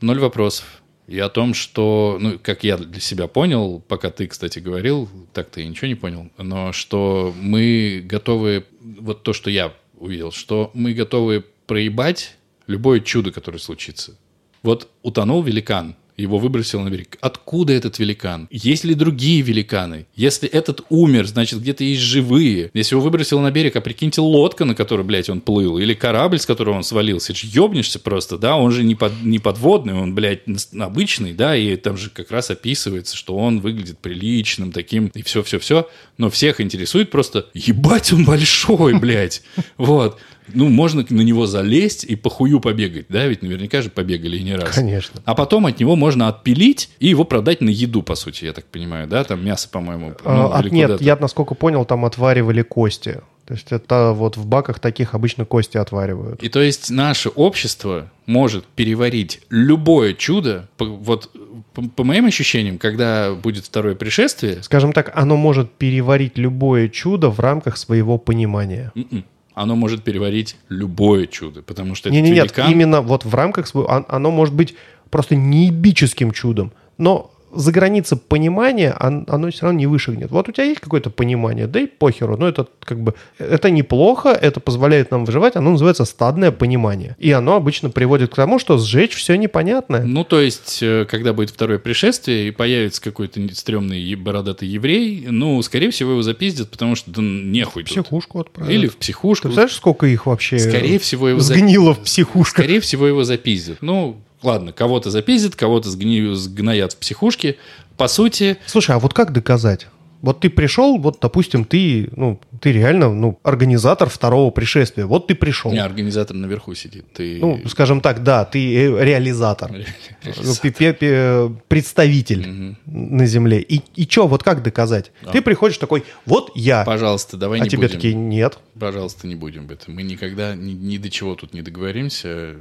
Ноль 0.00 0.18
вопросов. 0.18 0.82
И 1.06 1.18
о 1.18 1.28
том, 1.28 1.54
что, 1.54 2.16
ну, 2.20 2.38
как 2.42 2.64
я 2.64 2.76
для 2.78 3.00
себя 3.00 3.28
понял, 3.28 3.82
пока 3.86 4.10
ты, 4.10 4.26
кстати, 4.26 4.58
говорил, 4.58 5.08
так-то 5.32 5.60
я 5.60 5.68
ничего 5.68 5.86
не 5.86 5.94
понял, 5.94 6.30
но 6.38 6.72
что 6.72 7.32
мы 7.38 8.02
готовы, 8.04 8.64
вот 8.82 9.22
то, 9.22 9.32
что 9.34 9.50
я 9.50 9.72
увидел, 9.98 10.32
что 10.32 10.70
мы 10.74 10.92
готовы 10.92 11.44
проебать 11.66 12.36
любое 12.66 13.00
чудо, 13.00 13.30
которое 13.30 13.58
случится. 13.58 14.16
Вот 14.62 14.90
утонул 15.02 15.42
великан, 15.42 15.96
его 16.16 16.38
выбросил 16.38 16.80
на 16.80 16.90
берег. 16.90 17.18
Откуда 17.20 17.72
этот 17.72 17.98
великан? 17.98 18.46
Есть 18.50 18.84
ли 18.84 18.94
другие 18.94 19.40
великаны? 19.42 20.06
Если 20.14 20.48
этот 20.48 20.82
умер, 20.88 21.26
значит, 21.26 21.60
где-то 21.60 21.82
есть 21.84 22.02
живые. 22.02 22.70
Если 22.72 22.94
его 22.94 23.02
выбросило 23.02 23.40
на 23.40 23.50
берег, 23.50 23.76
а 23.76 23.80
прикиньте, 23.80 24.20
лодка, 24.20 24.64
на 24.64 24.74
которой, 24.74 25.02
блядь, 25.02 25.28
он 25.28 25.40
плыл, 25.40 25.78
или 25.78 25.94
корабль, 25.94 26.38
с 26.38 26.46
которого 26.46 26.76
он 26.76 26.84
свалился, 26.84 27.34
ж 27.34 27.44
ёбнешься 27.44 27.98
просто, 27.98 28.38
да, 28.38 28.56
он 28.56 28.70
же 28.70 28.84
не, 28.84 28.94
под, 28.94 29.12
не 29.22 29.38
подводный, 29.38 29.94
он, 29.94 30.14
блядь, 30.14 30.42
обычный, 30.78 31.32
да, 31.32 31.56
и 31.56 31.76
там 31.76 31.96
же 31.96 32.10
как 32.10 32.30
раз 32.30 32.50
описывается, 32.50 33.16
что 33.16 33.36
он 33.36 33.60
выглядит 33.60 33.98
приличным 33.98 34.72
таким, 34.72 35.06
и 35.14 35.22
все-все-все, 35.22 35.88
но 36.16 36.30
всех 36.30 36.60
интересует 36.60 37.10
просто, 37.10 37.46
ебать, 37.54 38.12
он 38.12 38.24
большой, 38.24 38.94
блядь, 38.98 39.42
вот. 39.76 40.18
Ну, 40.52 40.68
можно 40.68 41.04
на 41.08 41.20
него 41.22 41.46
залезть 41.46 42.04
и 42.04 42.16
по 42.16 42.28
хую 42.30 42.60
побегать, 42.60 43.06
да, 43.08 43.26
ведь 43.26 43.42
наверняка 43.42 43.80
же 43.82 43.88
побегали 43.90 44.36
и 44.36 44.42
не 44.42 44.54
раз. 44.54 44.74
Конечно. 44.74 45.20
А 45.24 45.34
потом 45.34 45.66
от 45.66 45.80
него 45.80 45.96
можно 45.96 46.28
отпилить 46.28 46.90
и 46.98 47.08
его 47.08 47.24
продать 47.24 47.60
на 47.60 47.70
еду, 47.70 48.02
по 48.02 48.14
сути, 48.14 48.44
я 48.44 48.52
так 48.52 48.66
понимаю, 48.66 49.06
да? 49.08 49.24
Там 49.24 49.44
мясо, 49.44 49.68
по-моему. 49.70 50.08
ну, 50.24 50.30
А, 50.52 50.58
от- 50.58 50.66
или 50.66 50.74
нет, 50.74 51.00
я, 51.00 51.16
насколько 51.16 51.54
понял, 51.54 51.84
там 51.84 52.04
отваривали 52.04 52.62
кости. 52.62 53.20
То 53.46 53.52
есть 53.54 53.72
это 53.72 54.12
вот 54.16 54.38
в 54.38 54.46
баках 54.46 54.78
таких 54.78 55.14
обычно 55.14 55.44
кости 55.44 55.76
отваривают. 55.76 56.42
И 56.42 56.48
то 56.48 56.62
есть 56.62 56.90
наше 56.90 57.28
общество 57.28 58.10
может 58.24 58.64
переварить 58.64 59.40
любое 59.50 60.14
чудо. 60.14 60.68
Вот 60.78 61.30
по, 61.74 61.82
по 61.82 62.04
моим 62.04 62.24
ощущениям, 62.24 62.78
когда 62.78 63.34
будет 63.34 63.66
второе 63.66 63.94
пришествие, 63.96 64.62
Скажем 64.62 64.94
так, 64.94 65.12
оно 65.14 65.36
может 65.36 65.70
переварить 65.72 66.38
любое 66.38 66.88
чудо 66.88 67.28
в 67.30 67.38
рамках 67.38 67.76
своего 67.76 68.16
понимания. 68.16 68.92
м-м, 68.94 69.24
оно 69.54 69.76
может 69.76 70.02
переварить 70.02 70.56
любое 70.68 71.26
чудо, 71.26 71.62
потому 71.62 71.94
что 71.94 72.10
Не, 72.10 72.18
этот 72.18 72.30
не, 72.30 72.34
нет, 72.36 72.50
великан- 72.50 72.70
именно 72.72 73.00
вот 73.00 73.24
в 73.24 73.34
рамках 73.34 73.66
своего, 73.66 73.88
он- 73.88 74.04
оно 74.08 74.30
может 74.30 74.54
быть 74.54 74.74
просто 75.10 75.36
неебическим 75.36 76.32
чудом, 76.32 76.72
но 76.98 77.30
за 77.56 77.72
границы 77.72 78.16
понимания 78.16 78.96
он- 79.00 79.24
оно 79.28 79.50
все 79.50 79.62
равно 79.62 79.78
не 79.78 79.86
вышагнет. 79.86 80.30
Вот 80.30 80.48
у 80.48 80.52
тебя 80.52 80.64
есть 80.64 80.80
какое-то 80.80 81.10
понимание, 81.10 81.66
да 81.66 81.80
и 81.80 81.86
похеру, 81.86 82.36
но 82.36 82.48
это 82.48 82.66
как 82.84 83.00
бы, 83.00 83.14
это 83.38 83.70
неплохо, 83.70 84.28
это 84.30 84.60
позволяет 84.60 85.10
нам 85.10 85.24
выживать, 85.24 85.56
оно 85.56 85.70
называется 85.70 86.04
стадное 86.04 86.50
понимание. 86.50 87.16
И 87.18 87.30
оно 87.30 87.56
обычно 87.56 87.90
приводит 87.90 88.32
к 88.32 88.36
тому, 88.36 88.58
что 88.58 88.78
сжечь 88.78 89.14
все 89.14 89.36
непонятное. 89.36 90.02
Ну, 90.04 90.24
то 90.24 90.40
есть, 90.40 90.78
э, 90.82 91.06
когда 91.10 91.32
будет 91.32 91.50
второе 91.50 91.78
пришествие 91.78 92.48
и 92.48 92.50
появится 92.50 93.02
какой-то 93.02 93.40
стрёмный 93.54 94.14
бородатый 94.14 94.68
еврей, 94.68 95.26
ну, 95.30 95.60
скорее 95.62 95.90
всего, 95.90 96.12
его 96.12 96.22
запиздят, 96.22 96.70
потому 96.70 96.94
что 96.94 97.10
да, 97.10 97.22
нехуй 97.22 97.82
В 97.84 97.88
тут. 97.88 97.94
психушку 98.04 98.40
отправят. 98.40 98.72
Или 98.72 98.86
в 98.86 98.92
Ты 98.94 98.98
психушку. 98.98 99.48
представляешь, 99.48 99.74
сколько 99.76 100.06
их 100.06 100.26
вообще 100.26 100.58
Скорее 100.58 100.98
всего, 100.98 101.28
его 101.28 101.40
за- 101.40 101.54
сгнило 101.54 101.94
в 101.94 102.00
психушках? 102.00 102.64
Скорее 102.64 102.80
всего, 102.80 103.06
его 103.06 103.24
запиздят. 103.24 103.78
Ну, 103.80 104.16
ладно, 104.44 104.72
кого-то 104.72 105.10
запиздят, 105.10 105.56
кого-то 105.56 105.88
сгни- 105.88 106.34
сгноят 106.34 106.92
в 106.92 106.98
психушке. 106.98 107.56
По 107.96 108.08
сути, 108.08 108.58
Слушай, 108.66 108.96
а 108.96 108.98
вот 108.98 109.14
как 109.14 109.32
доказать? 109.32 109.86
Вот 110.24 110.40
ты 110.40 110.48
пришел, 110.48 110.96
вот, 110.96 111.18
допустим, 111.20 111.66
ты, 111.66 112.08
ну, 112.16 112.40
ты 112.58 112.72
реально, 112.72 113.12
ну, 113.12 113.38
организатор 113.42 114.08
второго 114.08 114.50
пришествия. 114.50 115.04
Вот 115.04 115.26
ты 115.26 115.34
пришел. 115.34 115.70
не, 115.70 115.80
организатор 115.80 116.34
наверху 116.34 116.74
сидит. 116.74 117.04
Ты... 117.12 117.36
Ну, 117.42 117.60
скажем 117.68 118.00
так, 118.00 118.22
да, 118.22 118.46
ты 118.46 118.74
э, 118.74 119.04
реализатор. 119.04 119.70
Пе- 120.62 121.52
представитель 121.68 122.74
на 122.86 123.26
земле. 123.26 123.60
И, 123.60 123.82
и 123.96 124.08
что, 124.08 124.26
вот 124.26 124.42
как 124.42 124.62
доказать? 124.62 125.12
Ты 125.30 125.42
приходишь 125.42 125.76
такой, 125.76 126.04
вот 126.24 126.52
я. 126.54 126.84
Пожалуйста, 126.84 127.36
давай 127.36 127.60
а 127.60 127.64
не 127.64 127.68
тебе 127.68 127.82
будем. 127.82 127.94
такие, 127.94 128.14
нет. 128.14 128.58
Пожалуйста, 128.80 129.26
не 129.26 129.34
будем 129.34 129.64
об 129.64 129.72
этом. 129.72 129.94
Мы 129.94 130.04
никогда 130.04 130.54
ни, 130.54 130.72
ни 130.72 130.96
до 130.96 131.10
чего 131.10 131.34
тут 131.34 131.52
не 131.52 131.60
договоримся. 131.60 132.54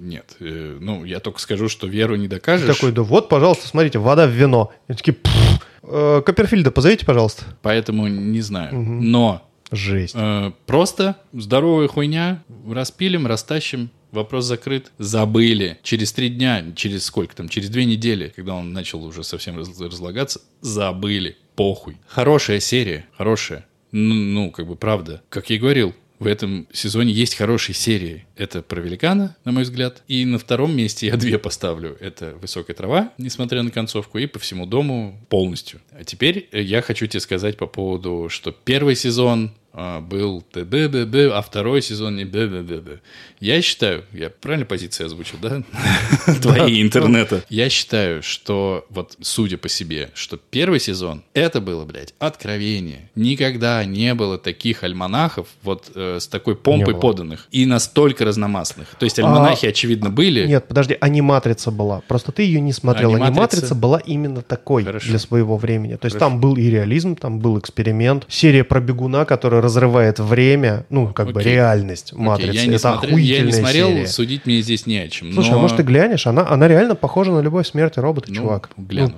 Нет. 0.00 0.36
Э, 0.40 0.78
Ну, 0.80 1.04
я 1.04 1.20
только 1.20 1.40
скажу, 1.40 1.68
что 1.68 1.86
веру 1.86 2.16
не 2.16 2.26
Ты 2.26 2.36
докажешь. 2.36 2.74
такой, 2.74 2.90
да 2.92 3.02
вот, 3.02 3.28
пожалуйста, 3.28 3.68
смотрите, 3.68 3.98
вода 3.98 4.26
в 4.26 4.30
вино. 4.30 4.72
И 4.88 4.94
такие, 4.94 5.12
«Пф, 5.12 5.62
э, 5.82 6.22
Копперфильда 6.24 6.70
позовите, 6.70 7.04
пожалуйста. 7.04 7.44
Поэтому 7.62 8.08
не 8.08 8.40
знаю. 8.40 8.74
Но 8.80 9.46
Жесть. 9.72 10.14
Э, 10.16 10.52
просто 10.66 11.16
здоровая 11.32 11.86
хуйня, 11.86 12.42
распилим, 12.68 13.26
растащим, 13.26 13.90
вопрос 14.10 14.46
закрыт. 14.46 14.90
Забыли. 14.98 15.78
Через 15.84 16.12
три 16.12 16.28
дня, 16.30 16.64
через 16.74 17.04
сколько 17.04 17.36
там, 17.36 17.48
через 17.48 17.68
две 17.70 17.84
недели, 17.84 18.32
когда 18.34 18.54
он 18.54 18.72
начал 18.72 19.04
уже 19.04 19.22
совсем 19.22 19.56
раз- 19.58 19.78
разлагаться, 19.80 20.40
забыли. 20.60 21.36
Похуй. 21.56 21.98
Хорошая 22.08 22.58
серия, 22.58 23.04
хорошая. 23.16 23.66
Ну, 23.92 24.14
ну, 24.14 24.50
как 24.50 24.66
бы 24.66 24.76
правда. 24.76 25.22
Как 25.28 25.50
я 25.50 25.56
и 25.56 25.58
говорил, 25.60 25.94
в 26.20 26.26
этом 26.26 26.68
сезоне 26.70 27.12
есть 27.12 27.34
хорошие 27.34 27.74
серии. 27.74 28.26
Это 28.36 28.60
про 28.62 28.80
великана, 28.80 29.36
на 29.44 29.52
мой 29.52 29.62
взгляд. 29.62 30.02
И 30.06 30.26
на 30.26 30.38
втором 30.38 30.76
месте 30.76 31.06
я 31.06 31.16
две 31.16 31.38
поставлю. 31.38 31.96
Это 31.98 32.36
«Высокая 32.40 32.76
трава», 32.76 33.12
несмотря 33.16 33.62
на 33.62 33.70
концовку, 33.70 34.18
и 34.18 34.26
«По 34.26 34.38
всему 34.38 34.66
дому» 34.66 35.18
полностью. 35.30 35.80
А 35.92 36.04
теперь 36.04 36.46
я 36.52 36.82
хочу 36.82 37.06
тебе 37.06 37.20
сказать 37.20 37.56
по 37.56 37.66
поводу, 37.66 38.28
что 38.28 38.52
первый 38.52 38.96
сезон 38.96 39.52
а, 39.72 40.00
был 40.00 40.42
т-б-б-б, 40.42 41.30
а 41.32 41.42
второй 41.42 41.82
сезон 41.82 42.16
не 42.16 42.24
б-б-б-б. 42.24 42.98
Я 43.38 43.62
считаю, 43.62 44.04
я 44.12 44.28
правильно 44.28 44.66
позиции 44.66 45.04
озвучил, 45.04 45.38
да? 45.40 45.62
Твои 46.42 46.82
интернета. 46.82 47.42
Я 47.48 47.68
считаю, 47.70 48.22
что 48.22 48.84
вот 48.90 49.16
судя 49.20 49.58
по 49.58 49.68
себе, 49.68 50.10
что 50.14 50.36
первый 50.36 50.80
сезон 50.80 51.22
это 51.34 51.60
было, 51.60 51.84
блядь, 51.84 52.14
откровение. 52.18 53.08
Никогда 53.14 53.84
не 53.84 54.14
было 54.14 54.38
таких 54.38 54.82
альманахов 54.84 55.46
вот 55.62 55.90
э, 55.94 56.18
с 56.20 56.26
такой 56.26 56.56
помпой 56.56 56.94
поданных 56.94 57.46
и 57.50 57.64
настолько 57.64 58.24
разномастных. 58.24 58.88
То 58.98 59.04
есть 59.04 59.18
альманахи, 59.18 59.66
очевидно, 59.66 60.10
были. 60.10 60.46
Нет, 60.46 60.66
подожди, 60.66 60.96
аниматрица 61.00 61.70
была. 61.70 62.02
Просто 62.08 62.32
ты 62.32 62.42
ее 62.42 62.60
не 62.60 62.72
смотрел. 62.72 63.10
Аниматрица- 63.14 63.26
Аниматрица 63.30 63.74
была 63.74 63.98
именно 64.00 64.42
такой 64.42 64.84
Хорошо. 64.84 65.08
для 65.08 65.18
своего 65.18 65.56
времени. 65.56 65.94
То 65.96 66.06
есть 66.06 66.16
Хорошо. 66.16 66.30
там 66.32 66.40
был 66.40 66.56
и 66.56 66.68
реализм, 66.68 67.14
там 67.16 67.38
был 67.38 67.58
эксперимент. 67.58 68.26
Серия 68.28 68.64
про 68.64 68.80
бегуна, 68.80 69.24
которая 69.24 69.59
разрывает 69.60 70.18
время, 70.18 70.84
ну, 70.90 71.12
как 71.12 71.32
бы 71.32 71.40
Окей. 71.40 71.54
реальность 71.54 72.12
Окей, 72.12 72.24
матрицы. 72.24 72.52
я, 72.56 72.66
не 72.66 72.74
Это 72.76 72.78
смотрел, 72.92 73.16
я 73.18 73.40
не 73.42 73.52
смотрел, 73.52 73.88
серия. 73.88 74.06
судить 74.06 74.46
мне 74.46 74.60
здесь 74.62 74.86
не 74.86 74.98
о 74.98 75.08
чем. 75.08 75.32
Слушай, 75.32 75.50
но... 75.52 75.58
а 75.58 75.60
может 75.60 75.76
ты 75.76 75.82
глянешь? 75.82 76.26
Она, 76.26 76.46
она 76.48 76.68
реально 76.68 76.94
похожа 76.94 77.32
на 77.32 77.40
любовь 77.40 77.66
смерти 77.66 77.98
робота, 77.98 78.30
Ну, 78.30 78.34
чувак. 78.36 78.70
гляну. 78.76 79.14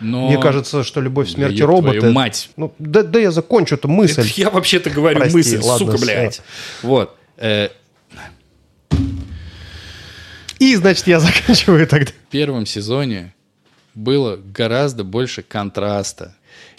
Ну, 0.00 0.20
Но... 0.20 0.28
Мне 0.28 0.38
кажется, 0.40 0.84
что 0.84 1.00
любовь 1.00 1.28
смерти 1.30 1.58
ёб 1.60 1.68
робота... 1.70 1.98
твою 1.98 2.12
мать. 2.12 2.50
Ну, 2.56 2.72
да, 2.78 3.02
да 3.02 3.18
я 3.18 3.30
закончу 3.30 3.76
эту 3.76 3.88
мысль. 3.88 4.20
Это 4.22 4.30
я 4.40 4.50
вообще-то 4.50 4.90
говорю 4.90 5.18
Прости, 5.20 5.36
мысль, 5.36 5.60
ладно, 5.62 5.86
сука, 5.92 5.98
блядь. 6.02 6.42
Вот. 6.82 7.16
Э, 7.38 7.68
И, 10.58 10.74
значит, 10.76 11.06
я 11.06 11.20
заканчиваю 11.20 11.86
тогда. 11.86 12.10
в 12.10 12.30
первом 12.30 12.66
сезоне 12.66 13.34
было 13.94 14.36
гораздо 14.36 15.04
больше 15.04 15.42
контраста 15.42 16.34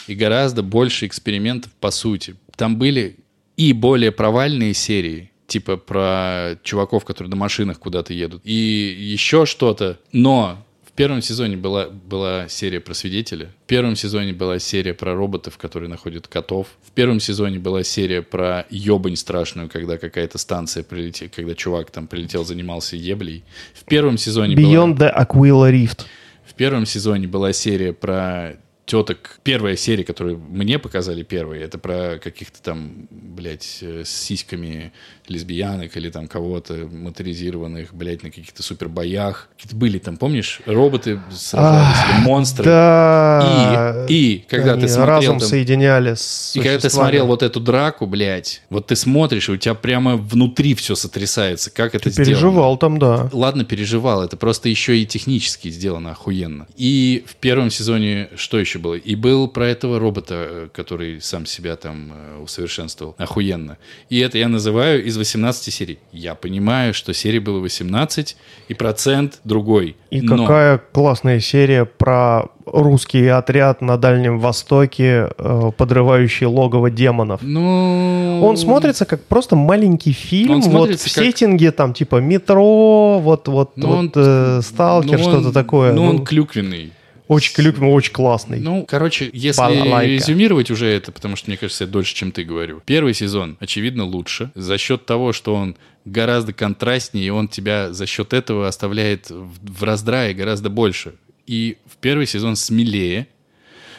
и 0.08 0.16
гораздо 0.16 0.64
больше 0.64 1.06
экспериментов 1.06 1.72
по 1.80 1.92
сути. 1.92 2.36
Там 2.58 2.78
были 2.78 3.18
и 3.56 3.72
более 3.72 4.12
провальные 4.12 4.74
серии, 4.74 5.32
типа 5.46 5.78
про 5.78 6.58
чуваков, 6.64 7.06
которые 7.06 7.30
на 7.30 7.36
машинах 7.36 7.80
куда-то 7.80 8.14
едут, 8.14 8.42
и 8.44 8.52
еще 8.54 9.46
что-то. 9.46 10.00
Но 10.12 10.66
в 10.84 10.92
первом 10.94 11.22
сезоне 11.22 11.56
была, 11.56 11.88
была 11.88 12.48
серия 12.50 12.80
про 12.80 12.96
свидетеля, 12.96 13.52
в 13.64 13.68
первом 13.68 13.96
сезоне 13.96 14.34
была 14.34 14.58
серия 14.58 14.96
про 14.96 15.14
роботов, 15.14 15.60
которые 15.60 15.88
находят 15.88 16.28
котов, 16.28 16.68
в 16.84 16.92
первом 16.92 17.20
сезоне 17.20 17.60
была 17.60 17.84
серия 17.84 18.24
про 18.24 18.66
ебань 18.72 19.16
страшную, 19.16 19.70
когда 19.70 19.98
какая-то 19.98 20.40
станция 20.40 20.84
прилетела, 20.84 21.30
когда 21.30 21.54
чувак 21.54 21.92
там 21.92 22.08
прилетел, 22.08 22.44
занимался 22.44 22.96
еблей. 22.96 23.44
В 23.76 23.86
первом 23.86 24.18
сезоне 24.18 24.56
была... 24.56 24.68
Beyond 24.68 24.98
the 24.98 25.16
Aquila 25.16 25.72
Rift. 25.72 26.06
В 26.44 26.56
первом 26.56 26.88
сезоне 26.88 27.28
была 27.28 27.54
серия 27.54 27.94
про 27.94 28.58
теток. 28.88 29.40
Первая 29.44 29.76
серия, 29.76 30.04
которую 30.06 30.40
мне 30.40 30.80
показали 30.80 31.22
первой, 31.22 31.60
это 31.60 31.78
про 31.78 32.20
каких-то 32.24 32.62
там, 32.62 33.08
блядь, 33.12 33.80
э, 33.82 34.04
с 34.06 34.10
сиськами 34.10 34.94
лесбиянок 35.28 35.96
или 35.98 36.10
там 36.10 36.28
кого-то 36.30 36.88
моторизированных, 36.90 37.94
блядь, 37.94 38.24
на 38.24 38.30
каких-то 38.30 38.64
супербоях. 38.64 39.50
Какие-то 39.58 39.76
были 39.76 40.00
там, 40.00 40.16
помнишь, 40.16 40.62
роботы 40.66 41.20
сражались, 41.32 41.98
или 42.16 42.24
монстры. 42.26 42.64
Да. 42.64 44.06
И, 44.08 44.14
и 44.36 44.46
когда 44.48 44.74
Они 44.74 44.84
ты 44.84 44.88
смотрел 44.88 45.16
разом 45.16 45.40
там- 45.40 45.50
соединяли 45.50 46.14
с 46.16 46.56
и 46.56 46.60
когда 46.62 46.80
ты 46.80 46.90
смотрел 46.90 47.28
вот 47.28 47.44
эту 47.44 47.60
драку, 47.60 48.06
блядь, 48.06 48.62
вот 48.70 48.88
ты 48.88 48.96
смотришь, 48.96 49.50
и 49.50 49.52
у 49.52 49.58
тебя 49.58 49.74
прямо 49.76 50.16
внутри 50.16 50.76
все 50.76 50.96
сотрясается, 50.96 51.72
как 51.72 51.94
это 51.94 52.06
Ты 52.06 52.12
сделано. 52.12 52.32
переживал 52.32 52.78
там, 52.78 53.00
да. 53.00 53.30
Ладно, 53.34 53.66
переживал, 53.66 54.24
это 54.24 54.38
просто 54.38 54.70
еще 54.70 54.98
и 54.98 55.06
технически 55.06 55.68
сделано 55.70 56.12
охуенно. 56.12 56.68
И 56.78 57.26
в 57.28 57.36
первом 57.36 57.70
сезоне 57.70 58.30
что 58.38 58.58
еще 58.60 58.77
было? 58.78 58.96
И 58.96 59.16
был 59.16 59.48
про 59.48 59.68
этого 59.68 60.00
робота, 60.00 60.36
э, 60.50 60.68
который 60.74 61.22
сам 61.22 61.46
себя 61.46 61.76
там 61.76 62.12
э, 62.14 62.42
усовершенствовал. 62.44 63.16
Охуенно. 63.18 63.78
И 64.10 64.20
это 64.20 64.38
я 64.38 64.48
называю 64.48 65.04
из 65.04 65.18
18 65.18 65.74
серий. 65.74 66.00
Я 66.12 66.36
понимаю, 66.36 66.94
что 66.94 67.14
серий 67.14 67.40
было 67.40 67.60
18, 67.60 68.38
и 68.70 68.74
процент 68.74 69.40
другой. 69.44 69.96
И 70.10 70.22
Но 70.22 70.38
какая 70.38 70.78
классная 70.92 71.40
серия 71.40 71.86
про 71.86 72.46
русский 72.66 73.28
отряд 73.28 73.82
на 73.82 73.98
Дальнем 73.98 74.40
Востоке, 74.40 75.30
э, 75.38 75.72
подрывающий 75.78 76.46
логово 76.48 76.90
демонов. 76.90 77.42
Ну... 77.42 78.42
Он 78.44 78.58
смотрится 78.58 79.06
как 79.06 79.24
просто 79.24 79.56
маленький 79.56 80.12
фильм, 80.12 80.62
вот 80.62 80.90
в 80.90 80.92
как- 80.92 81.00
сеттинге 81.00 81.72
там 81.72 81.94
типа 81.94 82.18
метро, 82.18 83.20
вот 83.20 83.48
вот 83.48 83.72
ну, 83.78 83.88
вот 83.88 83.96
он- 83.98 84.12
э, 84.16 84.62
сталкер, 84.62 85.18
ну, 85.18 85.24
что-то 85.24 85.48
он- 85.48 85.54
такое. 85.54 85.94
Ну, 85.94 86.04
Ну, 86.04 86.10
он 86.10 86.26
клюквенный. 86.26 86.92
Очень 87.28 87.54
клюквенный, 87.54 87.92
очень 87.92 88.14
классный. 88.14 88.60
Ну, 88.60 88.86
короче, 88.88 89.30
если 89.34 89.62
Балалайка. 89.62 90.12
резюмировать 90.12 90.72
уже 90.72 90.88
это, 90.88 91.12
потому 91.12 91.36
что, 91.36 91.50
мне 91.50 91.58
кажется, 91.58 91.84
я 91.84 91.90
дольше, 91.90 92.16
чем 92.16 92.32
ты 92.32 92.44
говорю. 92.44 92.82
Первый 92.86 93.14
сезон, 93.14 93.58
очевидно, 93.60 94.06
лучше 94.06 94.52
за 94.56 94.78
счет 94.78 95.06
того, 95.06 95.34
что 95.34 95.54
он 95.56 95.76
гораздо 96.06 96.54
контрастнее, 96.54 97.28
и 97.28 97.30
он 97.30 97.48
тебя 97.48 97.92
за 97.92 98.06
счет 98.06 98.34
этого 98.34 98.68
оставляет 98.68 99.30
в, 99.30 99.80
в 99.80 99.84
раздрае 99.84 100.34
гораздо 100.34 100.70
больше. 100.70 101.16
И 101.46 101.78
в 101.86 101.98
первый 101.98 102.28
сезон 102.28 102.56
смелее, 102.56 103.28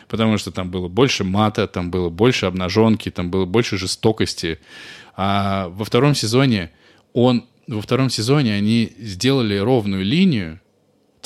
потому 0.08 0.38
что 0.38 0.50
там 0.50 0.70
было 0.70 0.88
больше 0.88 1.24
мата, 1.24 1.66
там 1.66 1.90
было 1.90 2.08
больше 2.08 2.46
обнаженки, 2.46 3.10
там 3.10 3.30
было 3.30 3.44
больше 3.44 3.76
жестокости. 3.76 4.58
А 5.16 5.68
во 5.68 5.84
втором 5.84 6.14
сезоне 6.14 6.70
он... 7.12 7.44
Во 7.66 7.82
втором 7.82 8.08
сезоне 8.08 8.54
они 8.54 8.94
сделали 8.98 9.58
ровную 9.58 10.02
линию, 10.02 10.58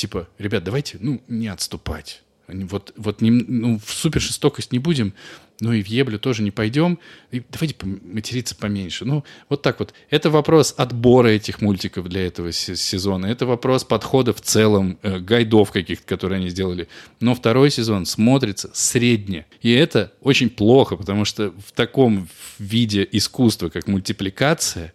типа, 0.02 0.26
ребят, 0.38 0.64
давайте, 0.64 0.98
ну, 1.00 1.22
не 1.28 1.46
отступать. 1.46 2.22
Вот, 2.48 2.92
вот 2.96 3.20
не, 3.20 3.30
ну, 3.30 3.78
в 3.78 3.92
супер 3.92 4.20
жестокость 4.20 4.72
не 4.72 4.80
будем, 4.80 5.14
ну 5.60 5.72
и 5.72 5.80
в 5.80 5.86
еблю 5.86 6.18
тоже 6.18 6.42
не 6.42 6.50
пойдем. 6.50 6.98
И 7.30 7.40
давайте 7.52 7.76
материться 7.86 8.56
поменьше. 8.56 9.04
Ну, 9.04 9.22
вот 9.48 9.62
так 9.62 9.78
вот. 9.78 9.94
Это 10.10 10.28
вопрос 10.28 10.74
отбора 10.76 11.28
этих 11.28 11.60
мультиков 11.60 12.08
для 12.08 12.26
этого 12.26 12.50
се- 12.50 12.74
сезона. 12.74 13.26
Это 13.26 13.46
вопрос 13.46 13.84
подхода 13.84 14.32
в 14.32 14.40
целом, 14.40 14.98
э, 15.02 15.20
гайдов 15.20 15.70
каких-то, 15.70 16.04
которые 16.04 16.38
они 16.38 16.48
сделали. 16.50 16.88
Но 17.20 17.36
второй 17.36 17.70
сезон 17.70 18.06
смотрится 18.06 18.70
средне. 18.74 19.46
И 19.62 19.70
это 19.70 20.12
очень 20.20 20.50
плохо, 20.50 20.96
потому 20.96 21.24
что 21.24 21.52
в 21.64 21.70
таком 21.70 22.28
виде 22.58 23.08
искусства, 23.12 23.68
как 23.68 23.86
мультипликация, 23.86 24.92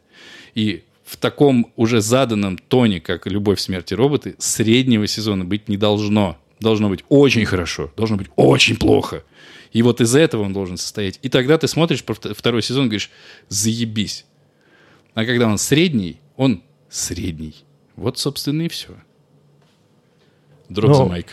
и 0.54 0.84
в 1.08 1.16
таком 1.16 1.72
уже 1.78 2.02
заданном 2.02 2.58
тоне, 2.58 3.00
как 3.00 3.28
«Любовь, 3.28 3.62
смерти 3.62 3.94
роботы», 3.94 4.36
среднего 4.40 5.08
сезона 5.08 5.46
быть 5.46 5.70
не 5.70 5.78
должно. 5.78 6.38
Должно 6.60 6.90
быть 6.90 7.06
очень 7.08 7.46
хорошо, 7.46 7.94
должно 7.96 8.18
быть 8.18 8.28
очень 8.36 8.76
плохо. 8.76 9.24
И 9.72 9.82
вот 9.84 10.02
из 10.02 10.16
этого 10.16 10.44
он 10.44 10.52
должен 10.52 10.76
состоять. 10.76 11.18
И 11.22 11.30
тогда 11.30 11.58
ты 11.58 11.70
смотришь 11.70 12.04
второй 12.04 12.62
сезон 12.62 12.86
и 12.86 12.88
говоришь, 12.90 13.10
заебись. 13.48 14.26
А 15.14 15.24
когда 15.24 15.48
он 15.48 15.58
средний, 15.58 16.20
он 16.36 16.62
средний. 16.90 17.56
Вот, 17.96 18.18
собственно, 18.18 18.64
и 18.64 18.68
все. 18.68 18.94
Дроп 20.68 20.94
за 20.94 21.06
майк. 21.06 21.28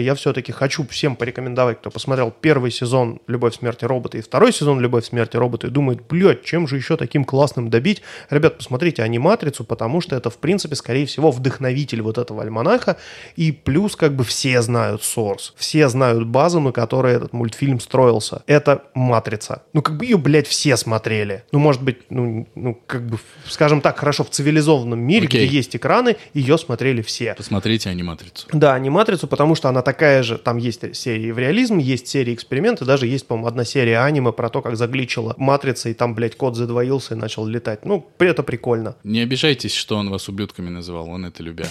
Я 0.00 0.14
все-таки 0.14 0.52
хочу 0.52 0.86
всем 0.86 1.16
порекомендовать, 1.16 1.78
кто 1.78 1.90
посмотрел 1.90 2.32
первый 2.32 2.70
сезон 2.70 3.20
«Любовь, 3.26 3.56
смерти 3.56 3.84
робота» 3.84 4.18
и 4.18 4.22
второй 4.22 4.52
сезон 4.52 4.80
«Любовь, 4.80 5.04
смерти 5.04 5.36
робота» 5.36 5.68
и 5.68 5.70
думает, 5.70 6.06
блядь, 6.08 6.42
чем 6.42 6.66
же 6.66 6.76
еще 6.76 6.96
таким 6.96 7.24
классным 7.24 7.70
добить? 7.70 8.02
Ребят, 8.30 8.58
посмотрите 8.58 9.02
аниматрицу, 9.02 9.64
потому 9.64 10.00
что 10.00 10.16
это, 10.16 10.30
в 10.30 10.38
принципе, 10.38 10.74
скорее 10.74 11.06
всего, 11.06 11.30
вдохновитель 11.30 12.02
вот 12.02 12.18
этого 12.18 12.42
альманаха. 12.42 12.96
И 13.36 13.52
плюс, 13.52 13.96
как 13.96 14.14
бы, 14.14 14.24
все 14.24 14.60
знают 14.62 15.02
Source. 15.02 15.52
Все 15.56 15.88
знают 15.88 16.26
базу, 16.26 16.60
на 16.60 16.72
которой 16.72 17.14
этот 17.14 17.32
мультфильм 17.32 17.80
строился. 17.80 18.42
Это 18.46 18.84
«Матрица». 18.94 19.62
Ну, 19.72 19.82
как 19.82 19.96
бы 19.96 20.04
ее, 20.04 20.16
блядь, 20.16 20.46
все 20.46 20.76
смотрели. 20.76 21.44
Ну, 21.52 21.58
может 21.58 21.82
быть, 21.82 21.98
ну, 22.10 22.48
ну 22.54 22.74
как 22.86 23.06
бы, 23.06 23.18
скажем 23.48 23.80
так, 23.80 23.98
хорошо, 23.98 24.24
в 24.24 24.30
цивилизованном 24.30 24.98
мире, 24.98 25.26
Окей. 25.26 25.46
где 25.46 25.56
есть 25.56 25.76
экраны, 25.76 26.16
ее 26.32 26.58
смотрели 26.58 27.02
все. 27.02 27.34
Посмотрите 27.34 27.90
аниматрицу. 27.90 28.48
Да, 28.52 28.74
аниматрицу, 28.74 29.28
потому 29.28 29.54
что 29.54 29.68
она 29.68 29.82
такая 29.84 30.22
же, 30.22 30.38
там 30.38 30.56
есть 30.56 30.96
серии 30.96 31.30
в 31.30 31.38
реализм, 31.38 31.78
есть 31.78 32.08
серии 32.08 32.34
эксперименты, 32.34 32.84
даже 32.84 33.06
есть, 33.06 33.26
по-моему, 33.26 33.48
одна 33.48 33.64
серия 33.64 34.00
аниме 34.00 34.32
про 34.32 34.48
то, 34.48 34.62
как 34.62 34.76
загличила 34.76 35.34
матрица, 35.38 35.88
и 35.88 35.94
там, 35.94 36.14
блядь, 36.14 36.36
кот 36.36 36.56
задвоился 36.56 37.14
и 37.14 37.16
начал 37.16 37.46
летать. 37.46 37.84
Ну, 37.84 38.10
это 38.18 38.42
прикольно. 38.42 38.96
Не 39.04 39.20
обижайтесь, 39.20 39.74
что 39.74 39.96
он 39.96 40.10
вас 40.10 40.28
ублюдками 40.28 40.70
называл, 40.70 41.08
он 41.08 41.26
это 41.26 41.42
любя. 41.42 41.66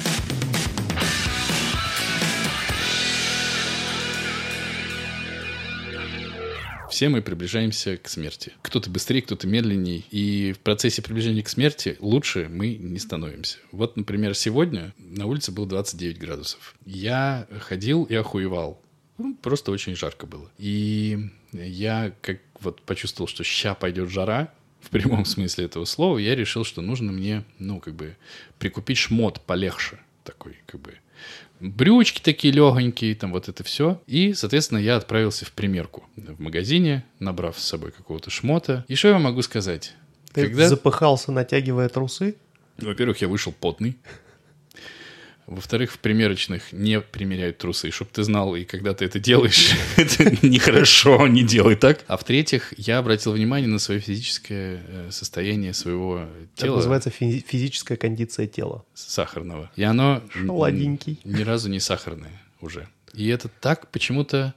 Все 6.94 7.10
мы 7.10 7.24
приближаемся 7.24 7.98
к 7.98 8.08
смерти. 8.08 8.54
Кто-то 8.62 8.88
быстрее, 8.92 9.24
кто-то 9.24 9.48
медленней. 9.48 10.06
И 10.12 10.54
в 10.54 10.60
процессе 10.60 11.02
приближения 11.02 11.42
к 11.42 11.50
смерти 11.50 11.98
лучше 12.00 12.50
мы 12.52 12.76
не 12.76 13.00
становимся. 13.00 13.58
Вот, 13.72 13.98
например, 13.98 14.36
сегодня 14.36 14.94
на 15.00 15.26
улице 15.26 15.52
было 15.52 15.66
29 15.66 16.20
градусов. 16.20 16.76
Я 16.86 17.48
ходил 17.62 18.04
и 18.04 18.14
охуевал. 18.14 18.80
Ну, 19.18 19.34
просто 19.34 19.72
очень 19.72 19.96
жарко 19.96 20.28
было. 20.28 20.52
И 20.60 21.18
я 21.52 22.14
как 22.22 22.42
вот 22.60 22.84
почувствовал, 22.84 23.28
что 23.28 23.44
ща 23.44 23.74
пойдет 23.74 24.12
жара, 24.12 24.54
в 24.80 24.92
прямом 24.92 25.26
смысле 25.26 25.66
этого 25.66 25.86
слова, 25.86 26.20
я 26.20 26.36
решил, 26.36 26.64
что 26.64 26.84
нужно 26.84 27.12
мне, 27.12 27.44
ну, 27.58 27.80
как 27.80 27.96
бы, 27.96 28.18
прикупить 28.60 29.00
шмот 29.00 29.42
полегче 29.42 29.98
такой, 30.24 30.60
как 30.68 30.80
бы, 30.80 30.94
брючки 31.60 32.22
такие 32.22 32.54
легонькие, 32.54 33.16
там 33.16 33.32
вот 33.32 33.50
это 33.50 33.64
все. 33.64 34.02
И, 34.08 34.34
соответственно, 34.34 34.80
я 34.80 34.98
отправился 34.98 35.46
в 35.46 35.52
примерку 35.52 36.04
в 36.16 36.42
магазине, 36.42 37.06
набрав 37.20 37.60
с 37.60 37.64
собой 37.64 37.92
какого-то 37.92 38.30
шмота. 38.30 38.86
И 38.88 38.96
что 38.96 39.10
я 39.10 39.20
могу 39.20 39.42
сказать? 39.42 39.94
Ты 40.34 40.48
Когда... 40.48 40.68
запыхался, 40.68 41.32
натягивая 41.32 41.90
трусы. 41.90 42.36
Во-первых, 42.78 43.22
я 43.22 43.28
вышел 43.28 43.54
потный. 43.54 43.98
Во-вторых, 45.48 45.92
в 45.92 46.00
примерочных 46.00 46.72
не 46.72 47.02
примеряют 47.02 47.58
трусы, 47.58 47.92
чтобы 47.92 48.12
ты 48.14 48.24
знал, 48.24 48.56
и 48.56 48.64
когда 48.64 48.94
ты 48.94 49.06
это 49.06 49.20
делаешь, 49.20 49.72
это 49.98 50.24
нехорошо, 50.46 51.28
не 51.28 51.44
делай 51.44 51.76
так. 51.76 52.04
А 52.08 52.16
в-третьих, 52.18 52.74
я 52.78 52.98
обратил 53.00 53.34
внимание 53.34 53.68
на 53.68 53.80
свое 53.80 54.00
физическое 54.00 54.82
э, 54.88 55.10
состояние 55.12 55.74
своего 55.74 56.20
Это 56.56 56.64
тела 56.66 56.76
называется 56.78 57.10
фи- 57.10 57.44
физическая 57.48 57.98
кондиция 57.98 58.48
тела. 58.48 58.86
сахарного. 58.94 59.70
И 59.76 59.84
оно 59.84 60.22
м, 60.36 60.48
Холодненький. 60.48 61.20
ни 61.26 61.42
разу 61.44 61.70
не 61.70 61.80
сахарное 61.80 62.42
уже. 62.62 62.88
И 63.14 63.28
это 63.28 63.48
так 63.48 63.90
почему-то... 63.92 64.54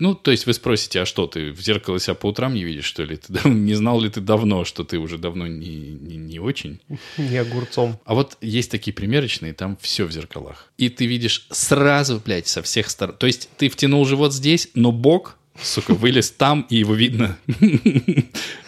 Ну, 0.00 0.14
то 0.14 0.30
есть 0.30 0.46
вы 0.46 0.54
спросите, 0.54 1.02
а 1.02 1.06
что, 1.06 1.26
ты 1.26 1.52
в 1.52 1.60
зеркало 1.60 2.00
себя 2.00 2.14
по 2.14 2.28
утрам 2.28 2.54
не 2.54 2.64
видишь, 2.64 2.86
что 2.86 3.04
ли? 3.04 3.16
Ты 3.16 3.48
не 3.48 3.74
знал 3.74 4.00
ли 4.00 4.08
ты 4.08 4.20
давно, 4.20 4.64
что 4.64 4.82
ты 4.82 4.98
уже 4.98 5.18
давно 5.18 5.46
не, 5.46 5.76
не, 5.76 6.16
не 6.16 6.38
очень? 6.40 6.80
Не 7.18 7.36
огурцом. 7.36 7.98
А 8.06 8.14
вот 8.14 8.38
есть 8.40 8.70
такие 8.70 8.94
примерочные, 8.94 9.52
там 9.52 9.76
все 9.80 10.06
в 10.06 10.12
зеркалах. 10.12 10.72
И 10.78 10.88
ты 10.88 11.04
видишь 11.04 11.46
сразу, 11.50 12.20
блядь, 12.24 12.48
со 12.48 12.62
всех 12.62 12.88
сторон. 12.88 13.16
То 13.16 13.26
есть 13.26 13.50
ты 13.58 13.68
втянул 13.68 14.06
живот 14.06 14.32
здесь, 14.32 14.70
но 14.74 14.90
бок, 14.90 15.36
сука, 15.60 15.94
вылез 15.94 16.30
там, 16.30 16.66
и 16.70 16.76
его 16.76 16.94
видно. 16.94 17.38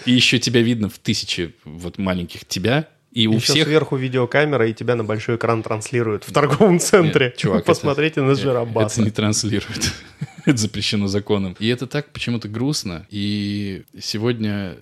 И 0.04 0.12
еще 0.12 0.38
тебя 0.38 0.60
видно 0.60 0.88
в 0.88 0.98
тысячи 0.98 1.54
вот 1.64 1.96
маленьких 1.96 2.44
тебя. 2.44 2.88
И 3.12 3.26
у 3.26 3.34
Еще 3.34 3.52
всех... 3.52 3.66
сверху 3.66 3.96
видеокамера, 3.96 4.66
и 4.66 4.72
тебя 4.72 4.94
на 4.94 5.04
большой 5.04 5.36
экран 5.36 5.62
транслируют 5.62 6.24
в 6.24 6.32
торговом 6.32 6.78
центре. 6.78 7.26
Нет, 7.26 7.36
чувак, 7.36 7.64
Посмотрите 7.64 8.22
на 8.22 8.32
это, 8.32 8.40
Жиробаса. 8.40 9.00
Это 9.00 9.04
не 9.04 9.10
транслирует. 9.10 9.92
это 10.46 10.56
запрещено 10.56 11.08
законом. 11.08 11.54
И 11.58 11.68
это 11.68 11.86
так 11.86 12.10
почему-то 12.10 12.48
грустно. 12.48 13.06
И 13.10 13.82
сегодня, 14.00 14.76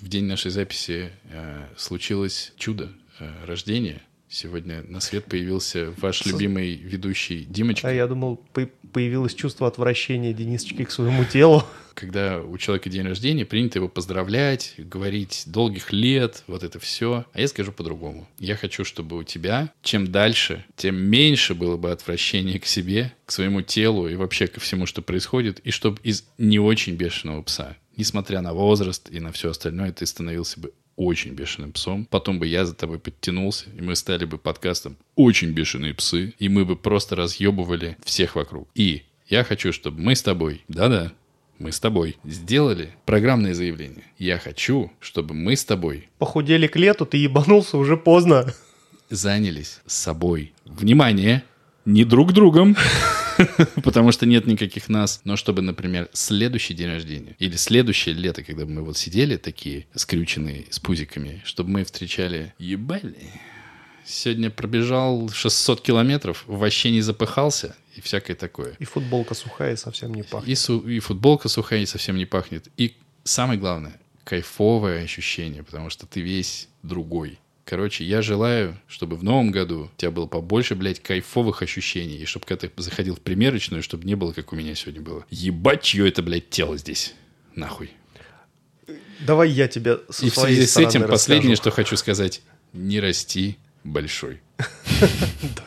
в 0.00 0.08
день 0.08 0.24
нашей 0.24 0.50
записи, 0.50 1.10
э, 1.30 1.62
случилось 1.76 2.52
чудо 2.56 2.88
э, 3.20 3.30
рождения. 3.46 4.02
Сегодня 4.36 4.84
на 4.86 5.00
свет 5.00 5.24
появился 5.24 5.94
ваш 5.96 6.18
Со- 6.18 6.28
любимый 6.28 6.74
ведущий 6.74 7.46
Димочка. 7.46 7.88
А 7.88 7.90
я 7.90 8.06
думал, 8.06 8.36
по- 8.52 8.68
появилось 8.92 9.34
чувство 9.34 9.66
отвращения 9.66 10.34
Денисочки 10.34 10.84
к 10.84 10.90
своему 10.90 11.24
телу. 11.24 11.64
Когда 11.94 12.42
у 12.42 12.58
человека 12.58 12.90
день 12.90 13.06
рождения, 13.06 13.46
принято 13.46 13.78
его 13.78 13.88
поздравлять, 13.88 14.74
говорить 14.76 15.44
долгих 15.46 15.90
лет, 15.90 16.44
вот 16.48 16.64
это 16.64 16.78
все. 16.78 17.24
А 17.32 17.40
я 17.40 17.48
скажу 17.48 17.72
по-другому. 17.72 18.28
Я 18.38 18.56
хочу, 18.56 18.84
чтобы 18.84 19.16
у 19.16 19.22
тебя, 19.22 19.72
чем 19.82 20.12
дальше, 20.12 20.66
тем 20.76 20.96
меньше 20.96 21.54
было 21.54 21.78
бы 21.78 21.90
отвращения 21.90 22.58
к 22.58 22.66
себе, 22.66 23.14
к 23.24 23.32
своему 23.32 23.62
телу 23.62 24.06
и 24.06 24.16
вообще 24.16 24.48
ко 24.48 24.60
всему, 24.60 24.84
что 24.84 25.00
происходит, 25.00 25.60
и 25.60 25.70
чтобы 25.70 25.98
из 26.02 26.24
не 26.36 26.58
очень 26.58 26.96
бешеного 26.96 27.40
пса, 27.40 27.78
несмотря 27.96 28.42
на 28.42 28.52
возраст 28.52 29.08
и 29.10 29.18
на 29.18 29.32
все 29.32 29.48
остальное, 29.48 29.92
ты 29.92 30.04
становился 30.04 30.60
бы 30.60 30.74
очень 30.96 31.32
бешеным 31.32 31.72
псом. 31.72 32.06
Потом 32.10 32.38
бы 32.38 32.46
я 32.46 32.64
за 32.64 32.74
тобой 32.74 32.98
подтянулся, 32.98 33.66
и 33.76 33.82
мы 33.82 33.94
стали 33.96 34.24
бы 34.24 34.38
подкастом 34.38 34.96
«Очень 35.14 35.52
бешеные 35.52 35.94
псы», 35.94 36.34
и 36.38 36.48
мы 36.48 36.64
бы 36.64 36.76
просто 36.76 37.16
разъебывали 37.16 37.96
всех 38.04 38.34
вокруг. 38.36 38.68
И 38.74 39.02
я 39.28 39.44
хочу, 39.44 39.72
чтобы 39.72 40.00
мы 40.00 40.14
с 40.14 40.22
тобой, 40.22 40.62
да-да, 40.68 41.12
мы 41.58 41.72
с 41.72 41.80
тобой 41.80 42.16
сделали 42.24 42.90
программное 43.06 43.54
заявление. 43.54 44.04
Я 44.18 44.38
хочу, 44.38 44.92
чтобы 45.00 45.34
мы 45.34 45.56
с 45.56 45.64
тобой 45.64 46.08
Похудели 46.18 46.66
к 46.66 46.76
лету, 46.76 47.06
ты 47.06 47.16
ебанулся 47.16 47.78
уже 47.78 47.96
поздно. 47.96 48.52
занялись 49.10 49.80
собой. 49.86 50.52
Внимание! 50.64 51.44
Не 51.84 52.04
друг 52.04 52.32
другом, 52.32 52.76
потому 53.82 54.12
что 54.12 54.26
нет 54.26 54.46
никаких 54.46 54.88
нас. 54.88 55.20
Но 55.24 55.36
чтобы, 55.36 55.62
например, 55.62 56.08
следующий 56.12 56.74
день 56.74 56.88
рождения 56.88 57.36
или 57.38 57.56
следующее 57.56 58.14
лето, 58.14 58.42
когда 58.42 58.66
мы 58.66 58.82
вот 58.82 58.96
сидели 58.96 59.36
такие 59.36 59.86
скрюченные 59.94 60.66
с 60.70 60.78
пузиками, 60.78 61.42
чтобы 61.44 61.70
мы 61.70 61.84
встречали 61.84 62.54
ебали. 62.58 63.16
Сегодня 64.04 64.50
пробежал 64.50 65.28
600 65.28 65.80
километров, 65.80 66.44
вообще 66.46 66.90
не 66.92 67.00
запыхался 67.00 67.74
и 67.96 68.00
всякое 68.00 68.36
такое. 68.36 68.76
И 68.78 68.84
футболка 68.84 69.34
сухая 69.34 69.72
и 69.72 69.76
совсем 69.76 70.14
не 70.14 70.22
пахнет. 70.22 70.48
И, 70.48 70.54
су- 70.54 70.88
и 70.88 71.00
футболка 71.00 71.48
сухая, 71.48 71.80
и 71.80 71.86
совсем 71.86 72.16
не 72.16 72.24
пахнет. 72.24 72.68
И 72.76 72.96
самое 73.24 73.58
главное, 73.58 73.98
кайфовое 74.22 75.02
ощущение, 75.02 75.64
потому 75.64 75.90
что 75.90 76.06
ты 76.06 76.20
весь 76.20 76.68
другой. 76.84 77.38
Короче, 77.66 78.04
я 78.04 78.22
желаю, 78.22 78.78
чтобы 78.86 79.16
в 79.16 79.24
новом 79.24 79.50
году 79.50 79.90
у 79.92 79.96
тебя 79.96 80.12
было 80.12 80.26
побольше, 80.26 80.76
блядь, 80.76 81.02
кайфовых 81.02 81.62
ощущений. 81.62 82.18
И 82.18 82.24
чтобы 82.24 82.46
когда 82.46 82.68
ты 82.68 82.80
заходил 82.80 83.16
в 83.16 83.20
примерочную, 83.20 83.82
чтобы 83.82 84.04
не 84.04 84.14
было, 84.14 84.32
как 84.32 84.52
у 84.52 84.56
меня 84.56 84.76
сегодня 84.76 85.02
было. 85.02 85.26
Ебать, 85.30 85.82
чье 85.82 86.08
это, 86.08 86.22
блядь, 86.22 86.48
тело 86.48 86.76
здесь. 86.76 87.12
Нахуй. 87.56 87.90
Давай 89.18 89.50
я 89.50 89.66
тебе 89.66 89.98
со 90.10 90.24
И 90.24 90.30
в 90.30 90.36
связи 90.36 90.64
с 90.64 90.76
этим 90.76 91.08
последнее, 91.08 91.54
расскажу. 91.54 91.72
что 91.72 91.76
хочу 91.76 91.96
сказать. 91.96 92.40
Не 92.72 93.00
расти 93.00 93.58
большой. 93.82 94.40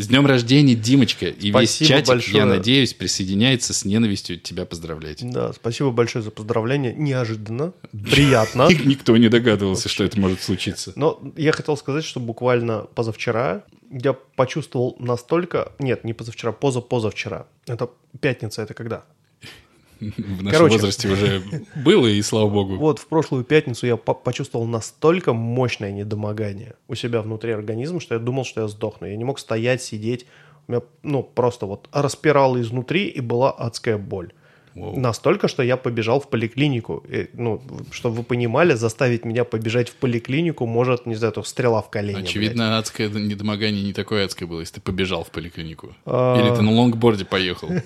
С 0.00 0.08
днем 0.08 0.24
рождения, 0.24 0.74
Димочка. 0.74 1.26
И 1.26 1.50
весь 1.50 1.70
Спасибо 1.70 1.88
чатик, 1.88 2.08
большое. 2.08 2.36
я 2.38 2.46
надеюсь, 2.46 2.94
присоединяется 2.94 3.74
с 3.74 3.84
ненавистью 3.84 4.38
тебя 4.40 4.64
поздравлять. 4.64 5.18
Да, 5.30 5.52
спасибо 5.52 5.90
большое 5.90 6.22
за 6.22 6.30
поздравление. 6.30 6.94
Неожиданно, 6.94 7.74
приятно. 7.92 8.68
Никто 8.84 9.14
не 9.18 9.28
догадывался, 9.28 9.90
что 9.90 10.02
это 10.02 10.18
может 10.18 10.42
случиться. 10.42 10.92
Но 10.96 11.20
я 11.36 11.52
хотел 11.52 11.76
сказать, 11.76 12.04
что 12.04 12.18
буквально 12.18 12.86
позавчера 12.94 13.64
я 13.90 14.12
почувствовал 14.12 14.96
настолько... 14.98 15.72
Нет, 15.78 16.04
не 16.04 16.14
позавчера, 16.14 16.52
поза-позавчера. 16.52 17.46
Это 17.66 17.90
пятница, 18.20 18.62
это 18.62 18.72
когда? 18.72 19.04
В 20.16 20.42
нашем 20.42 20.50
Короче. 20.50 20.74
возрасте 20.74 21.08
уже 21.08 21.42
было, 21.76 22.06
и 22.06 22.22
слава 22.22 22.48
богу. 22.48 22.76
Вот 22.76 22.98
в 22.98 23.06
прошлую 23.06 23.44
пятницу 23.44 23.86
я 23.86 23.96
по- 23.96 24.14
почувствовал 24.14 24.66
настолько 24.66 25.32
мощное 25.32 25.92
недомогание 25.92 26.74
у 26.88 26.94
себя 26.94 27.20
внутри 27.20 27.52
организма, 27.52 28.00
что 28.00 28.14
я 28.14 28.20
думал, 28.20 28.44
что 28.44 28.62
я 28.62 28.68
сдохну. 28.68 29.06
Я 29.06 29.16
не 29.16 29.24
мог 29.24 29.38
стоять, 29.38 29.82
сидеть. 29.82 30.26
У 30.68 30.72
меня, 30.72 30.82
ну, 31.02 31.22
просто 31.22 31.66
вот 31.66 31.88
распирало 31.92 32.60
изнутри, 32.60 33.08
и 33.08 33.20
была 33.20 33.50
адская 33.50 33.98
боль. 33.98 34.32
Воу. 34.74 34.98
Настолько, 34.98 35.48
что 35.48 35.62
я 35.62 35.76
побежал 35.76 36.20
в 36.20 36.30
поликлинику. 36.30 37.04
И, 37.08 37.28
ну, 37.32 37.60
чтобы 37.90 38.16
вы 38.16 38.22
понимали, 38.22 38.74
заставить 38.74 39.24
меня 39.24 39.44
побежать 39.44 39.88
в 39.88 39.96
поликлинику 39.96 40.64
может, 40.64 41.06
не 41.06 41.16
знаю, 41.16 41.32
то 41.32 41.42
стрела 41.42 41.82
в 41.82 41.90
колени. 41.90 42.22
Очевидно, 42.22 42.78
адское 42.78 43.08
недомогание 43.08 43.82
не 43.82 43.92
такое 43.92 44.24
адское 44.24 44.48
было, 44.48 44.60
если 44.60 44.76
ты 44.76 44.80
побежал 44.80 45.24
в 45.24 45.30
поликлинику. 45.30 45.94
А. 46.06 46.40
Или 46.40 46.54
ты 46.54 46.62
на 46.62 46.72
лонгборде 46.72 47.24
поехал. 47.24 47.68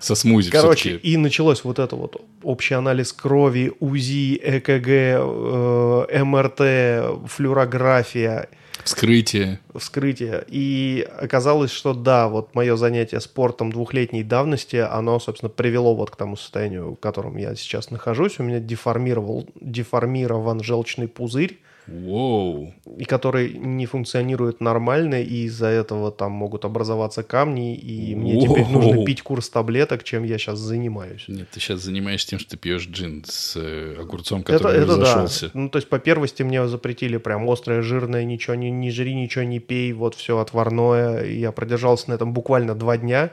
Со 0.00 0.14
смузи 0.14 0.50
Короче, 0.50 0.96
и 0.96 1.16
началось 1.16 1.64
вот 1.64 1.78
это 1.78 1.96
вот 1.96 2.22
общий 2.42 2.74
анализ 2.74 3.12
крови, 3.12 3.72
УЗИ, 3.80 4.40
ЭКГ, 4.42 4.88
э, 4.88 6.24
МРТ, 6.24 7.30
флюорография, 7.30 8.48
Вскрытие. 8.84 9.60
вскрытие. 9.74 10.44
И 10.48 11.06
оказалось, 11.18 11.70
что 11.70 11.92
да, 11.92 12.28
вот 12.28 12.54
мое 12.54 12.76
занятие 12.76 13.20
спортом 13.20 13.70
двухлетней 13.72 14.22
давности, 14.22 14.76
оно, 14.76 15.18
собственно, 15.20 15.50
привело 15.50 15.94
вот 15.94 16.10
к 16.10 16.16
тому 16.16 16.36
состоянию, 16.36 16.92
в 16.92 16.96
котором 16.96 17.36
я 17.36 17.54
сейчас 17.54 17.90
нахожусь. 17.90 18.38
У 18.38 18.44
меня 18.44 18.60
деформировал, 18.60 19.46
деформирован 19.60 20.62
желчный 20.62 21.08
пузырь, 21.08 21.58
Воу. 21.88 22.74
и 22.98 23.04
который 23.04 23.52
не 23.54 23.86
функционирует 23.86 24.60
нормально, 24.60 25.22
и 25.22 25.44
из-за 25.44 25.66
этого 25.66 26.10
там 26.10 26.32
могут 26.32 26.64
образоваться 26.64 27.22
камни, 27.22 27.76
и 27.76 28.14
мне 28.14 28.40
теперь 28.40 28.64
Воу. 28.64 28.82
нужно 28.82 29.04
пить 29.04 29.22
курс 29.22 29.48
таблеток, 29.48 30.04
чем 30.04 30.24
я 30.24 30.38
сейчас 30.38 30.58
занимаюсь. 30.58 31.24
Нет, 31.28 31.48
ты 31.50 31.60
сейчас 31.60 31.80
занимаешься 31.80 32.28
тем, 32.28 32.38
что 32.38 32.50
ты 32.50 32.56
пьешь 32.56 32.86
джин 32.86 33.24
с 33.26 33.54
э, 33.56 33.96
огурцом, 34.00 34.40
Это, 34.40 34.52
который 34.52 34.78
это 34.78 34.86
да. 34.86 35.02
разошелся. 35.02 35.50
Ну, 35.54 35.68
то 35.68 35.78
есть, 35.78 35.88
по 35.88 35.98
первости 35.98 36.42
мне 36.42 36.66
запретили 36.68 37.16
прям 37.16 37.48
острое, 37.48 37.82
жирное, 37.82 38.24
ничего 38.24 38.54
не, 38.54 38.70
не 38.70 38.90
жри, 38.90 39.14
ничего 39.14 39.44
не 39.44 39.58
пей, 39.58 39.92
вот 39.92 40.14
все 40.14 40.38
отварное. 40.38 41.24
Я 41.24 41.52
продержался 41.52 42.10
на 42.10 42.14
этом 42.14 42.32
буквально 42.32 42.74
два 42.74 42.96
дня, 42.98 43.30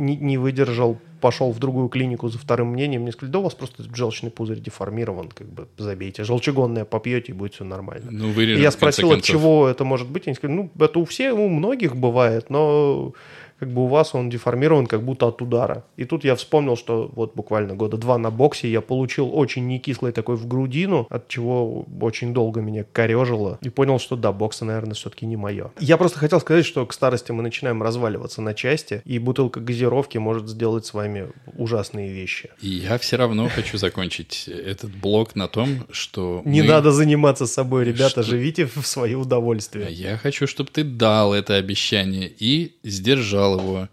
не, 0.00 0.16
не 0.16 0.38
выдержал, 0.38 0.98
пошел 1.20 1.52
в 1.52 1.58
другую 1.58 1.88
клинику 1.88 2.28
за 2.28 2.38
вторым 2.38 2.68
мнением. 2.68 3.02
Мне 3.02 3.12
сказали, 3.12 3.32
да 3.32 3.38
у 3.38 3.42
вас 3.42 3.54
просто 3.54 3.84
желчный 3.94 4.30
пузырь 4.30 4.60
деформирован, 4.60 5.28
как 5.28 5.48
бы 5.48 5.68
забейте. 5.76 6.24
Желчегонное 6.24 6.84
попьете, 6.84 7.32
и 7.32 7.34
будет 7.34 7.54
все 7.54 7.64
нормально. 7.64 8.10
Ну, 8.10 8.30
вырежем, 8.32 8.62
я 8.62 8.70
спросил, 8.70 9.12
от 9.12 9.22
чего 9.22 9.68
это 9.68 9.84
может 9.84 10.08
быть. 10.08 10.26
Они 10.26 10.34
сказали, 10.34 10.56
ну, 10.56 10.70
это 10.78 10.98
у 10.98 11.04
всех, 11.04 11.36
у 11.36 11.48
многих 11.48 11.94
бывает, 11.94 12.50
но 12.50 13.12
как 13.60 13.68
бы 13.70 13.84
у 13.84 13.86
вас 13.86 14.14
он 14.14 14.30
деформирован 14.30 14.86
как 14.86 15.02
будто 15.02 15.28
от 15.28 15.42
удара. 15.42 15.84
И 15.96 16.04
тут 16.04 16.24
я 16.24 16.34
вспомнил, 16.34 16.76
что 16.76 17.10
вот 17.14 17.34
буквально 17.34 17.74
года 17.74 17.98
два 17.98 18.16
на 18.16 18.30
боксе 18.30 18.70
я 18.70 18.80
получил 18.80 19.30
очень 19.32 19.66
некислый 19.66 20.12
такой 20.12 20.36
в 20.36 20.48
грудину, 20.48 21.06
от 21.10 21.28
чего 21.28 21.86
очень 22.00 22.32
долго 22.32 22.62
меня 22.62 22.84
корежило. 22.90 23.58
И 23.60 23.68
понял, 23.68 23.98
что 23.98 24.16
да, 24.16 24.32
бокс, 24.32 24.62
наверное, 24.62 24.94
все-таки 24.94 25.26
не 25.26 25.36
мое. 25.36 25.70
Я 25.78 25.98
просто 25.98 26.18
хотел 26.18 26.40
сказать, 26.40 26.64
что 26.64 26.86
к 26.86 26.92
старости 26.94 27.32
мы 27.32 27.42
начинаем 27.42 27.82
разваливаться 27.82 28.40
на 28.40 28.54
части, 28.54 29.02
и 29.04 29.18
бутылка 29.18 29.60
газировки 29.60 30.16
может 30.16 30.48
сделать 30.48 30.86
с 30.86 30.94
вами 30.94 31.28
ужасные 31.58 32.10
вещи. 32.10 32.50
Я 32.60 32.96
все 32.96 33.16
равно 33.16 33.48
хочу 33.48 33.76
закончить 33.76 34.48
этот 34.48 34.90
блок 34.94 35.36
на 35.36 35.48
том, 35.48 35.86
что... 35.90 36.40
Не 36.46 36.62
надо 36.62 36.92
заниматься 36.92 37.46
собой, 37.46 37.84
ребята, 37.84 38.22
живите 38.22 38.64
в 38.66 38.86
свое 38.86 39.16
А 39.16 39.20
удовольствие. 39.20 39.88
Я 39.90 40.16
хочу, 40.16 40.46
чтобы 40.46 40.70
ты 40.72 40.82
дал 40.82 41.34
это 41.34 41.56
обещание 41.56 42.30
и 42.38 42.76
сдержал 42.82 43.49
его. 43.58 43.88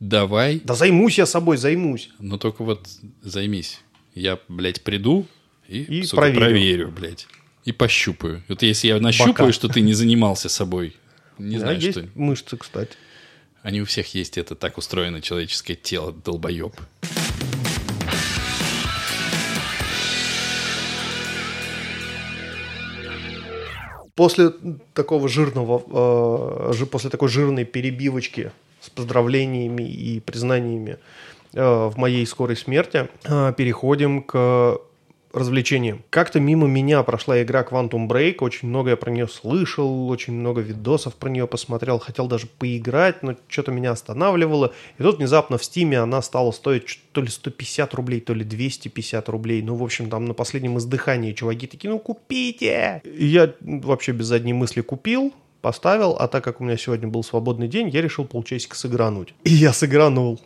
Давай, 0.00 0.60
Да 0.64 0.74
займусь 0.74 1.18
я 1.18 1.26
собой, 1.26 1.56
займусь. 1.56 2.10
но 2.18 2.38
только 2.38 2.64
вот 2.64 2.88
займись. 3.22 3.80
Я, 4.14 4.38
блядь, 4.48 4.82
приду 4.82 5.26
и, 5.68 5.82
И 5.82 6.02
сука, 6.02 6.22
проверю. 6.22 6.40
проверю, 6.40 6.88
блядь. 6.90 7.26
И 7.64 7.72
пощупаю. 7.72 8.42
Вот 8.48 8.62
если 8.62 8.88
я 8.88 8.98
нащупаю, 8.98 9.34
Бока. 9.34 9.52
что 9.52 9.68
ты 9.68 9.80
не 9.82 9.92
занимался 9.92 10.48
собой, 10.48 10.96
Не 11.38 11.56
Да, 11.56 11.60
знаю, 11.62 11.80
есть 11.80 11.98
что... 11.98 12.08
мышцы, 12.14 12.56
кстати. 12.56 12.92
Они 13.62 13.82
у 13.82 13.84
всех 13.84 14.14
есть, 14.14 14.38
это 14.38 14.54
так 14.54 14.78
устроено 14.78 15.20
человеческое 15.20 15.74
тело, 15.74 16.12
долбоеб. 16.12 16.74
После 24.14 24.50
такого 24.92 25.28
жирного, 25.28 26.72
э, 26.72 26.84
после 26.86 27.08
такой 27.10 27.28
жирной 27.28 27.64
перебивочки 27.64 28.52
с 28.80 28.90
поздравлениями 28.90 29.82
и 29.82 30.20
признаниями 30.20 30.98
э, 31.54 31.62
в 31.62 31.96
моей 31.96 32.26
скорой 32.26 32.56
смерти, 32.56 33.08
э, 33.24 33.52
переходим 33.56 34.22
к 34.22 34.80
развлечениям. 35.32 36.02
Как-то 36.10 36.40
мимо 36.40 36.66
меня 36.66 37.02
прошла 37.02 37.40
игра 37.42 37.62
Quantum 37.62 38.08
Break, 38.08 38.36
очень 38.40 38.68
много 38.68 38.90
я 38.90 38.96
про 38.96 39.10
нее 39.10 39.28
слышал, 39.28 40.08
очень 40.08 40.32
много 40.32 40.60
видосов 40.60 41.14
про 41.14 41.28
нее 41.28 41.46
посмотрел, 41.46 41.98
хотел 41.98 42.26
даже 42.26 42.46
поиграть, 42.46 43.22
но 43.22 43.36
что-то 43.48 43.70
меня 43.70 43.92
останавливало. 43.92 44.72
И 44.98 45.02
тут 45.02 45.18
внезапно 45.18 45.58
в 45.58 45.64
Стиме 45.64 46.00
она 46.00 46.20
стала 46.22 46.50
стоить 46.50 47.00
то 47.12 47.20
ли 47.20 47.28
150 47.28 47.94
рублей, 47.94 48.20
то 48.20 48.34
ли 48.34 48.44
250 48.44 49.28
рублей. 49.28 49.62
Ну, 49.62 49.76
в 49.76 49.84
общем, 49.84 50.10
там 50.10 50.24
на 50.24 50.34
последнем 50.34 50.78
издыхании 50.78 51.32
чуваки 51.32 51.66
такие, 51.66 51.90
ну, 51.90 51.98
купите! 51.98 53.00
И 53.04 53.26
я 53.26 53.52
вообще 53.60 54.12
без 54.12 54.26
задней 54.26 54.52
мысли 54.52 54.80
купил, 54.80 55.32
поставил, 55.60 56.16
а 56.18 56.28
так 56.28 56.44
как 56.44 56.60
у 56.60 56.64
меня 56.64 56.76
сегодня 56.76 57.08
был 57.08 57.22
свободный 57.22 57.68
день, 57.68 57.88
я 57.88 58.02
решил 58.02 58.24
полчасика 58.24 58.76
сыгрануть. 58.76 59.34
И 59.44 59.50
я 59.50 59.72
сыгранул. 59.72 60.40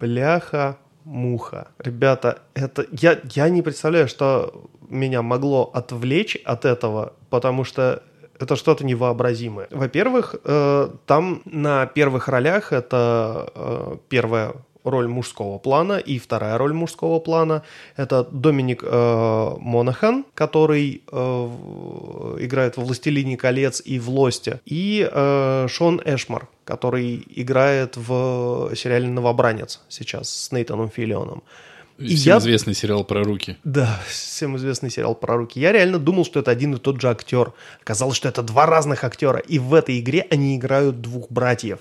Бляха, 0.00 0.78
муха. 1.04 1.68
Ребята, 1.78 2.42
это 2.54 2.86
я, 2.92 3.20
я 3.34 3.48
не 3.48 3.62
представляю, 3.62 4.08
что 4.08 4.64
меня 4.88 5.22
могло 5.22 5.70
отвлечь 5.72 6.36
от 6.44 6.64
этого, 6.64 7.14
потому 7.30 7.64
что 7.64 8.02
это 8.38 8.56
что-то 8.56 8.84
невообразимое. 8.84 9.68
Во-первых, 9.70 10.36
э, 10.44 10.88
там 11.06 11.42
на 11.44 11.86
первых 11.86 12.28
ролях 12.28 12.72
это 12.72 13.50
э, 13.54 13.96
первая 14.08 14.54
роль 14.84 15.08
мужского 15.08 15.58
плана 15.58 15.94
и 15.94 16.18
вторая 16.18 16.58
роль 16.58 16.72
мужского 16.72 17.18
плана 17.18 17.62
это 17.96 18.28
Доминик 18.30 18.84
э, 18.84 19.56
Монахан, 19.58 20.24
который 20.34 21.02
э, 21.10 21.16
играет 22.40 22.76
во 22.76 22.84
«Властелине 22.84 23.36
колец» 23.36 23.82
и 23.84 23.98
в 23.98 24.10
«Лосте, 24.10 24.60
и 24.66 25.08
э, 25.10 25.66
Шон 25.68 26.00
Эшмар, 26.04 26.48
который 26.64 27.24
играет 27.34 27.96
в 27.96 28.74
сериале 28.76 29.08
«Новобранец» 29.08 29.80
сейчас 29.88 30.28
с 30.28 30.52
Нейтаном 30.52 30.90
Филлионом. 30.90 31.42
И 31.98 32.16
Всем 32.16 32.32
я- 32.34 32.38
известный 32.38 32.74
сериал 32.74 33.04
про 33.04 33.22
руки. 33.22 33.56
Да, 33.62 34.00
всем 34.08 34.56
известный 34.56 34.90
сериал 34.90 35.14
про 35.14 35.36
руки. 35.36 35.60
Я 35.60 35.70
реально 35.70 35.98
думал, 36.00 36.24
что 36.24 36.40
это 36.40 36.50
один 36.50 36.74
и 36.74 36.78
тот 36.78 37.00
же 37.00 37.08
актер. 37.08 37.52
Оказалось, 37.82 38.16
что 38.16 38.28
это 38.28 38.42
два 38.42 38.66
разных 38.66 39.04
актера. 39.04 39.38
И 39.38 39.60
в 39.60 39.72
этой 39.74 40.00
игре 40.00 40.26
они 40.30 40.56
играют 40.56 41.00
двух 41.00 41.30
братьев. 41.30 41.78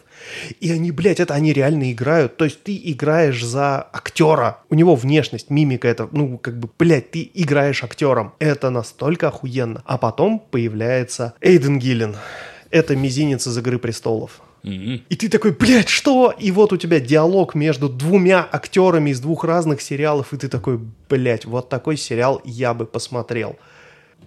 И 0.60 0.72
они, 0.72 0.92
блядь, 0.92 1.20
это 1.20 1.34
они 1.34 1.52
реально 1.52 1.92
играют. 1.92 2.38
То 2.38 2.46
есть 2.46 2.62
ты 2.64 2.80
играешь 2.84 3.44
за 3.44 3.82
актера. 3.82 4.60
У 4.70 4.76
него 4.76 4.96
внешность, 4.96 5.50
мимика, 5.50 5.88
это, 5.88 6.08
ну, 6.12 6.38
как 6.38 6.60
бы, 6.60 6.70
блядь, 6.78 7.10
ты 7.12 7.30
играешь 7.34 7.84
актером. 7.84 8.34
Это 8.38 8.70
настолько 8.70 9.30
охуенно. 9.30 9.82
А 9.86 9.98
потом 9.98 10.40
появляется 10.52 11.34
Эйден 11.42 11.80
Гиллен. 11.80 12.16
Это 12.70 12.96
мизинец 12.96 13.48
из 13.48 13.58
«Игры 13.58 13.80
престолов». 13.80 14.42
Мгм. 14.64 15.02
И 15.10 15.16
ты 15.16 15.30
такой, 15.30 15.52
блядь, 15.52 15.90
что? 15.90 16.34
И 16.40 16.52
вот 16.52 16.72
у 16.74 16.78
тебя 16.78 17.00
диалог 17.00 17.54
между 17.54 17.90
двумя 17.90 18.48
актерами 18.50 19.10
из 19.10 19.20
двух 19.20 19.44
разных 19.44 19.82
сериалов, 19.82 20.34
и 20.34 20.38
ты 20.38 20.48
такой, 20.48 20.80
блядь, 21.10 21.46
вот 21.46 21.70
такой 21.70 21.98
сериал 21.98 22.42
я 22.46 22.74
бы 22.74 22.86
посмотрел. 22.86 23.58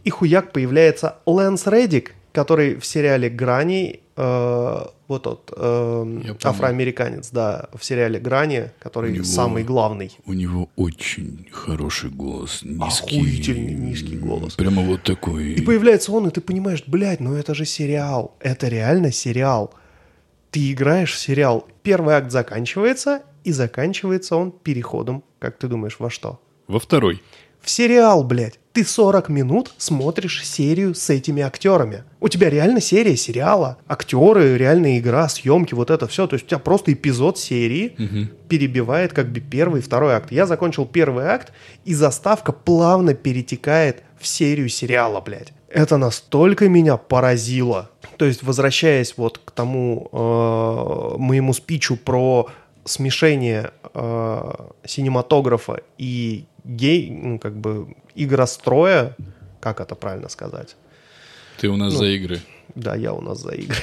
И 0.05 0.11
хуяк 0.11 0.53
появляется 0.53 1.17
Лэнс 1.27 1.67
Реддик, 1.67 2.15
который 2.33 2.77
в 2.77 2.85
сериале 2.85 3.31
«Грани», 3.31 4.01
э, 4.15 4.85
вот 5.09 5.23
тот 5.23 5.53
э, 5.57 6.35
афроамериканец, 6.45 7.31
да, 7.31 7.69
в 7.75 7.83
сериале 7.83 8.21
«Грани», 8.21 8.71
который 8.79 9.13
него- 9.13 9.25
самый 9.25 9.65
главный. 9.65 10.11
У 10.27 10.35
него 10.35 10.69
очень 10.77 11.47
хороший 11.51 12.11
голос, 12.11 12.61
низкий. 12.63 13.17
Охуительный 13.19 13.73
низкий 13.73 14.17
голос. 14.17 14.55
Прямо 14.55 14.83
вот 14.83 15.03
такой. 15.03 15.55
И 15.55 15.63
появляется 15.63 16.13
он, 16.13 16.29
и 16.29 16.31
ты 16.31 16.43
понимаешь, 16.43 16.85
блядь, 16.87 17.21
ну 17.21 17.35
это 17.35 17.55
же 17.55 17.65
сериал. 17.65 18.37
Это 18.41 18.69
реально 18.69 19.13
сериал. 19.13 19.73
Ты 20.57 20.73
играешь 20.73 21.13
в 21.13 21.19
сериал. 21.19 21.69
Первый 21.83 22.15
акт 22.15 22.31
заканчивается, 22.31 23.21
и 23.45 23.53
заканчивается 23.53 24.37
он 24.37 24.53
переходом, 24.53 25.23
как 25.39 25.59
ты 25.59 25.69
думаешь, 25.69 25.97
во 25.99 26.09
что? 26.09 26.41
Во 26.67 26.81
второй. 26.81 27.23
В 27.61 27.69
сериал, 27.69 28.25
блядь. 28.25 28.59
Ты 28.73 28.83
40 28.83 29.29
минут 29.29 29.75
смотришь 29.77 30.47
серию 30.47 30.95
с 30.95 31.11
этими 31.11 31.43
актерами. 31.43 32.05
У 32.21 32.29
тебя 32.29 32.49
реально 32.49 32.81
серия 32.81 33.19
сериала. 33.19 33.77
Актеры, 33.87 34.57
реальная 34.57 34.99
игра, 34.99 35.29
съемки, 35.29 35.75
вот 35.75 35.91
это 35.91 36.09
все. 36.09 36.27
То 36.27 36.37
есть 36.37 36.47
у 36.47 36.49
тебя 36.49 36.59
просто 36.59 36.95
эпизод 36.95 37.39
серии 37.39 37.95
перебивает 38.49 39.13
как 39.13 39.31
бы 39.31 39.41
первый 39.41 39.81
и 39.81 39.85
второй 39.85 40.15
акт. 40.15 40.33
Я 40.33 40.47
закончил 40.47 40.87
первый 40.87 41.27
акт, 41.27 41.53
и 41.85 41.93
заставка 41.93 42.53
плавно 42.53 43.13
перетекает 43.13 44.03
в 44.19 44.27
серию 44.27 44.71
сериала, 44.71 45.21
блядь. 45.21 45.53
Это 45.69 45.97
настолько 45.97 46.69
меня 46.69 46.97
поразило. 46.97 47.91
То 48.17 48.25
есть, 48.25 48.43
возвращаясь 48.43 49.15
вот 49.17 49.39
к 49.39 49.51
тому 49.51 50.09
э, 50.13 51.19
моему 51.19 51.53
спичу 51.53 51.97
про 51.97 52.49
смешение 52.85 53.73
э, 53.95 54.53
синематографа 54.85 55.81
и 55.99 56.45
гей, 56.65 57.11
ну, 57.11 57.39
как 57.39 57.57
бы, 57.57 57.95
игростроя, 58.15 59.17
как 59.61 59.81
это 59.81 59.95
правильно 59.95 60.29
сказать? 60.29 60.77
Ты 61.61 61.69
у 61.69 61.77
нас 61.77 61.93
Ну, 61.93 61.99
за 61.99 62.07
игры. 62.07 62.41
Да, 62.75 62.95
я 62.95 63.13
у 63.13 63.21
нас 63.21 63.41
за 63.41 63.53
игры. 63.53 63.77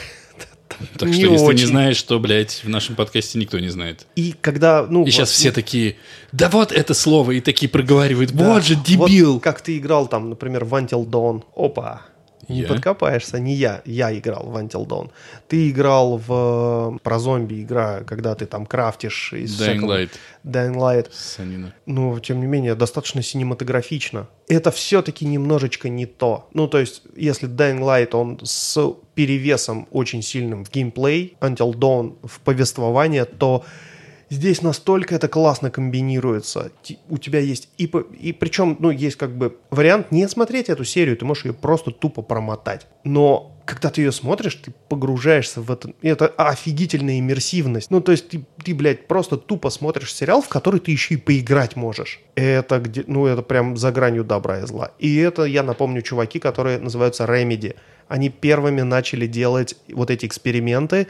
Так 0.98 1.10
не 1.10 1.14
что, 1.14 1.24
если 1.24 1.38
ты 1.38 1.42
не 1.42 1.50
очень. 1.50 1.68
знаешь, 1.68 1.98
что, 1.98 2.20
блядь, 2.20 2.64
в 2.64 2.70
нашем 2.70 2.96
подкасте 2.96 3.40
никто 3.40 3.60
не 3.60 3.70
знает. 3.70 4.06
И 4.16 4.34
когда, 4.40 4.86
ну... 4.90 5.06
И 5.06 5.12
сейчас 5.12 5.30
вот, 5.30 5.36
все 5.36 5.52
такие, 5.52 5.96
да 6.32 6.50
вот 6.50 6.72
это 6.72 6.94
слово, 6.94 7.32
и 7.32 7.42
такие 7.42 7.70
проговаривают, 7.70 8.32
да, 8.32 8.54
вот 8.54 8.66
же 8.66 8.76
вот 8.76 8.86
дебил. 8.86 9.40
как 9.40 9.62
ты 9.62 9.78
играл 9.78 10.08
там, 10.08 10.30
например, 10.30 10.66
в 10.66 10.74
Until 10.74 11.06
Dawn. 11.06 11.44
Опа. 11.56 12.02
Не 12.50 12.62
Я? 12.62 12.68
подкопаешься, 12.68 13.39
не 13.39 13.54
я. 13.54 13.82
Я 13.86 14.18
играл 14.18 14.44
в 14.50 14.56
Until 14.58 14.86
Dawn. 14.86 15.12
Ты 15.48 15.70
играл 15.70 16.18
в... 16.18 16.96
э, 16.96 17.00
Про 17.04 17.20
зомби 17.20 17.62
игра, 17.62 18.02
когда 18.02 18.36
ты 18.36 18.46
там 18.46 18.66
крафтишь 18.66 19.34
из 19.34 19.60
Dying 19.60 19.78
всякого- 19.80 19.91
Light. 19.98 20.10
Dying 20.44 20.76
Light. 20.76 21.08
Санина. 21.12 21.74
но 21.86 22.20
тем 22.20 22.39
не 22.41 22.46
менее 22.48 22.76
достаточно 22.76 23.22
синематографично. 23.22 24.28
Это 24.48 24.72
все-таки 24.72 25.26
немножечко 25.26 25.88
не 25.89 26.06
то. 26.06 26.50
Ну, 26.54 26.68
то 26.68 26.80
есть, 26.80 27.04
если 27.16 27.48
Dying 27.48 27.80
Light, 27.80 28.14
он 28.16 28.39
с 28.44 28.78
перевесом 29.16 29.88
очень 29.91 30.22
сильным 30.22 30.66
в 30.66 30.72
геймплей, 30.72 31.38
Until 31.39 31.72
Dawn 31.74 32.16
в 32.28 32.39
повествование, 32.41 33.26
то 33.26 33.64
здесь 34.34 34.62
настолько 34.62 35.16
это 35.16 35.28
классно 35.28 35.70
комбинируется. 35.70 36.72
У 37.10 37.18
тебя 37.18 37.40
есть 37.40 37.70
и, 37.78 37.86
и 38.20 38.34
причем, 38.34 38.78
ну, 38.80 38.90
есть 38.90 39.16
как 39.16 39.36
бы 39.38 39.58
вариант 39.70 40.12
не 40.12 40.28
смотреть 40.28 40.70
эту 40.70 40.84
серию, 40.84 41.16
ты 41.16 41.26
можешь 41.26 41.46
ее 41.46 41.54
просто 41.54 41.92
тупо 41.92 42.22
промотать. 42.22 42.88
Но 43.04 43.54
когда 43.66 43.90
ты 43.90 44.02
ее 44.02 44.12
смотришь, 44.12 44.56
ты 44.56 44.74
погружаешься 44.90 45.62
в 45.62 45.72
это. 45.72 45.94
Это 46.02 46.28
офигительная 46.28 47.20
иммерсивность. 47.20 47.92
Ну, 47.92 48.02
то 48.02 48.12
есть 48.12 48.30
ты, 48.30 48.46
ты, 48.64 48.74
блядь, 48.74 49.08
просто 49.08 49.38
тупо 49.38 49.70
смотришь 49.70 50.14
сериал, 50.14 50.42
в 50.42 50.50
который 50.50 50.80
ты 50.80 50.92
еще 50.92 51.14
и 51.14 51.18
поиграть 51.18 51.76
можешь. 51.76 52.20
Это 52.36 52.80
где, 52.80 53.04
ну, 53.08 53.26
это 53.26 53.42
прям 53.42 53.78
за 53.78 53.92
гранью 53.92 54.24
добра 54.24 54.60
и 54.60 54.66
зла. 54.66 54.92
И 55.00 55.16
это, 55.18 55.44
я 55.44 55.64
напомню, 55.64 56.02
чуваки, 56.02 56.40
которые 56.40 56.80
называются 56.80 57.24
Remedy. 57.24 57.76
Они 58.10 58.30
первыми 58.30 58.82
начали 58.82 59.28
делать 59.28 59.78
вот 59.92 60.12
эти 60.12 60.26
эксперименты, 60.26 61.08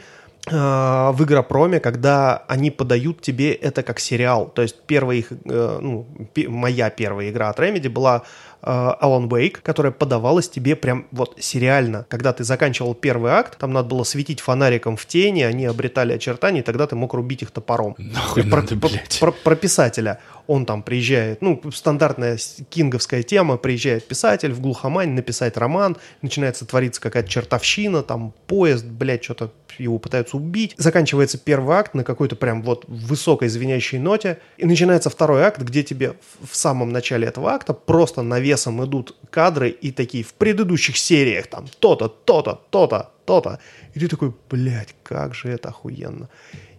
в 0.50 1.16
Игропроме, 1.24 1.80
когда 1.80 2.44
они 2.48 2.70
подают 2.70 3.22
тебе 3.22 3.52
это 3.52 3.82
как 3.82 3.98
сериал. 3.98 4.46
То 4.54 4.62
есть 4.62 4.76
первая 4.86 5.16
их, 5.16 5.32
э, 5.32 5.78
ну, 5.80 6.06
моя 6.48 6.90
первая 6.90 7.30
игра 7.30 7.48
от 7.48 7.58
Remedy 7.58 7.88
была 7.88 8.22
э, 8.62 8.66
Alan 8.70 9.28
Wake, 9.28 9.58
которая 9.62 9.90
подавалась 9.92 10.50
тебе 10.50 10.76
прям 10.76 11.06
вот 11.12 11.34
сериально. 11.38 12.04
Когда 12.10 12.32
ты 12.34 12.44
заканчивал 12.44 12.94
первый 12.94 13.32
акт, 13.32 13.56
там 13.58 13.72
надо 13.72 13.88
было 13.88 14.04
светить 14.04 14.40
фонариком 14.40 14.96
в 14.98 15.06
тени, 15.06 15.42
они 15.42 15.64
обретали 15.64 16.12
очертания, 16.12 16.60
и 16.60 16.64
тогда 16.64 16.86
ты 16.86 16.94
мог 16.94 17.14
рубить 17.14 17.42
их 17.42 17.50
топором. 17.50 17.94
Нахуй 17.96 18.42
Про, 18.42 18.60
надо, 18.62 18.76
про- 18.76 18.88
блядь. 18.90 19.18
про- 19.20 19.32
про 19.32 19.56
писателя. 19.56 20.18
Он 20.46 20.66
там 20.66 20.82
приезжает, 20.82 21.40
ну, 21.42 21.60
стандартная 21.72 22.38
кинговская 22.68 23.22
тема, 23.22 23.56
приезжает 23.56 24.06
писатель 24.06 24.52
в 24.52 24.60
глухомань 24.60 25.10
написать 25.10 25.56
роман, 25.56 25.96
начинается 26.22 26.66
твориться 26.66 27.00
какая-то 27.00 27.28
чертовщина, 27.28 28.02
там 28.02 28.34
поезд, 28.46 28.84
блядь, 28.84 29.24
что-то 29.24 29.52
его 29.78 29.98
пытаются 29.98 30.36
убить. 30.36 30.74
Заканчивается 30.76 31.38
первый 31.38 31.76
акт 31.76 31.94
на 31.94 32.04
какой-то 32.04 32.36
прям 32.36 32.62
вот 32.62 32.84
высокой 32.86 33.48
звенящей 33.48 33.98
ноте, 33.98 34.38
и 34.56 34.66
начинается 34.66 35.10
второй 35.10 35.42
акт, 35.42 35.60
где 35.60 35.82
тебе 35.82 36.14
в 36.42 36.54
самом 36.54 36.90
начале 36.90 37.26
этого 37.26 37.50
акта 37.52 37.72
просто 37.72 38.22
навесом 38.22 38.84
идут 38.84 39.16
кадры 39.30 39.70
и 39.70 39.90
такие 39.92 40.24
в 40.24 40.34
предыдущих 40.34 40.96
сериях 40.96 41.46
там 41.46 41.66
то-то, 41.78 42.08
то-то, 42.08 42.60
то-то, 42.70 43.10
то-то. 43.24 43.58
И 43.94 44.00
ты 44.00 44.08
такой, 44.08 44.32
блядь, 44.50 44.94
как 45.02 45.34
же 45.34 45.48
это 45.48 45.70
охуенно. 45.70 46.28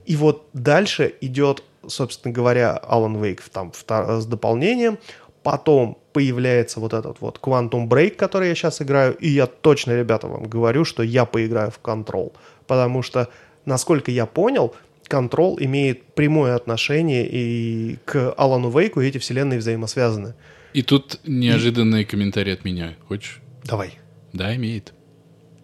И 0.05 0.15
вот 0.15 0.47
дальше 0.53 1.15
идет, 1.21 1.63
собственно 1.89 2.33
говоря, 2.33 2.79
Alan 2.83 3.19
Wake 3.19 3.41
там 3.51 3.71
втор- 3.71 4.19
с 4.19 4.25
дополнением 4.25 4.97
Потом 5.45 5.99
появляется 6.11 6.79
вот 6.79 6.93
этот 6.93 7.21
вот 7.21 7.39
Quantum 7.39 7.87
Break, 7.87 8.15
который 8.15 8.49
я 8.49 8.55
сейчас 8.55 8.81
играю, 8.81 9.15
и 9.15 9.29
я 9.29 9.45
точно, 9.45 9.91
ребята, 9.91 10.27
вам 10.27 10.45
говорю, 10.45 10.85
что 10.85 11.03
я 11.03 11.25
поиграю 11.25 11.69
в 11.69 11.79
Control, 11.83 12.33
потому 12.65 13.03
что, 13.03 13.29
насколько 13.63 14.09
я 14.09 14.25
понял, 14.25 14.73
Control 15.07 15.57
имеет 15.59 16.15
прямое 16.15 16.55
отношение 16.55 17.29
и 17.31 17.99
к 18.05 18.33
Алану 18.37 18.71
Вейку, 18.71 19.01
и 19.01 19.07
эти 19.07 19.19
вселенные 19.19 19.59
взаимосвязаны. 19.59 20.33
И 20.73 20.81
тут 20.81 21.19
неожиданный 21.25 22.01
и... 22.01 22.05
комментарий 22.05 22.53
от 22.53 22.65
меня. 22.65 22.95
Хочешь? 23.07 23.39
Давай. 23.63 23.99
Да, 24.33 24.55
имеет. 24.55 24.95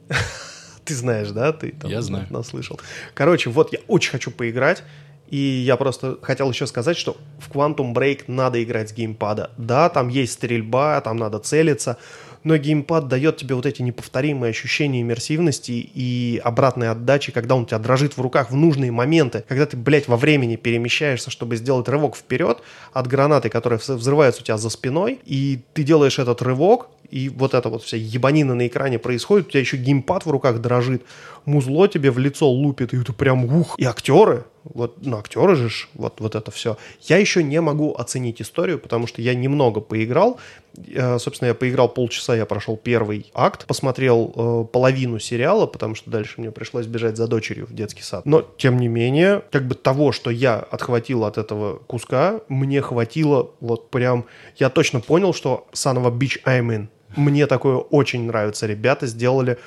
Ты 0.85 0.93
знаешь, 0.93 1.31
да? 1.31 1.53
Ты 1.53 1.71
там 1.71 1.89
я 1.89 2.03
знаю. 2.03 2.27
наслышал. 2.29 2.79
Короче, 3.15 3.49
вот 3.49 3.73
я 3.73 3.79
очень 3.87 4.11
хочу 4.11 4.29
поиграть. 4.29 4.83
И 5.31 5.37
я 5.37 5.77
просто 5.77 6.19
хотел 6.21 6.51
еще 6.51 6.67
сказать, 6.67 6.97
что 6.97 7.15
в 7.39 7.49
Quantum 7.49 7.93
Break 7.93 8.25
надо 8.27 8.61
играть 8.61 8.89
с 8.89 8.93
геймпада. 8.93 9.51
Да, 9.57 9.87
там 9.89 10.09
есть 10.09 10.33
стрельба, 10.33 10.99
там 10.99 11.15
надо 11.15 11.39
целиться, 11.39 11.97
но 12.43 12.57
геймпад 12.57 13.07
дает 13.07 13.37
тебе 13.37 13.55
вот 13.55 13.65
эти 13.65 13.81
неповторимые 13.81 14.49
ощущения 14.49 15.01
иммерсивности 15.01 15.71
и 15.71 16.41
обратной 16.43 16.89
отдачи, 16.89 17.31
когда 17.31 17.55
он 17.55 17.65
тебя 17.65 17.79
дрожит 17.79 18.17
в 18.17 18.21
руках 18.21 18.51
в 18.51 18.55
нужные 18.57 18.91
моменты, 18.91 19.45
когда 19.47 19.65
ты, 19.65 19.77
блядь, 19.77 20.09
во 20.09 20.17
времени 20.17 20.57
перемещаешься, 20.57 21.31
чтобы 21.31 21.55
сделать 21.55 21.87
рывок 21.87 22.17
вперед 22.17 22.59
от 22.91 23.07
гранаты, 23.07 23.47
которая 23.47 23.79
взрывается 23.79 24.41
у 24.41 24.43
тебя 24.43 24.57
за 24.57 24.69
спиной, 24.69 25.21
и 25.23 25.61
ты 25.73 25.83
делаешь 25.83 26.19
этот 26.19 26.41
рывок, 26.41 26.89
и 27.09 27.29
вот 27.29 27.53
эта 27.53 27.69
вот 27.69 27.83
вся 27.83 27.97
ебанина 27.97 28.55
на 28.55 28.67
экране 28.67 28.99
происходит, 28.99 29.47
у 29.47 29.49
тебя 29.51 29.59
еще 29.61 29.77
геймпад 29.77 30.25
в 30.25 30.29
руках 30.29 30.59
дрожит, 30.59 31.03
музло 31.45 31.87
тебе 31.87 32.11
в 32.11 32.17
лицо 32.17 32.49
лупит, 32.49 32.93
и 32.93 32.99
это 32.99 33.13
прям 33.13 33.45
ух. 33.45 33.75
И 33.77 33.85
актеры, 33.85 34.45
вот, 34.63 34.97
ну, 35.05 35.17
актеры 35.17 35.55
же, 35.55 35.69
вот, 35.93 36.19
вот 36.19 36.35
это 36.35 36.51
все. 36.51 36.77
Я 37.01 37.17
еще 37.17 37.43
не 37.43 37.59
могу 37.61 37.93
оценить 37.93 38.41
историю, 38.41 38.79
потому 38.79 39.07
что 39.07 39.21
я 39.21 39.33
немного 39.33 39.81
поиграл. 39.81 40.39
Э, 40.87 41.17
собственно, 41.19 41.49
я 41.49 41.55
поиграл 41.55 41.89
полчаса, 41.89 42.35
я 42.35 42.45
прошел 42.45 42.77
первый 42.77 43.31
акт, 43.33 43.65
посмотрел 43.65 44.33
э, 44.35 44.65
половину 44.71 45.19
сериала, 45.19 45.65
потому 45.65 45.95
что 45.95 46.11
дальше 46.11 46.35
мне 46.37 46.51
пришлось 46.51 46.85
бежать 46.85 47.17
за 47.17 47.27
дочерью 47.27 47.65
в 47.65 47.73
детский 47.73 48.03
сад. 48.03 48.25
Но, 48.25 48.41
тем 48.41 48.77
не 48.77 48.87
менее, 48.87 49.43
как 49.51 49.67
бы 49.67 49.75
того, 49.75 50.11
что 50.11 50.29
я 50.29 50.59
отхватил 50.59 51.25
от 51.25 51.37
этого 51.37 51.79
куска, 51.87 52.41
мне 52.47 52.81
хватило 52.81 53.51
вот 53.59 53.89
прям... 53.89 54.25
Я 54.57 54.69
точно 54.69 54.99
понял, 54.99 55.33
что 55.33 55.67
a 55.73 56.09
bitch 56.09 56.43
I'm 56.45 56.67
in. 56.69 56.87
Мне 57.15 57.47
такое 57.47 57.77
очень 57.77 58.23
нравится. 58.23 58.67
Ребята 58.67 59.07
сделали 59.07 59.57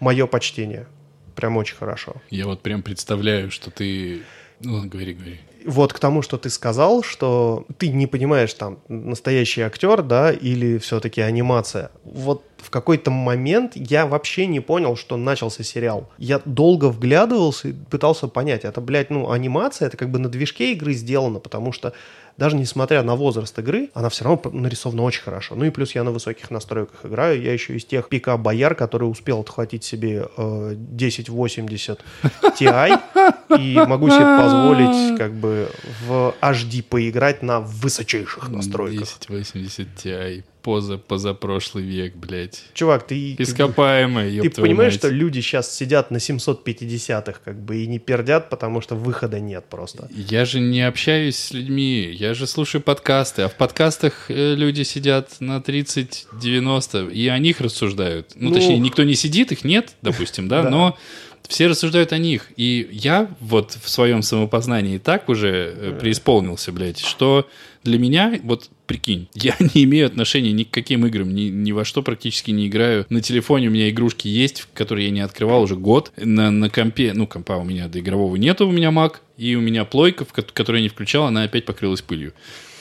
мое 0.00 0.26
почтение. 0.26 0.86
Прям 1.34 1.56
очень 1.56 1.76
хорошо. 1.76 2.16
Я 2.30 2.46
вот 2.46 2.62
прям 2.62 2.82
представляю, 2.82 3.50
что 3.50 3.70
ты... 3.70 4.22
Ну, 4.60 4.88
говори, 4.88 5.14
говори. 5.14 5.40
Вот 5.66 5.92
к 5.92 5.98
тому, 5.98 6.22
что 6.22 6.38
ты 6.38 6.50
сказал, 6.50 7.02
что 7.02 7.66
ты 7.78 7.88
не 7.88 8.06
понимаешь, 8.06 8.54
там, 8.54 8.78
настоящий 8.88 9.60
актер, 9.62 10.02
да, 10.02 10.32
или 10.32 10.78
все-таки 10.78 11.20
анимация. 11.20 11.90
Вот 12.04 12.42
в 12.56 12.70
какой-то 12.70 13.10
момент 13.10 13.72
я 13.74 14.06
вообще 14.06 14.46
не 14.46 14.60
понял, 14.60 14.96
что 14.96 15.16
начался 15.16 15.62
сериал. 15.62 16.08
Я 16.18 16.40
долго 16.44 16.86
вглядывался 16.86 17.68
и 17.68 17.72
пытался 17.72 18.28
понять, 18.28 18.64
это, 18.64 18.80
блядь, 18.80 19.10
ну, 19.10 19.30
анимация, 19.30 19.88
это 19.88 19.96
как 19.96 20.10
бы 20.10 20.18
на 20.18 20.28
движке 20.28 20.72
игры 20.72 20.92
сделано, 20.92 21.38
потому 21.38 21.72
что 21.72 21.92
даже 22.38 22.56
несмотря 22.56 23.02
на 23.02 23.16
возраст 23.16 23.58
игры, 23.58 23.90
она 23.94 24.08
все 24.08 24.24
равно 24.24 24.50
нарисована 24.52 25.02
очень 25.02 25.22
хорошо. 25.22 25.56
Ну 25.56 25.64
и 25.64 25.70
плюс 25.70 25.94
я 25.96 26.04
на 26.04 26.12
высоких 26.12 26.50
настройках 26.50 27.04
играю. 27.04 27.42
Я 27.42 27.52
еще 27.52 27.76
из 27.76 27.84
тех 27.84 28.08
пика 28.08 28.36
бояр, 28.36 28.76
который 28.76 29.10
успел 29.10 29.40
отхватить 29.40 29.82
себе 29.82 30.28
э, 30.36 30.76
1080 30.76 32.00
Ti 32.42 33.00
и 33.58 33.74
могу 33.86 34.08
себе 34.08 34.38
позволить 34.38 35.18
как 35.18 35.34
бы 35.34 35.68
в 36.06 36.32
HD 36.40 36.84
поиграть 36.84 37.42
на 37.42 37.58
высочайших 37.58 38.48
настройках. 38.50 39.08
1080 39.20 39.88
Ti 39.96 40.44
поза, 40.68 40.98
позапрошлый 40.98 41.82
век, 41.82 42.14
блядь. 42.14 42.62
Чувак, 42.74 43.06
ты... 43.06 43.36
Ископаемый, 43.38 44.38
Ты, 44.42 44.50
понимаешь, 44.50 44.92
мать. 44.92 45.00
что 45.00 45.08
люди 45.08 45.40
сейчас 45.40 45.74
сидят 45.74 46.10
на 46.10 46.18
750-х, 46.18 47.40
как 47.42 47.58
бы, 47.58 47.78
и 47.78 47.86
не 47.86 47.98
пердят, 47.98 48.50
потому 48.50 48.82
что 48.82 48.94
выхода 48.94 49.40
нет 49.40 49.64
просто. 49.70 50.10
Я 50.10 50.44
же 50.44 50.60
не 50.60 50.82
общаюсь 50.82 51.36
с 51.36 51.52
людьми, 51.52 52.10
я 52.12 52.34
же 52.34 52.46
слушаю 52.46 52.82
подкасты, 52.82 53.42
а 53.42 53.48
в 53.48 53.54
подкастах 53.54 54.30
э, 54.30 54.54
люди 54.56 54.82
сидят 54.82 55.40
на 55.40 55.56
30-90, 55.56 57.12
и 57.14 57.28
о 57.28 57.38
них 57.38 57.62
рассуждают. 57.62 58.32
Ну, 58.34 58.50
ну, 58.50 58.54
точнее, 58.54 58.78
никто 58.78 59.04
не 59.04 59.14
сидит, 59.14 59.52
их 59.52 59.64
нет, 59.64 59.94
допустим, 60.02 60.48
да, 60.48 60.68
но 60.68 60.98
все 61.48 61.66
рассуждают 61.66 62.12
о 62.12 62.18
них. 62.18 62.52
И 62.56 62.88
я 62.92 63.28
вот 63.40 63.76
в 63.82 63.88
своем 63.88 64.22
самопознании 64.22 64.98
так 64.98 65.28
уже 65.28 65.74
э, 65.74 65.98
преисполнился, 65.98 66.70
блядь, 66.72 67.00
что 67.00 67.48
для 67.84 67.98
меня, 67.98 68.38
вот 68.44 68.70
прикинь, 68.86 69.28
я 69.34 69.56
не 69.58 69.84
имею 69.84 70.06
отношения 70.06 70.52
ни 70.52 70.64
к 70.64 70.70
каким 70.70 71.06
играм, 71.06 71.34
ни, 71.34 71.48
ни 71.48 71.72
во 71.72 71.84
что 71.84 72.02
практически 72.02 72.50
не 72.50 72.68
играю. 72.68 73.06
На 73.08 73.22
телефоне 73.22 73.68
у 73.68 73.70
меня 73.70 73.88
игрушки 73.88 74.28
есть, 74.28 74.68
которые 74.74 75.06
я 75.06 75.10
не 75.10 75.20
открывал 75.20 75.62
уже 75.62 75.74
год. 75.74 76.12
На, 76.16 76.50
на 76.50 76.68
компе, 76.68 77.12
ну, 77.14 77.26
компа 77.26 77.56
у 77.56 77.64
меня 77.64 77.88
до 77.88 77.98
игрового 77.98 78.36
нету, 78.36 78.68
у 78.68 78.70
меня 78.70 78.90
Mac, 78.90 79.16
и 79.38 79.56
у 79.56 79.60
меня 79.60 79.84
плойка, 79.84 80.26
которую 80.26 80.80
я 80.80 80.82
не 80.82 80.88
включал, 80.90 81.24
она 81.24 81.44
опять 81.44 81.64
покрылась 81.64 82.02
пылью. 82.02 82.34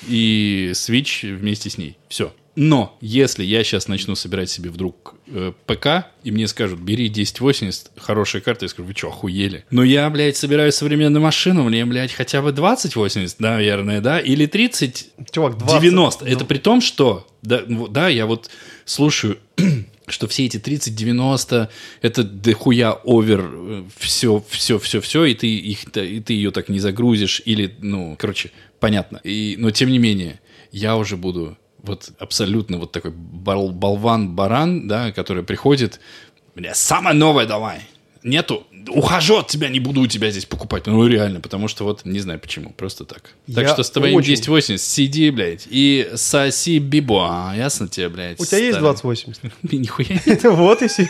И 0.08 0.72
Switch 0.74 1.36
вместе 1.36 1.70
с 1.70 1.78
ней. 1.78 1.98
Все. 2.10 2.34
Но 2.58 2.98
если 3.02 3.44
я 3.44 3.64
сейчас 3.64 3.88
начну 3.88 4.16
собирать 4.16 4.50
себе 4.50 4.72
вдруг 4.72 5.14
э, 5.28 5.54
ПК, 5.68 6.08
и 6.24 6.32
мне 6.32 6.48
скажут, 6.48 6.80
бери 6.80 7.08
1080, 7.08 7.92
хорошая 7.98 8.42
карта, 8.42 8.66
я 8.66 8.70
скажу, 8.70 8.88
вы 8.88 8.96
что, 8.96 9.10
охуели? 9.10 9.64
Но 9.70 9.84
я, 9.84 10.10
блядь, 10.10 10.38
собираю 10.38 10.72
современную 10.72 11.22
машину, 11.22 11.64
мне, 11.66 11.86
блядь, 11.86 12.14
хотя 12.14 12.42
бы 12.42 12.52
2080, 12.52 13.40
наверное, 13.40 14.02
да? 14.02 14.20
Или 14.20 14.48
30, 14.48 15.10
Чувак, 15.30 15.60
20, 15.60 15.82
90. 15.82 16.26
Ну... 16.26 16.32
Это 16.32 16.46
при 16.46 16.58
том, 16.58 16.82
что, 16.82 17.28
да, 17.44 17.62
да, 17.68 18.08
я 18.08 18.26
вот 18.26 18.50
слушаю 18.86 19.38
что 20.08 20.28
все 20.28 20.46
эти 20.46 20.58
30-90 20.58 21.68
это 22.02 22.24
дохуя 22.24 22.94
овер, 23.04 23.84
все, 23.98 24.44
все, 24.50 24.80
все, 24.80 25.02
все, 25.02 25.26
и 25.26 25.36
ты, 25.36 25.48
их, 25.48 25.84
и 25.96 26.20
ты 26.22 26.34
ее 26.34 26.52
так 26.52 26.70
не 26.70 26.80
загрузишь, 26.80 27.42
или, 27.46 27.76
ну, 27.80 28.16
короче, 28.18 28.52
понятно. 28.80 29.20
И, 29.24 29.56
но 29.58 29.72
тем 29.72 29.90
не 29.90 30.00
менее, 30.00 30.40
я 30.72 30.96
уже 30.98 31.18
буду 31.18 31.58
вот 31.84 32.12
абсолютно 32.20 32.78
вот 32.78 32.92
такой 32.92 33.12
бол 33.12 33.72
болван-баран, 33.72 34.88
да, 34.88 35.12
который 35.12 35.44
приходит, 35.44 36.00
бля, 36.56 36.74
самое 36.74 37.16
новое 37.16 37.46
давай, 37.46 37.82
нету, 38.24 38.66
ухожу 38.90 39.38
от 39.38 39.48
тебя, 39.48 39.70
не 39.70 39.80
буду 39.80 40.02
у 40.02 40.08
тебя 40.08 40.32
здесь 40.32 40.46
покупать. 40.46 40.86
Ну, 40.88 41.06
реально, 41.08 41.40
потому 41.40 41.68
что 41.68 41.84
вот 41.84 42.06
не 42.06 42.20
знаю 42.20 42.40
почему, 42.40 42.72
просто 42.72 43.06
так. 43.06 43.32
Так 43.54 43.64
Я 43.64 43.74
что 43.74 43.84
с 43.84 43.92
твоим 43.92 44.16
очень... 44.16 44.34
1080 44.34 44.82
сиди, 44.82 45.30
блядь, 45.30 45.68
и 45.70 46.10
соси 46.16 46.80
бибо, 46.80 47.54
ясно 47.56 47.88
тебе, 47.88 48.10
блядь? 48.10 48.40
У 48.40 48.46
тебя 48.46 48.58
есть 48.58 48.80
2080? 48.80 49.42
Нихуя 49.72 50.20
Вот 50.52 50.82
и 50.82 50.88
все. 50.88 51.08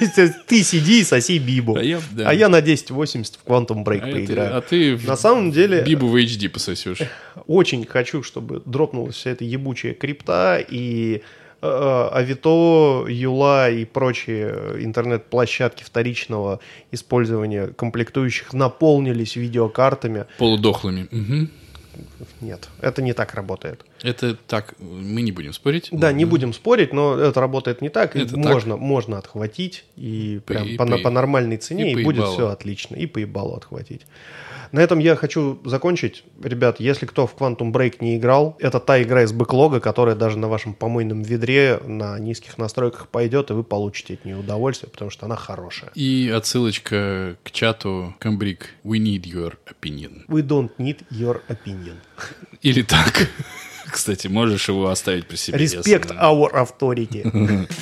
Ты 0.48 0.64
сиди 0.64 1.02
и 1.02 1.04
соси 1.04 1.40
бибо. 1.40 1.80
А 1.80 2.34
я 2.34 2.50
на 2.50 2.58
1080 2.58 3.40
в 3.44 3.48
Quantum 3.48 3.84
Break 3.84 4.02
а 4.02 4.12
поиграю. 4.12 4.58
А 4.58 4.62
ты 4.62 4.98
на 4.98 5.16
самом 5.16 5.52
деле... 5.52 5.82
Бибу 5.82 6.08
в 6.08 6.16
HD 6.16 6.50
пососешь. 6.50 7.00
Очень 7.48 7.86
хочу, 7.86 8.24
чтобы 8.24 8.62
дропнулась 8.66 9.16
вся 9.16 9.32
эта 9.32 9.44
ебучая 9.44 9.94
крипта 9.94 10.64
и 10.68 11.22
Авито, 11.62 13.06
Юла 13.08 13.70
и 13.70 13.86
прочие 13.86 14.84
интернет-площадки 14.84 15.84
вторичного 15.84 16.60
использования 16.92 17.68
комплектующих 17.68 18.54
наполнились 18.54 19.36
видеокартами. 19.36 20.26
Полудохлыми. 20.38 21.08
Угу. 21.12 21.50
Нет, 22.42 22.70
это 22.82 23.02
не 23.02 23.14
так 23.14 23.34
работает. 23.34 23.86
Это 24.04 24.36
так, 24.36 24.76
мы 24.80 25.22
не 25.22 25.32
будем 25.32 25.54
спорить. 25.54 25.90
Да, 25.92 26.12
не 26.12 26.26
будем 26.26 26.54
спорить, 26.54 26.94
но 26.94 27.18
это 27.18 27.40
работает 27.40 27.82
не 27.82 27.90
так. 27.90 28.16
Это 28.16 28.38
можно, 28.38 28.76
так. 28.76 28.82
можно 28.82 29.18
отхватить 29.18 29.86
и 29.96 30.42
прям 30.46 30.78
по, 30.78 30.86
по, 30.86 30.98
по 30.98 31.10
нормальной 31.10 31.58
цене, 31.58 31.94
и, 31.94 32.00
и 32.00 32.04
будет 32.04 32.26
все 32.28 32.50
отлично. 32.50 32.96
И 32.96 33.06
поебало 33.06 33.58
отхватить. 33.58 34.06
На 34.72 34.80
этом 34.80 35.00
я 35.00 35.16
хочу 35.16 35.60
закончить. 35.64 36.24
Ребят, 36.44 36.80
если 36.80 37.06
кто 37.06 37.28
в 37.28 37.36
Quantum 37.36 37.72
Break 37.72 37.98
не 38.02 38.18
играл, 38.18 38.58
это 38.60 38.80
та 38.80 39.02
игра 39.02 39.24
из 39.24 39.32
бэклога, 39.32 39.80
которая 39.80 40.16
даже 40.16 40.38
на 40.38 40.48
вашем 40.48 40.74
помойном 40.74 41.22
ведре 41.22 41.80
на 41.86 42.20
низких 42.20 42.58
настройках 42.58 43.08
пойдет, 43.08 43.50
и 43.50 43.54
вы 43.54 43.64
получите 43.64 44.16
от 44.16 44.26
нее 44.26 44.38
удовольствие, 44.38 44.92
потому 44.92 45.12
что 45.12 45.26
она 45.26 45.36
хорошая. 45.36 45.92
И 45.96 46.32
отсылочка 46.36 47.38
к 47.44 47.52
чату 47.52 48.16
Камбрик. 48.20 48.74
We 48.84 49.00
need 49.00 49.24
your 49.24 49.56
opinion. 49.66 50.26
We 50.28 50.46
don't 50.46 50.72
need 50.78 51.04
your 51.10 51.42
opinion. 51.48 51.96
Или 52.62 52.82
так. 52.82 53.30
Кстати, 53.92 54.28
можешь 54.28 54.68
его 54.70 54.90
оставить 54.90 55.28
при 55.28 55.36
себе. 55.36 55.60
Respect 55.60 55.88
если... 55.88 56.16
our 56.20 56.52
authority. 56.54 57.68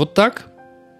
Вот 0.00 0.14
так. 0.14 0.46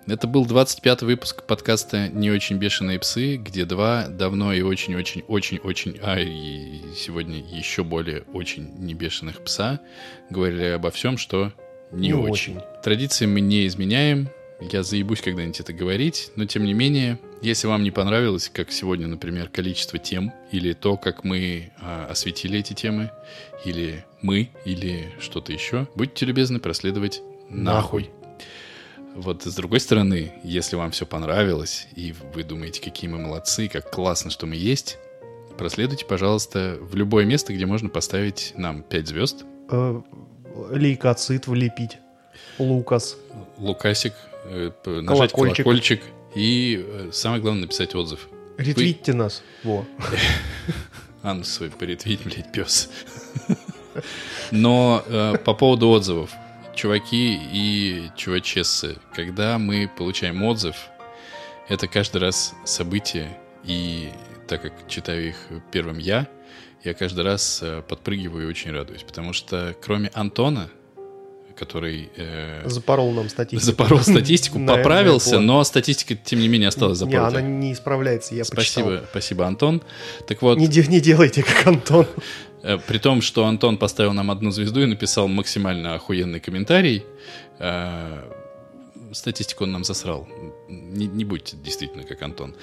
Это 0.07 0.27
был 0.27 0.45
25-й 0.45 1.07
выпуск 1.07 1.45
подкаста 1.45 2.09
«Не 2.09 2.31
очень 2.31 2.57
бешеные 2.57 2.99
псы», 2.99 3.37
где 3.37 3.65
два 3.65 4.09
давно 4.09 4.53
и 4.53 4.61
очень-очень-очень-очень, 4.61 6.01
а 6.03 6.19
и 6.19 6.83
сегодня 6.97 7.39
еще 7.39 7.83
более 7.83 8.25
очень 8.35 8.69
небешеных 8.79 9.43
пса 9.43 9.81
говорили 10.29 10.65
обо 10.65 10.91
всем, 10.91 11.17
что 11.17 11.53
не, 11.93 12.09
не 12.09 12.15
очень. 12.15 12.57
очень. 12.57 12.61
Традиции 12.83 13.25
мы 13.25 13.41
не 13.41 13.67
изменяем. 13.67 14.29
Я 14.61 14.83
заебусь 14.83 15.23
когда-нибудь 15.23 15.61
это 15.61 15.73
говорить, 15.73 16.33
но 16.37 16.45
тем 16.45 16.65
не 16.65 16.75
менее, 16.75 17.19
Если 17.43 17.67
вам 17.67 17.83
не 17.83 17.91
понравилось, 17.91 18.51
как 18.53 18.71
сегодня, 18.71 19.07
например, 19.07 19.49
количество 19.49 19.99
тем, 19.99 20.33
или 20.53 20.75
то, 20.75 20.99
как 20.99 21.25
мы 21.25 21.73
а, 21.81 22.07
осветили 22.11 22.59
эти 22.59 22.75
темы, 22.75 23.11
или 23.65 24.05
мы, 24.21 24.51
или 24.67 25.11
что-то 25.21 25.51
еще, 25.51 25.89
будьте 25.95 26.27
любезны 26.27 26.61
проследовать 26.61 27.23
нахуй. 27.49 28.11
Вот 29.15 29.45
с 29.45 29.55
другой 29.55 29.81
стороны, 29.81 30.35
если 30.45 30.77
вам 30.77 30.91
все 30.91 31.07
понравилось, 31.07 31.89
и 31.97 32.15
вы 32.35 32.45
думаете, 32.45 32.83
какие 32.83 33.09
мы 33.09 33.19
молодцы, 33.19 33.69
как 33.69 33.91
классно, 33.91 34.31
что 34.31 34.47
мы 34.47 34.57
есть, 34.57 34.99
проследуйте, 35.57 36.05
пожалуйста, 36.05 36.77
в 36.81 36.95
любое 36.95 37.25
место, 37.25 37.55
где 37.55 37.65
можно 37.65 37.89
поставить 37.89 38.53
нам 38.57 38.83
5 38.83 39.09
звезд. 39.09 39.45
Э, 39.71 40.01
лейкоцит 40.73 41.47
влепить. 41.47 41.99
Лукас. 42.59 43.17
Лукасик, 43.57 44.13
э, 44.45 44.71
нажать 44.85 45.33
Колокольчик. 45.33 45.65
колокольчик. 45.65 46.03
И 46.35 46.85
э, 46.87 47.11
самое 47.13 47.41
главное 47.41 47.63
написать 47.63 47.95
отзыв. 47.95 48.29
Ретвитьте 48.57 49.13
нас. 49.13 49.43
Во. 49.65 49.85
Анну 51.23 51.45
свой 51.45 51.71
поретвить, 51.71 52.23
блядь, 52.25 52.53
пес. 52.53 52.91
Но 54.51 55.03
э, 55.07 55.37
по 55.45 55.55
поводу 55.55 55.89
отзывов. 55.89 56.31
Чуваки 56.75 57.39
и 57.53 58.11
чувачессы, 58.17 58.97
когда 59.15 59.59
мы 59.59 59.91
получаем 59.99 60.43
отзыв, 60.45 60.77
это 61.69 61.89
каждый 61.89 62.19
раз 62.19 62.55
событие. 62.65 63.37
И 63.65 64.11
так 64.47 64.63
как 64.63 64.73
читаю 64.89 65.29
их 65.29 65.37
первым 65.71 65.99
я, 65.99 66.29
я 66.85 66.95
каждый 66.95 67.25
раз 67.25 67.61
э, 67.63 67.83
подпрыгиваю 67.83 68.47
и 68.47 68.51
очень 68.51 68.71
радуюсь. 68.73 69.03
Потому 69.03 69.33
что 69.33 69.77
кроме 69.83 70.09
Антона, 70.15 70.71
который 71.61 72.09
э, 72.17 72.63
Запорол 72.69 73.13
нам 73.13 73.29
статистику. 73.29 73.65
запорол 73.65 74.01
статистику, 74.01 74.59
поправился, 74.67 75.39
но 75.41 75.63
статистика, 75.65 76.15
тем 76.17 76.41
не 76.41 76.49
менее, 76.49 76.69
осталась 76.69 76.99
запоротой. 76.99 77.41
она 77.41 77.41
не 77.49 77.73
исправляется, 77.73 78.35
я 78.35 78.45
Спасибо, 78.45 79.03
спасибо, 79.11 79.47
Антон. 79.47 79.83
Так 80.27 80.43
вот. 80.43 80.59
Не, 80.59 80.67
де- 80.67 80.87
не 80.89 81.01
делайте, 81.01 81.43
как 81.43 81.67
Антон. 81.67 82.07
Э, 82.63 82.79
При 82.89 82.99
том, 82.99 83.21
что 83.23 83.45
Антон 83.47 83.77
поставил 83.77 84.13
нам 84.15 84.31
одну 84.31 84.51
звезду 84.51 84.81
и 84.83 84.87
написал 84.87 85.29
максимально 85.29 85.95
охуенный 85.95 86.41
комментарий, 86.41 87.05
э, 87.59 88.23
статистику 89.13 89.65
он 89.65 89.73
нам 89.73 89.85
засрал. 89.85 90.29
Не, 90.69 91.07
не 91.07 91.25
будьте 91.25 91.57
действительно 91.57 92.05
как 92.05 92.23
Антон. 92.23 92.55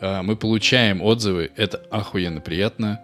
Э, 0.00 0.22
Мы 0.22 0.36
получаем 0.36 1.02
отзывы, 1.02 1.50
это 1.56 1.78
охуенно 1.90 2.40
приятно. 2.40 3.00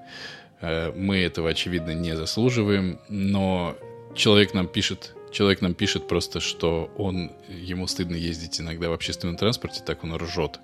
Э, 0.60 0.92
Мы 0.94 1.16
этого, 1.18 1.48
очевидно, 1.50 1.92
не 1.94 2.16
заслуживаем, 2.16 2.98
но 3.08 3.74
человек 4.14 4.52
нам 4.54 4.66
пишет, 4.66 5.14
человек 5.32 5.60
нам 5.60 5.74
пишет 5.74 6.06
просто, 6.06 6.40
что 6.40 6.90
он, 6.96 7.32
ему 7.48 7.86
стыдно 7.86 8.16
ездить 8.16 8.60
иногда 8.60 8.88
в 8.88 8.92
общественном 8.92 9.36
транспорте, 9.36 9.82
так 9.84 10.04
он 10.04 10.14
ржет. 10.16 10.60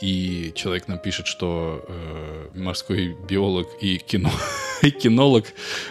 И 0.00 0.52
человек 0.54 0.88
нам 0.88 0.98
пишет, 0.98 1.26
что 1.26 1.84
э, 1.88 2.48
морской 2.54 3.16
биолог 3.28 3.66
и, 3.80 3.98
кино, 3.98 4.30
и 4.82 4.90
кинолог, 4.90 5.46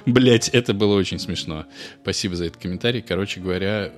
блять, 0.06 0.50
это 0.50 0.74
было 0.74 0.96
очень 0.96 1.20
смешно. 1.20 1.66
Спасибо 2.02 2.36
за 2.36 2.46
этот 2.46 2.62
комментарий. 2.62 3.02
Короче 3.02 3.42
говоря, 3.42 3.92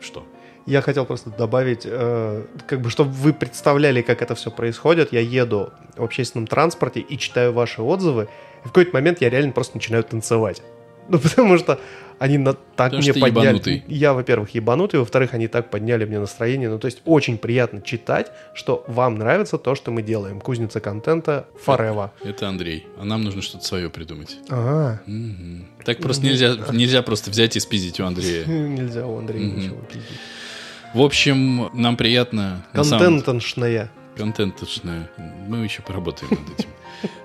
что? 0.00 0.26
Я 0.66 0.82
хотел 0.82 1.06
просто 1.06 1.30
добавить, 1.30 1.82
э, 1.84 2.44
как 2.66 2.80
бы, 2.80 2.90
чтобы 2.90 3.10
вы 3.10 3.32
представляли, 3.32 4.02
как 4.02 4.22
это 4.22 4.34
все 4.34 4.50
происходит. 4.50 5.12
Я 5.12 5.20
еду 5.20 5.70
в 5.96 6.02
общественном 6.02 6.46
транспорте 6.46 7.00
и 7.00 7.18
читаю 7.18 7.52
ваши 7.52 7.82
отзывы. 7.82 8.28
И 8.64 8.68
в 8.68 8.72
какой-то 8.72 8.92
момент 8.92 9.20
я 9.20 9.30
реально 9.30 9.52
просто 9.52 9.76
начинаю 9.76 10.04
танцевать. 10.04 10.62
Ну, 11.08 11.18
потому 11.22 11.58
что 11.58 11.80
они 12.18 12.38
на, 12.38 12.54
так 12.54 12.92
Потому 12.92 13.02
мне 13.02 13.12
подняли. 13.14 13.46
ебанутый. 13.46 13.84
Я, 13.88 14.14
во-первых, 14.14 14.50
ебанутый, 14.54 15.00
во-вторых, 15.00 15.34
они 15.34 15.48
так 15.48 15.70
подняли 15.70 16.04
мне 16.04 16.18
настроение. 16.18 16.68
Ну, 16.68 16.78
то 16.78 16.86
есть 16.86 17.02
очень 17.04 17.36
приятно 17.38 17.82
читать, 17.82 18.32
что 18.54 18.84
вам 18.88 19.16
нравится 19.16 19.58
то, 19.58 19.74
что 19.74 19.90
мы 19.90 20.02
делаем. 20.02 20.40
Кузница 20.40 20.80
контента 20.80 21.46
Forever. 21.66 22.10
Это 22.24 22.48
Андрей. 22.48 22.86
А 22.98 23.04
нам 23.04 23.22
нужно 23.22 23.42
что-то 23.42 23.64
свое 23.64 23.90
придумать. 23.90 24.38
Ага. 24.48 25.02
Мгм. 25.06 25.66
Так 25.84 25.98
просто 25.98 26.24
нельзя, 26.24 26.56
нельзя 26.72 27.02
просто 27.02 27.30
взять 27.30 27.56
и 27.56 27.60
спиздить 27.60 28.00
у 28.00 28.04
Андрея. 28.06 28.44
Нельзя 28.46 29.06
у 29.06 29.18
Андрея 29.18 29.44
ничего 29.44 29.76
пиздить. 29.82 30.18
В 30.94 31.02
общем, 31.02 31.68
нам 31.74 31.96
приятно. 31.96 32.64
Контентошная. 32.72 33.90
контенточная. 34.16 35.10
Мы 35.46 35.64
еще 35.64 35.82
поработаем 35.82 36.30
над 36.30 36.58
этим. 36.58 36.70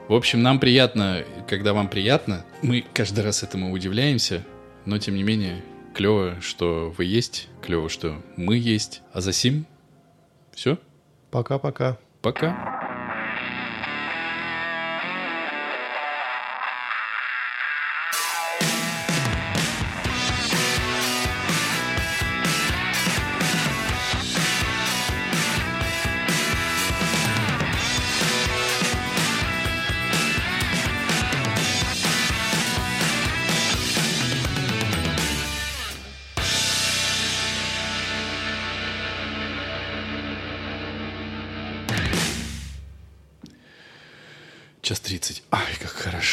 В 0.08 0.14
общем, 0.14 0.44
нам 0.44 0.60
приятно, 0.60 1.24
когда 1.48 1.72
вам 1.74 1.88
приятно. 1.88 2.44
Мы 2.62 2.84
каждый 2.94 3.24
раз 3.24 3.44
этому 3.44 3.72
удивляемся, 3.72 4.44
но 4.86 4.98
тем 4.98 5.16
не 5.16 5.24
менее 5.24 5.64
клево, 5.94 6.38
что 6.42 6.94
вы 6.98 7.06
есть, 7.06 7.50
клево, 7.62 7.90
что 7.90 8.22
мы 8.38 8.58
есть. 8.58 9.02
А 9.14 9.22
за 9.22 9.34
сим 9.34 9.66
все, 10.52 10.78
Пока-пока. 11.32 11.98
пока. 12.22 12.52
Час 12.52 12.91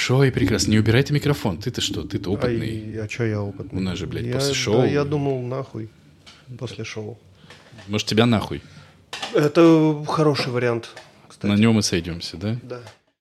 хорошо 0.09 0.25
и 0.25 0.31
прекрасно. 0.31 0.71
Не 0.71 0.79
убирайте 0.79 1.13
микрофон. 1.13 1.59
Ты-то 1.59 1.81
что? 1.81 2.03
Ты-то 2.03 2.31
опытный. 2.31 2.95
Ай, 2.97 3.05
а 3.05 3.09
чё 3.09 3.25
я 3.25 3.43
опытный? 3.43 3.79
У 3.79 3.83
нас 3.83 3.99
же, 3.99 4.07
блядь, 4.07 4.25
Я- 4.25 4.35
после 4.35 4.49
да, 4.49 4.55
шоу. 4.55 4.85
я 4.85 5.05
думал, 5.05 5.43
нахуй. 5.43 5.89
После 6.59 6.85
шоу. 6.85 7.19
Может, 7.89 8.07
тебя 8.07 8.27
нахуй. 8.27 8.63
Это 9.35 10.05
хороший 10.07 10.53
вариант, 10.53 10.89
кстати. 11.29 11.51
На 11.51 11.57
нем 11.57 11.79
и 11.79 11.83
сойдемся, 11.83 12.37
да? 12.37 12.57
Да. 12.63 12.81